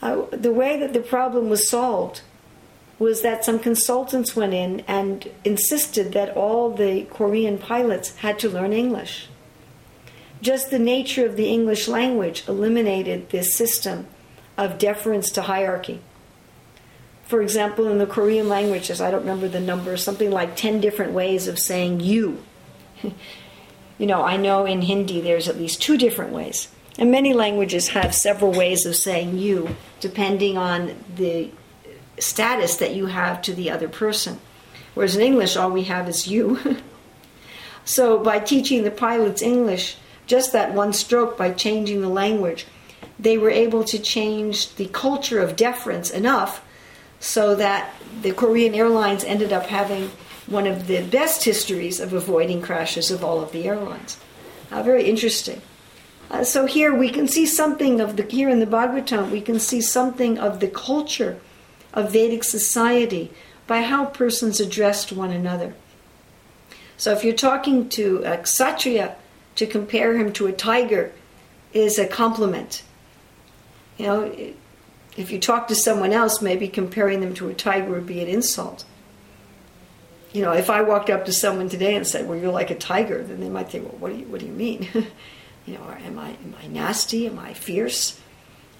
uh, 0.00 0.26
the 0.30 0.52
way 0.52 0.78
that 0.78 0.92
the 0.92 1.00
problem 1.00 1.48
was 1.48 1.68
solved 1.68 2.22
was 2.98 3.22
that 3.22 3.44
some 3.44 3.58
consultants 3.58 4.36
went 4.36 4.54
in 4.54 4.80
and 4.86 5.30
insisted 5.44 6.12
that 6.12 6.36
all 6.36 6.70
the 6.70 7.04
Korean 7.04 7.58
pilots 7.58 8.16
had 8.16 8.38
to 8.40 8.48
learn 8.48 8.72
English. 8.72 9.28
Just 10.40 10.70
the 10.70 10.78
nature 10.78 11.26
of 11.26 11.36
the 11.36 11.48
English 11.48 11.88
language 11.88 12.44
eliminated 12.48 13.30
this 13.30 13.56
system 13.56 14.06
of 14.56 14.78
deference 14.78 15.30
to 15.32 15.42
hierarchy 15.42 16.00
for 17.32 17.40
example, 17.40 17.88
in 17.88 17.96
the 17.96 18.04
Korean 18.04 18.50
languages, 18.50 19.00
I 19.00 19.10
don't 19.10 19.20
remember 19.20 19.48
the 19.48 19.58
number, 19.58 19.96
something 19.96 20.30
like 20.30 20.54
10 20.54 20.82
different 20.82 21.12
ways 21.12 21.48
of 21.48 21.58
saying 21.58 22.00
you. 22.00 22.44
you 23.02 24.06
know, 24.06 24.22
I 24.22 24.36
know 24.36 24.66
in 24.66 24.82
Hindi 24.82 25.22
there's 25.22 25.48
at 25.48 25.56
least 25.56 25.80
two 25.80 25.96
different 25.96 26.34
ways. 26.34 26.68
And 26.98 27.10
many 27.10 27.32
languages 27.32 27.88
have 27.88 28.14
several 28.14 28.52
ways 28.52 28.84
of 28.84 28.96
saying 28.96 29.38
you, 29.38 29.76
depending 29.98 30.58
on 30.58 30.94
the 31.16 31.50
status 32.18 32.76
that 32.76 32.94
you 32.94 33.06
have 33.06 33.40
to 33.42 33.54
the 33.54 33.70
other 33.70 33.88
person. 33.88 34.38
Whereas 34.92 35.16
in 35.16 35.22
English, 35.22 35.56
all 35.56 35.70
we 35.70 35.84
have 35.84 36.10
is 36.10 36.28
you. 36.28 36.76
so 37.86 38.18
by 38.18 38.40
teaching 38.40 38.84
the 38.84 38.90
pilots 38.90 39.40
English, 39.40 39.96
just 40.26 40.52
that 40.52 40.74
one 40.74 40.92
stroke, 40.92 41.38
by 41.38 41.52
changing 41.52 42.02
the 42.02 42.10
language, 42.10 42.66
they 43.18 43.38
were 43.38 43.48
able 43.48 43.84
to 43.84 43.98
change 43.98 44.74
the 44.74 44.88
culture 44.88 45.38
of 45.40 45.56
deference 45.56 46.10
enough 46.10 46.62
so 47.22 47.54
that 47.54 47.94
the 48.22 48.32
Korean 48.32 48.74
Airlines 48.74 49.22
ended 49.22 49.52
up 49.52 49.66
having 49.66 50.10
one 50.48 50.66
of 50.66 50.88
the 50.88 51.02
best 51.04 51.44
histories 51.44 52.00
of 52.00 52.12
avoiding 52.12 52.60
crashes 52.60 53.12
of 53.12 53.22
all 53.22 53.40
of 53.40 53.52
the 53.52 53.64
airlines. 53.64 54.18
Uh, 54.72 54.82
very 54.82 55.08
interesting. 55.08 55.62
Uh, 56.32 56.42
so 56.42 56.66
here 56.66 56.92
we 56.92 57.08
can 57.08 57.28
see 57.28 57.46
something 57.46 58.00
of 58.00 58.16
the 58.16 58.24
here 58.24 58.48
in 58.48 58.58
the 58.58 58.66
Bhagavatam 58.66 59.30
we 59.30 59.40
can 59.40 59.60
see 59.60 59.80
something 59.80 60.36
of 60.36 60.58
the 60.58 60.66
culture 60.66 61.38
of 61.94 62.12
Vedic 62.12 62.42
society 62.42 63.30
by 63.68 63.82
how 63.82 64.06
persons 64.06 64.58
addressed 64.58 65.12
one 65.12 65.30
another. 65.30 65.74
So 66.96 67.12
if 67.12 67.22
you're 67.22 67.34
talking 67.34 67.88
to 67.90 68.22
a 68.24 68.38
kshatriya, 68.38 69.14
to 69.54 69.66
compare 69.66 70.16
him 70.16 70.32
to 70.32 70.48
a 70.48 70.52
tiger 70.52 71.12
is 71.72 71.98
a 71.98 72.06
compliment. 72.08 72.82
You 73.96 74.06
know, 74.06 74.54
if 75.16 75.30
you 75.30 75.38
talk 75.38 75.68
to 75.68 75.74
someone 75.74 76.12
else, 76.12 76.40
maybe 76.40 76.68
comparing 76.68 77.20
them 77.20 77.34
to 77.34 77.48
a 77.48 77.54
tiger 77.54 77.90
would 77.90 78.06
be 78.06 78.22
an 78.22 78.28
insult. 78.28 78.84
You 80.32 80.42
know, 80.42 80.52
if 80.52 80.70
I 80.70 80.80
walked 80.80 81.10
up 81.10 81.26
to 81.26 81.32
someone 81.32 81.68
today 81.68 81.94
and 81.94 82.06
said, 82.06 82.26
"Well, 82.26 82.38
you're 82.38 82.52
like 82.52 82.70
a 82.70 82.74
tiger," 82.74 83.22
then 83.22 83.40
they 83.40 83.50
might 83.50 83.70
think, 83.70 83.84
"Well, 83.84 83.98
what 83.98 84.12
do 84.12 84.18
you 84.18 84.24
what 84.26 84.40
do 84.40 84.46
you 84.46 84.52
mean?" 84.52 84.88
you 85.66 85.74
know, 85.74 85.82
am 86.04 86.18
I 86.18 86.30
am 86.30 86.54
I 86.62 86.66
nasty? 86.66 87.26
Am 87.26 87.38
I 87.38 87.52
fierce? 87.52 88.18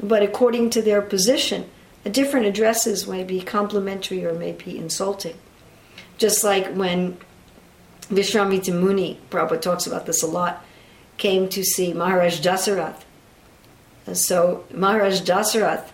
But 0.00 0.22
according 0.22 0.70
to 0.70 0.82
their 0.82 1.02
position, 1.02 1.68
a 2.04 2.10
different 2.10 2.46
addresses 2.46 3.06
may 3.06 3.22
be 3.22 3.40
complimentary 3.40 4.24
or 4.24 4.32
may 4.32 4.52
be 4.52 4.78
insulting. 4.78 5.36
Just 6.16 6.42
like 6.42 6.74
when 6.74 7.18
Vishwamitra 8.08 8.74
Muni, 8.74 9.20
Prabhupada 9.30 9.60
talks 9.60 9.86
about 9.86 10.06
this 10.06 10.22
a 10.22 10.26
lot, 10.26 10.64
came 11.18 11.48
to 11.50 11.62
see 11.62 11.92
Maharaj 11.92 12.40
Dasarath. 12.40 13.02
And 14.06 14.16
so 14.18 14.64
Maharaj 14.72 15.20
Dasarath 15.20 15.91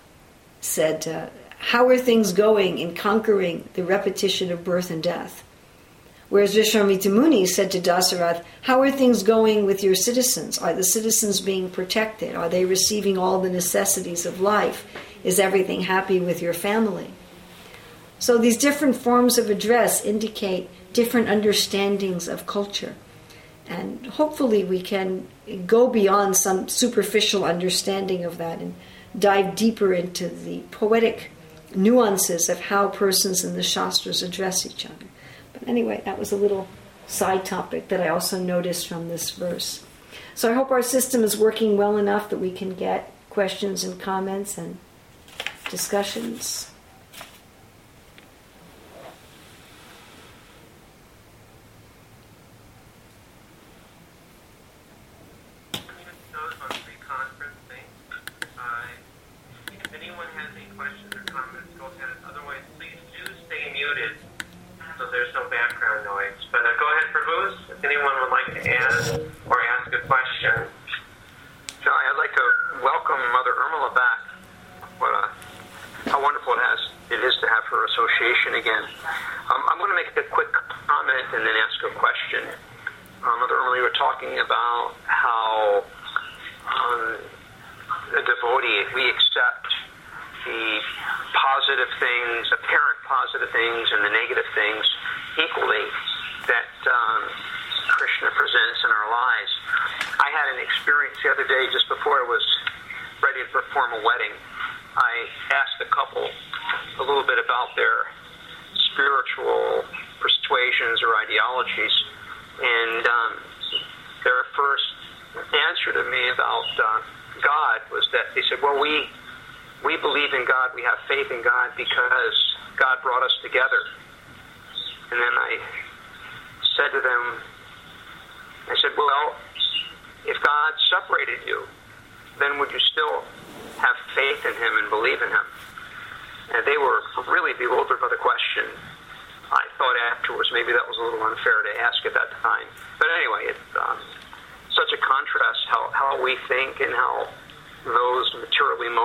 said, 0.60 1.06
uh, 1.06 1.28
How 1.58 1.88
are 1.88 1.98
things 1.98 2.32
going 2.32 2.78
in 2.78 2.94
conquering 2.94 3.68
the 3.74 3.84
repetition 3.84 4.50
of 4.50 4.64
birth 4.64 4.90
and 4.90 5.02
death? 5.02 5.44
Whereas 6.28 6.54
Vishwamitra 6.54 7.10
Muni 7.10 7.46
said 7.46 7.70
to 7.70 7.80
Dasarath, 7.80 8.44
How 8.62 8.82
are 8.82 8.90
things 8.90 9.22
going 9.22 9.64
with 9.64 9.82
your 9.82 9.94
citizens? 9.94 10.58
Are 10.58 10.74
the 10.74 10.84
citizens 10.84 11.40
being 11.40 11.70
protected? 11.70 12.36
Are 12.36 12.50
they 12.50 12.64
receiving 12.64 13.16
all 13.16 13.40
the 13.40 13.50
necessities 13.50 14.26
of 14.26 14.40
life? 14.40 14.86
Is 15.24 15.38
everything 15.38 15.82
happy 15.82 16.20
with 16.20 16.42
your 16.42 16.52
family? 16.52 17.10
So 18.18 18.36
these 18.36 18.56
different 18.56 18.96
forms 18.96 19.38
of 19.38 19.48
address 19.48 20.04
indicate 20.04 20.68
different 20.92 21.28
understandings 21.28 22.28
of 22.28 22.46
culture. 22.46 22.94
And 23.66 24.06
hopefully 24.06 24.64
we 24.64 24.82
can 24.82 25.28
go 25.66 25.88
beyond 25.88 26.36
some 26.36 26.68
superficial 26.68 27.44
understanding 27.44 28.24
of 28.24 28.38
that 28.38 28.60
and 28.60 28.74
dive 29.16 29.54
deeper 29.54 29.92
into 29.92 30.28
the 30.28 30.60
poetic 30.70 31.30
nuances 31.74 32.48
of 32.48 32.60
how 32.60 32.88
persons 32.88 33.44
in 33.44 33.54
the 33.54 33.62
Shastras 33.62 34.22
address 34.22 34.66
each 34.66 34.86
other. 34.86 35.06
But 35.52 35.68
anyway, 35.68 36.02
that 36.04 36.18
was 36.18 36.32
a 36.32 36.36
little 36.36 36.66
side 37.06 37.44
topic 37.44 37.88
that 37.88 38.00
I 38.00 38.08
also 38.08 38.38
noticed 38.38 38.86
from 38.88 39.08
this 39.08 39.30
verse. 39.30 39.84
So 40.34 40.50
I 40.50 40.54
hope 40.54 40.70
our 40.70 40.82
system 40.82 41.24
is 41.24 41.36
working 41.36 41.76
well 41.76 41.96
enough 41.96 42.30
that 42.30 42.38
we 42.38 42.50
can 42.50 42.74
get 42.74 43.12
questions 43.30 43.84
and 43.84 44.00
comments 44.00 44.56
and 44.56 44.78
discussions. 45.70 46.70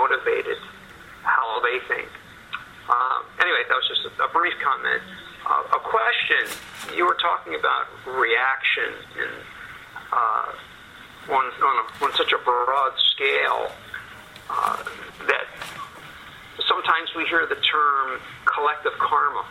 motivated 0.04 0.58
how 1.24 1.64
they 1.64 1.80
think. 1.88 2.10
Um, 2.92 3.24
anyway, 3.40 3.64
that 3.72 3.78
was 3.80 3.88
just 3.88 4.04
a, 4.04 4.12
a 4.28 4.30
brief 4.36 4.54
comment. 4.60 5.02
Uh, 5.48 5.80
a 5.80 5.80
question 5.80 6.44
you 6.96 7.06
were 7.06 7.16
talking 7.16 7.56
about 7.56 7.88
reaction 8.04 8.92
and, 9.16 9.36
uh, 10.12 11.32
on, 11.32 11.46
on, 11.48 11.76
a, 11.80 11.86
on, 12.04 12.12
such 12.16 12.32
a 12.36 12.40
broad 12.44 12.94
scale 13.16 13.72
uh, 14.50 14.84
that 15.28 15.48
sometimes 16.68 17.16
we 17.16 17.24
hear 17.28 17.48
the 17.48 17.60
term 17.64 18.20
collective 18.44 18.94
karma. 19.00 19.48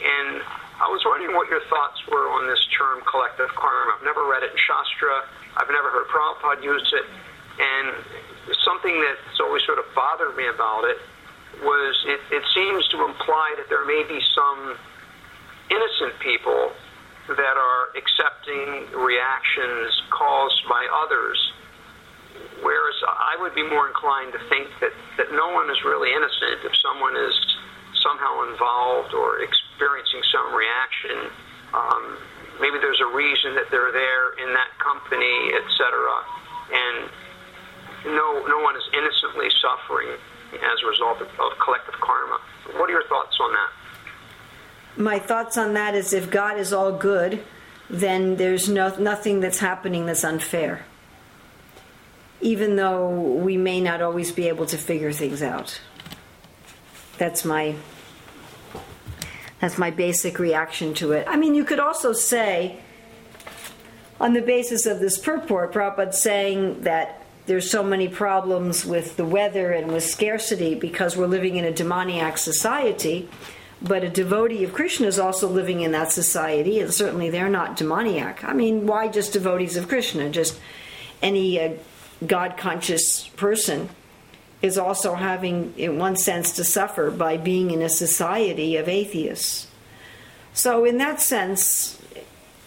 And 0.00 0.40
I 0.80 0.88
was 0.88 1.04
wondering 1.04 1.36
what 1.36 1.48
your 1.48 1.60
thoughts 1.68 2.00
were 2.08 2.32
on 2.32 2.48
this 2.48 2.64
term 2.72 3.04
collective 3.04 3.52
karma. 3.52 4.00
I've 4.00 4.04
never 4.04 4.24
read 4.24 4.42
it 4.42 4.52
in 4.52 4.60
Shastra. 4.60 5.28
I've 5.56 5.68
never 5.68 5.90
heard 5.92 6.08
Prabhupada 6.08 6.64
use 6.64 6.88
it. 6.96 7.04
And 7.58 7.94
something 8.64 8.94
that's 9.00 9.40
always 9.40 9.64
sort 9.64 9.78
of 9.78 9.84
bothered 9.94 10.36
me 10.36 10.46
about 10.46 10.84
it 10.84 10.98
was 11.62 11.94
it, 12.06 12.20
it 12.30 12.44
seems 12.54 12.86
to 12.88 13.04
imply 13.04 13.54
that 13.58 13.68
there 13.68 13.84
may 13.84 14.04
be 14.06 14.20
some 14.34 14.76
innocent 15.70 16.14
people 16.20 16.72
that 17.28 17.56
are 17.58 17.92
accepting 17.98 18.88
reactions 18.96 19.92
caused 20.10 20.62
by 20.68 20.80
others, 21.04 21.36
whereas 22.62 22.96
I 23.04 23.36
would 23.40 23.54
be 23.54 23.66
more 23.68 23.88
inclined 23.88 24.32
to 24.32 24.40
think 24.48 24.68
that, 24.80 24.92
that 25.18 25.32
no 25.32 25.52
one 25.52 25.68
is 25.68 25.84
really 25.84 26.14
innocent 26.14 26.64
if 26.64 26.72
someone 26.80 27.16
is 27.16 27.34
somehow 28.00 28.48
involved 28.48 29.12
or 29.12 29.42
experiencing 29.42 30.22
some 30.32 30.54
reaction. 30.54 31.28
Um, 31.74 32.16
maybe 32.60 32.78
there's 32.80 33.02
a 33.02 33.12
reason 33.12 33.54
that 33.54 33.68
they're 33.70 33.92
there 33.92 34.38
in 34.40 34.54
that 34.54 34.72
company, 34.78 35.52
etc. 35.52 35.84
And 36.72 37.10
my 44.98 45.18
thoughts 45.18 45.56
on 45.56 45.74
that 45.74 45.94
is 45.94 46.12
if 46.12 46.30
God 46.30 46.58
is 46.58 46.72
all 46.72 46.92
good, 46.92 47.42
then 47.88 48.36
there's 48.36 48.68
no, 48.68 48.94
nothing 48.96 49.40
that's 49.40 49.58
happening 49.58 50.06
that's 50.06 50.24
unfair. 50.24 50.84
Even 52.40 52.76
though 52.76 53.08
we 53.08 53.56
may 53.56 53.80
not 53.80 54.02
always 54.02 54.32
be 54.32 54.48
able 54.48 54.66
to 54.66 54.76
figure 54.76 55.12
things 55.12 55.42
out. 55.42 55.80
That's 57.16 57.44
my 57.44 57.74
that's 59.60 59.76
my 59.76 59.90
basic 59.90 60.38
reaction 60.38 60.94
to 60.94 61.10
it. 61.12 61.26
I 61.28 61.36
mean, 61.36 61.52
you 61.56 61.64
could 61.64 61.80
also 61.80 62.12
say, 62.12 62.78
on 64.20 64.32
the 64.32 64.40
basis 64.40 64.86
of 64.86 65.00
this 65.00 65.18
purport, 65.18 65.72
Prabhupada 65.72 66.14
saying 66.14 66.82
that 66.82 67.26
there's 67.48 67.70
so 67.70 67.82
many 67.82 68.08
problems 68.08 68.84
with 68.84 69.16
the 69.16 69.24
weather 69.24 69.72
and 69.72 69.90
with 69.90 70.04
scarcity 70.04 70.74
because 70.74 71.16
we're 71.16 71.26
living 71.26 71.56
in 71.56 71.64
a 71.64 71.72
demoniac 71.72 72.36
society. 72.36 73.26
But 73.80 74.04
a 74.04 74.10
devotee 74.10 74.64
of 74.64 74.74
Krishna 74.74 75.06
is 75.06 75.18
also 75.18 75.48
living 75.48 75.80
in 75.80 75.92
that 75.92 76.12
society, 76.12 76.78
and 76.80 76.92
certainly 76.92 77.30
they're 77.30 77.48
not 77.48 77.76
demoniac. 77.76 78.44
I 78.44 78.52
mean, 78.52 78.86
why 78.86 79.08
just 79.08 79.32
devotees 79.32 79.76
of 79.76 79.88
Krishna? 79.88 80.28
Just 80.28 80.60
any 81.22 81.58
uh, 81.58 81.72
God 82.26 82.56
conscious 82.58 83.28
person 83.28 83.88
is 84.60 84.76
also 84.76 85.14
having, 85.14 85.72
in 85.78 85.98
one 85.98 86.16
sense, 86.16 86.52
to 86.52 86.64
suffer 86.64 87.10
by 87.10 87.38
being 87.38 87.70
in 87.70 87.80
a 87.80 87.88
society 87.88 88.76
of 88.76 88.88
atheists. 88.88 89.68
So, 90.52 90.84
in 90.84 90.98
that 90.98 91.20
sense, 91.20 91.97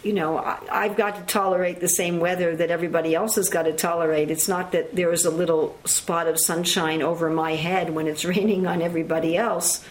you 0.04 0.14
know, 0.14 0.38
I, 0.38 0.88
have 0.88 0.98
got 0.98 1.16
to 1.16 1.22
tolerate 1.24 1.80
the 1.80 1.88
same 1.88 2.20
weather 2.20 2.56
that 2.56 2.72
everybody 2.72 3.14
else 3.14 3.36
has 3.36 3.50
got 3.50 3.64
to 3.64 3.74
tolerate. 3.74 4.32
It's 4.32 4.48
not 4.48 4.72
that 4.72 4.96
there 4.96 5.12
is 5.12 5.26
a 5.26 5.30
little 5.30 5.78
spot 5.86 6.28
of 6.28 6.40
sunshine 6.40 7.02
over 7.02 7.30
my 7.30 7.56
head 7.56 7.92
when 7.92 8.08
it's 8.08 8.26
raining 8.34 8.66
on 8.66 8.82
everybody 8.82 9.38
else 9.38 9.86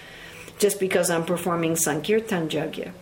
just 0.58 0.80
because 0.80 1.10
I'm 1.10 1.24
performing 1.24 1.76
Sankirtan 1.76 2.48
Yajna. 2.48 2.92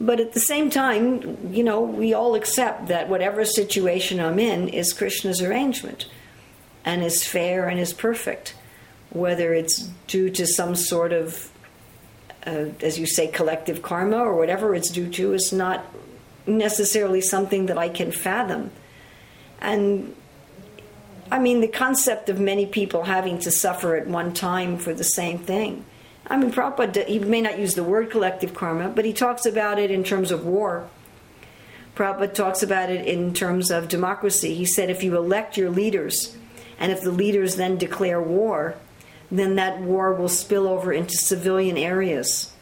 But 0.00 0.18
at 0.18 0.32
the 0.32 0.40
same 0.40 0.68
time, 0.68 1.52
you 1.52 1.62
know, 1.62 1.80
we 1.80 2.12
all 2.12 2.34
accept 2.34 2.88
that 2.88 3.08
whatever 3.08 3.44
situation 3.44 4.18
I'm 4.18 4.40
in 4.40 4.68
is 4.68 4.92
Krishna's 4.92 5.40
arrangement 5.40 6.08
and 6.84 7.04
is 7.04 7.24
fair 7.24 7.68
and 7.68 7.78
is 7.78 7.92
perfect, 7.92 8.56
whether 9.10 9.54
it's 9.54 9.88
due 10.08 10.28
to 10.30 10.44
some 10.44 10.74
sort 10.74 11.12
of 11.12 11.51
uh, 12.46 12.66
as 12.80 12.98
you 12.98 13.06
say, 13.06 13.28
collective 13.28 13.82
karma 13.82 14.18
or 14.18 14.36
whatever 14.36 14.74
it's 14.74 14.90
due 14.90 15.08
to 15.10 15.32
is 15.32 15.52
not 15.52 15.84
necessarily 16.46 17.20
something 17.20 17.66
that 17.66 17.78
I 17.78 17.88
can 17.88 18.10
fathom. 18.10 18.70
And 19.60 20.14
I 21.30 21.38
mean, 21.38 21.60
the 21.60 21.68
concept 21.68 22.28
of 22.28 22.40
many 22.40 22.66
people 22.66 23.04
having 23.04 23.38
to 23.40 23.50
suffer 23.50 23.96
at 23.96 24.06
one 24.06 24.34
time 24.34 24.76
for 24.76 24.92
the 24.92 25.04
same 25.04 25.38
thing. 25.38 25.84
I 26.26 26.36
mean, 26.36 26.52
Prabhupada, 26.52 27.06
he 27.06 27.18
may 27.18 27.40
not 27.40 27.58
use 27.58 27.74
the 27.74 27.84
word 27.84 28.10
collective 28.10 28.54
karma, 28.54 28.88
but 28.88 29.04
he 29.04 29.12
talks 29.12 29.46
about 29.46 29.78
it 29.78 29.90
in 29.90 30.04
terms 30.04 30.30
of 30.30 30.44
war. 30.44 30.88
Prabhupada 31.94 32.34
talks 32.34 32.62
about 32.62 32.90
it 32.90 33.06
in 33.06 33.34
terms 33.34 33.70
of 33.70 33.88
democracy. 33.88 34.54
He 34.54 34.64
said 34.64 34.90
if 34.90 35.02
you 35.02 35.16
elect 35.16 35.56
your 35.56 35.70
leaders, 35.70 36.36
and 36.78 36.90
if 36.90 37.02
the 37.02 37.12
leaders 37.12 37.56
then 37.56 37.76
declare 37.76 38.20
war, 38.20 38.76
then 39.38 39.56
that 39.56 39.80
war 39.80 40.12
will 40.12 40.28
spill 40.28 40.68
over 40.68 40.92
into 40.92 41.16
civilian 41.16 41.78
areas 41.78 42.52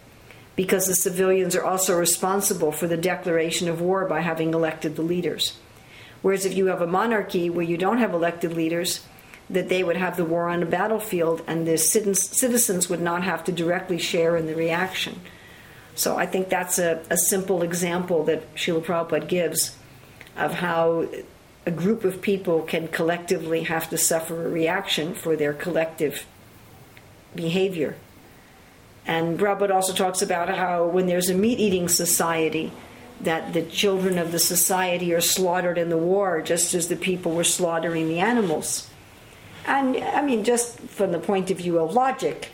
because 0.55 0.87
the 0.87 0.95
civilians 0.95 1.57
are 1.57 1.65
also 1.65 1.99
responsible 1.99 2.71
for 2.71 2.87
the 2.87 2.97
declaration 2.97 3.69
of 3.69 3.81
war 3.81 4.07
by 4.07 4.21
having 4.21 4.55
elected 4.55 4.95
the 4.95 5.03
leaders. 5.03 5.59
Whereas 6.23 6.45
if 6.45 6.55
you 6.55 6.67
have 6.67 6.83
a 6.83 6.87
monarchy 6.87 7.51
where 7.51 7.65
you 7.65 7.77
don't 7.77 7.99
have 7.99 8.15
elected 8.15 8.53
leaders, 8.53 9.05
that 9.49 9.69
they 9.69 9.83
would 9.83 9.97
have 9.97 10.17
the 10.17 10.25
war 10.25 10.49
on 10.49 10.61
the 10.61 10.67
battlefield 10.67 11.43
and 11.47 11.67
the 11.67 11.77
citizens 11.77 12.89
would 12.89 13.01
not 13.01 13.25
have 13.25 13.43
to 13.45 13.53
directly 13.53 13.99
share 13.99 14.37
in 14.37 14.47
the 14.47 14.55
reaction. 14.55 15.21
So 15.97 16.17
I 16.17 16.27
think 16.27 16.49
that's 16.49 16.79
a, 16.79 17.03
a 17.11 17.17
simple 17.17 17.63
example 17.63 18.25
that 18.25 18.55
Srila 18.55 18.85
Prabhupada 18.85 19.29
gives 19.29 19.77
of 20.37 20.55
how 20.55 21.09
a 21.67 21.71
group 21.71 22.05
of 22.05 22.23
people 22.23 22.63
can 22.63 22.87
collectively 22.89 23.65
have 23.65 23.91
to 23.91 23.99
suffer 23.99 24.47
a 24.47 24.49
reaction 24.49 25.15
for 25.15 25.35
their 25.35 25.53
collective 25.53 26.27
behavior. 27.35 27.97
And 29.07 29.39
Prabhupada 29.39 29.75
also 29.75 29.93
talks 29.93 30.23
about 30.23 30.49
how 30.49 30.87
when 30.87 31.07
there's 31.07 31.31
a 31.31 31.35
meat 31.35 31.59
eating 31.59 31.89
society, 31.89 32.73
that 33.23 33.53
the 33.53 33.63
children 33.63 34.19
of 34.19 34.33
the 34.33 34.39
society 34.39 35.13
are 35.13 35.21
slaughtered 35.21 35.79
in 35.79 35.91
the 35.91 35.99
war 35.99 36.41
just 36.41 36.75
as 36.75 36.89
the 36.89 36.97
people 36.97 37.33
were 37.33 37.45
slaughtering 37.45 38.09
the 38.09 38.19
animals. 38.19 38.91
And 39.67 39.97
I 39.97 40.23
mean, 40.23 40.45
just 40.45 40.81
from 40.81 41.13
the 41.13 41.19
point 41.19 41.51
of 41.51 41.59
view 41.59 41.79
of 41.79 41.93
logic, 41.93 42.51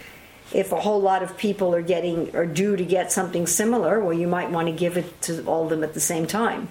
if 0.53 0.73
a 0.73 0.81
whole 0.81 1.01
lot 1.01 1.23
of 1.23 1.37
people 1.37 1.75
are 1.75 1.83
getting 1.83 2.35
are 2.35 2.47
due 2.47 2.77
to 2.77 2.85
get 2.85 3.13
something 3.13 3.47
similar, 3.47 4.01
well, 4.01 4.13
you 4.13 4.27
might 4.27 4.51
want 4.51 4.67
to 4.69 4.73
give 4.73 4.97
it 4.97 5.21
to 5.23 5.45
all 5.45 5.65
of 5.65 5.71
them 5.71 5.85
at 5.85 5.95
the 5.95 6.01
same 6.01 6.27
time. 6.27 6.69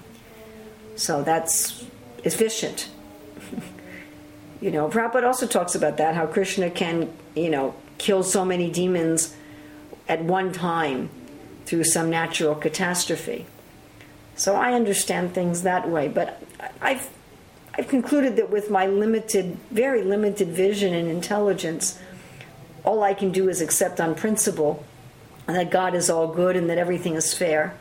So 0.95 1.23
that's 1.23 1.85
efficient. 2.23 2.89
you 4.61 4.71
know, 4.71 4.89
Prabhupada 4.89 5.23
also 5.23 5.47
talks 5.47 5.75
about 5.75 5.97
that, 5.97 6.15
how 6.15 6.25
Krishna 6.25 6.69
can, 6.69 7.11
you 7.35 7.49
know, 7.49 7.75
kill 7.97 8.23
so 8.23 8.45
many 8.45 8.69
demons 8.69 9.35
at 10.07 10.23
one 10.23 10.51
time 10.51 11.09
through 11.65 11.83
some 11.83 12.09
natural 12.09 12.55
catastrophe. 12.55 13.45
So 14.35 14.55
I 14.55 14.73
understand 14.73 15.33
things 15.33 15.63
that 15.63 15.89
way, 15.89 16.07
but 16.07 16.43
I've 16.81 17.09
I've 17.77 17.87
concluded 17.89 18.37
that 18.37 18.49
with 18.49 18.69
my 18.69 18.85
limited, 18.85 19.57
very 19.69 20.01
limited 20.01 20.49
vision 20.49 20.93
and 20.93 21.09
intelligence, 21.09 21.99
all 22.85 23.03
I 23.03 23.13
can 23.13 23.31
do 23.31 23.49
is 23.49 23.59
accept 23.59 23.99
on 23.99 24.15
principle 24.15 24.85
that 25.47 25.71
God 25.71 25.93
is 25.93 26.09
all 26.09 26.27
good 26.27 26.55
and 26.55 26.69
that 26.69 26.77
everything 26.77 27.15
is 27.15 27.33
fair. 27.33 27.77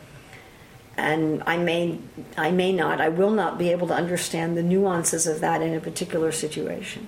And 0.97 1.43
I 1.45 1.57
may, 1.57 1.99
I 2.37 2.51
may 2.51 2.73
not, 2.73 2.99
I 2.99 3.09
will 3.09 3.31
not 3.31 3.57
be 3.57 3.71
able 3.71 3.87
to 3.87 3.93
understand 3.93 4.57
the 4.57 4.63
nuances 4.63 5.27
of 5.27 5.39
that 5.41 5.61
in 5.61 5.73
a 5.73 5.79
particular 5.79 6.31
situation. 6.31 7.07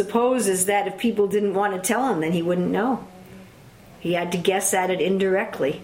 Suppose 0.00 0.48
is 0.48 0.64
that 0.64 0.86
if 0.86 0.96
people 0.96 1.26
didn't 1.26 1.52
want 1.52 1.74
to 1.74 1.86
tell 1.86 2.08
him, 2.08 2.20
then 2.20 2.32
he 2.32 2.40
wouldn't 2.40 2.70
know. 2.70 3.06
He 4.00 4.14
had 4.14 4.32
to 4.32 4.38
guess 4.38 4.72
at 4.72 4.88
it 4.88 4.98
indirectly. 5.00 5.82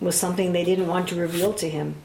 It 0.00 0.04
was 0.04 0.16
something 0.16 0.52
they 0.52 0.64
didn't 0.64 0.86
want 0.86 1.08
to 1.08 1.16
reveal 1.16 1.52
to 1.54 1.68
him. 1.68 1.96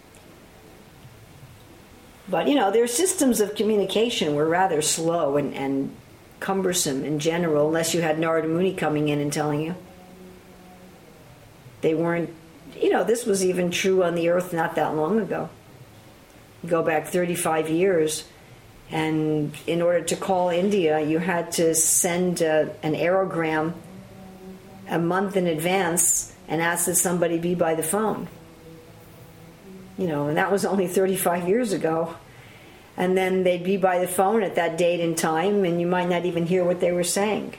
But 2.27 2.47
you 2.47 2.55
know, 2.55 2.71
their 2.71 2.87
systems 2.87 3.39
of 3.39 3.53
communication 3.53 4.33
were 4.33 4.47
rather 4.47 4.81
slow 4.81 5.37
and, 5.37 5.53
and 5.53 5.95
cumbersome 6.39 7.03
in 7.03 7.19
general, 7.19 7.67
unless 7.67 7.93
you 7.93 8.01
had 8.01 8.17
Narada 8.17 8.47
Muni 8.47 8.73
coming 8.73 9.09
in 9.09 9.19
and 9.19 9.31
telling 9.31 9.61
you. 9.61 9.75
They 11.81 11.93
weren't, 11.93 12.33
you 12.75 12.89
know, 12.89 13.03
this 13.03 13.25
was 13.25 13.45
even 13.45 13.69
true 13.69 14.03
on 14.03 14.15
the 14.15 14.29
earth 14.29 14.51
not 14.51 14.73
that 14.75 14.95
long 14.95 15.19
ago. 15.19 15.49
Go 16.65 16.81
back 16.81 17.07
35 17.07 17.69
years 17.69 18.23
and 18.91 19.53
in 19.67 19.81
order 19.81 20.01
to 20.01 20.15
call 20.17 20.49
India, 20.49 20.99
you 20.99 21.19
had 21.19 21.53
to 21.53 21.73
send 21.73 22.41
a, 22.41 22.75
an 22.83 22.93
aerogram 22.93 23.73
a 24.89 24.99
month 24.99 25.37
in 25.37 25.47
advance 25.47 26.35
and 26.49 26.61
ask 26.61 26.87
that 26.87 26.95
somebody 26.95 27.39
be 27.39 27.55
by 27.55 27.73
the 27.73 27.83
phone. 27.83 28.27
You 29.97 30.07
know, 30.07 30.27
and 30.27 30.37
that 30.37 30.51
was 30.51 30.65
only 30.65 30.87
35 30.87 31.47
years 31.47 31.71
ago. 31.71 32.15
And 32.97 33.17
then 33.17 33.43
they'd 33.43 33.63
be 33.63 33.77
by 33.77 33.99
the 33.99 34.07
phone 34.07 34.43
at 34.43 34.55
that 34.55 34.77
date 34.77 34.99
and 34.99 35.17
time, 35.17 35.63
and 35.63 35.79
you 35.79 35.87
might 35.87 36.09
not 36.09 36.25
even 36.25 36.45
hear 36.45 36.65
what 36.65 36.81
they 36.81 36.91
were 36.91 37.05
saying. 37.05 37.53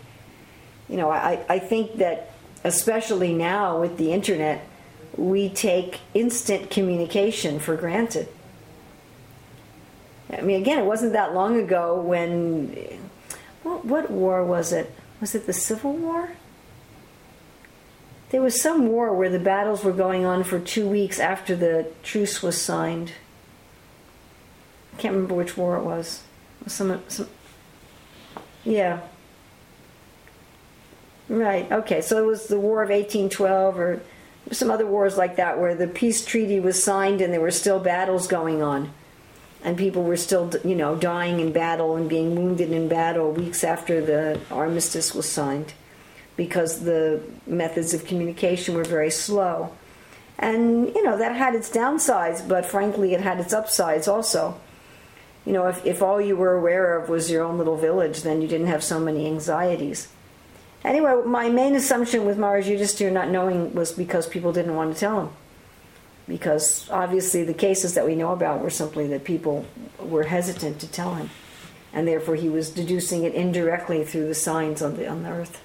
You 0.90 0.98
know, 0.98 1.10
I, 1.10 1.42
I 1.48 1.58
think 1.58 1.96
that 1.96 2.32
especially 2.64 3.32
now 3.32 3.80
with 3.80 3.96
the 3.96 4.12
internet, 4.12 4.68
we 5.16 5.48
take 5.48 6.00
instant 6.12 6.68
communication 6.68 7.58
for 7.58 7.76
granted 7.76 8.28
I 10.32 10.40
mean, 10.40 10.60
again, 10.60 10.78
it 10.78 10.86
wasn't 10.86 11.12
that 11.12 11.34
long 11.34 11.58
ago 11.58 12.00
when. 12.00 13.00
What, 13.62 13.84
what 13.84 14.10
war 14.10 14.44
was 14.44 14.72
it? 14.72 14.92
Was 15.20 15.34
it 15.34 15.46
the 15.46 15.52
Civil 15.52 15.92
War? 15.92 16.30
There 18.30 18.42
was 18.42 18.60
some 18.60 18.88
war 18.88 19.14
where 19.14 19.28
the 19.28 19.38
battles 19.38 19.84
were 19.84 19.92
going 19.92 20.24
on 20.24 20.42
for 20.42 20.58
two 20.58 20.88
weeks 20.88 21.20
after 21.20 21.54
the 21.54 21.86
truce 22.02 22.42
was 22.42 22.60
signed. 22.60 23.12
I 24.92 25.00
can't 25.00 25.14
remember 25.14 25.34
which 25.34 25.56
war 25.56 25.76
it 25.76 25.84
was. 25.84 26.22
Some, 26.66 27.02
some, 27.08 27.28
yeah. 28.64 29.00
Right. 31.28 31.70
Okay. 31.70 32.00
So 32.00 32.22
it 32.22 32.26
was 32.26 32.46
the 32.46 32.58
War 32.58 32.82
of 32.82 32.88
1812, 32.88 33.78
or 33.78 34.02
some 34.50 34.70
other 34.70 34.86
wars 34.86 35.16
like 35.16 35.36
that, 35.36 35.58
where 35.58 35.74
the 35.74 35.86
peace 35.86 36.24
treaty 36.24 36.58
was 36.58 36.82
signed 36.82 37.20
and 37.20 37.32
there 37.32 37.40
were 37.40 37.50
still 37.50 37.78
battles 37.78 38.26
going 38.26 38.62
on, 38.62 38.92
and 39.64 39.76
people 39.76 40.02
were 40.02 40.16
still, 40.16 40.50
you 40.64 40.74
know, 40.74 40.96
dying 40.96 41.40
in 41.40 41.52
battle 41.52 41.96
and 41.96 42.08
being 42.08 42.34
wounded 42.34 42.72
in 42.72 42.88
battle 42.88 43.32
weeks 43.32 43.64
after 43.64 44.00
the 44.00 44.40
armistice 44.50 45.14
was 45.14 45.28
signed, 45.28 45.72
because 46.36 46.80
the 46.80 47.22
methods 47.46 47.94
of 47.94 48.04
communication 48.04 48.74
were 48.74 48.84
very 48.84 49.10
slow, 49.10 49.72
and 50.38 50.88
you 50.94 51.02
know 51.02 51.16
that 51.18 51.34
had 51.34 51.54
its 51.54 51.70
downsides, 51.70 52.46
but 52.46 52.66
frankly, 52.66 53.14
it 53.14 53.20
had 53.20 53.40
its 53.40 53.52
upsides 53.52 54.08
also 54.08 54.60
you 55.44 55.52
know, 55.52 55.66
if, 55.66 55.84
if 55.84 56.02
all 56.02 56.20
you 56.20 56.36
were 56.36 56.54
aware 56.54 56.96
of 56.96 57.08
was 57.08 57.30
your 57.30 57.42
own 57.42 57.58
little 57.58 57.76
village, 57.76 58.22
then 58.22 58.40
you 58.42 58.48
didn't 58.48 58.68
have 58.68 58.84
so 58.84 59.00
many 59.00 59.26
anxieties. 59.26 60.08
Anyway, 60.84 61.22
my 61.24 61.48
main 61.48 61.74
assumption 61.74 62.24
with 62.24 62.38
Maharaj 62.38 62.68
Yudhisthira 62.68 63.12
not 63.12 63.28
knowing 63.28 63.74
was 63.74 63.92
because 63.92 64.26
people 64.26 64.52
didn't 64.52 64.74
want 64.74 64.94
to 64.94 65.00
tell 65.00 65.20
him. 65.20 65.30
Because 66.28 66.88
obviously 66.90 67.42
the 67.44 67.54
cases 67.54 67.94
that 67.94 68.06
we 68.06 68.14
know 68.14 68.32
about 68.32 68.62
were 68.62 68.70
simply 68.70 69.06
that 69.08 69.24
people 69.24 69.64
were 69.98 70.22
hesitant 70.24 70.80
to 70.80 70.86
tell 70.90 71.14
him. 71.14 71.30
And 71.92 72.06
therefore 72.08 72.36
he 72.36 72.48
was 72.48 72.70
deducing 72.70 73.24
it 73.24 73.34
indirectly 73.34 74.04
through 74.04 74.28
the 74.28 74.34
signs 74.34 74.80
on 74.82 74.96
the, 74.96 75.06
on 75.08 75.22
the 75.24 75.28
earth. 75.30 75.60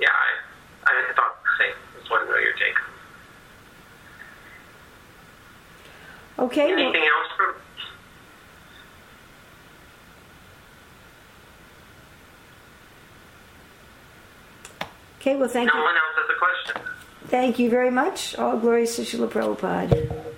Yeah, 0.00 0.08
I, 0.08 0.90
I 0.90 1.12
thought 1.14 1.36
the 1.42 1.50
same. 1.64 1.74
Just 1.98 2.10
wanted 2.10 2.26
to 2.26 2.30
know 2.32 2.38
your 2.38 2.52
take. 2.54 2.76
Okay. 6.38 6.70
well- 6.74 6.78
Anything 6.84 7.02
else 7.02 7.32
from? 7.36 7.54
Okay, 15.20 15.36
well, 15.36 15.50
thank 15.50 15.66
No 15.68 15.74
you. 15.74 15.80
No 15.80 15.84
one 15.84 15.94
else 15.96 16.16
has 16.16 16.30
a 16.34 16.38
question. 16.38 16.92
Thank 17.28 17.58
you 17.58 17.68
very 17.68 17.90
much. 17.90 18.36
All 18.36 18.56
glories 18.56 18.96
to 18.96 19.02
Srila 19.02 19.28
Prabhupada. 19.28 20.29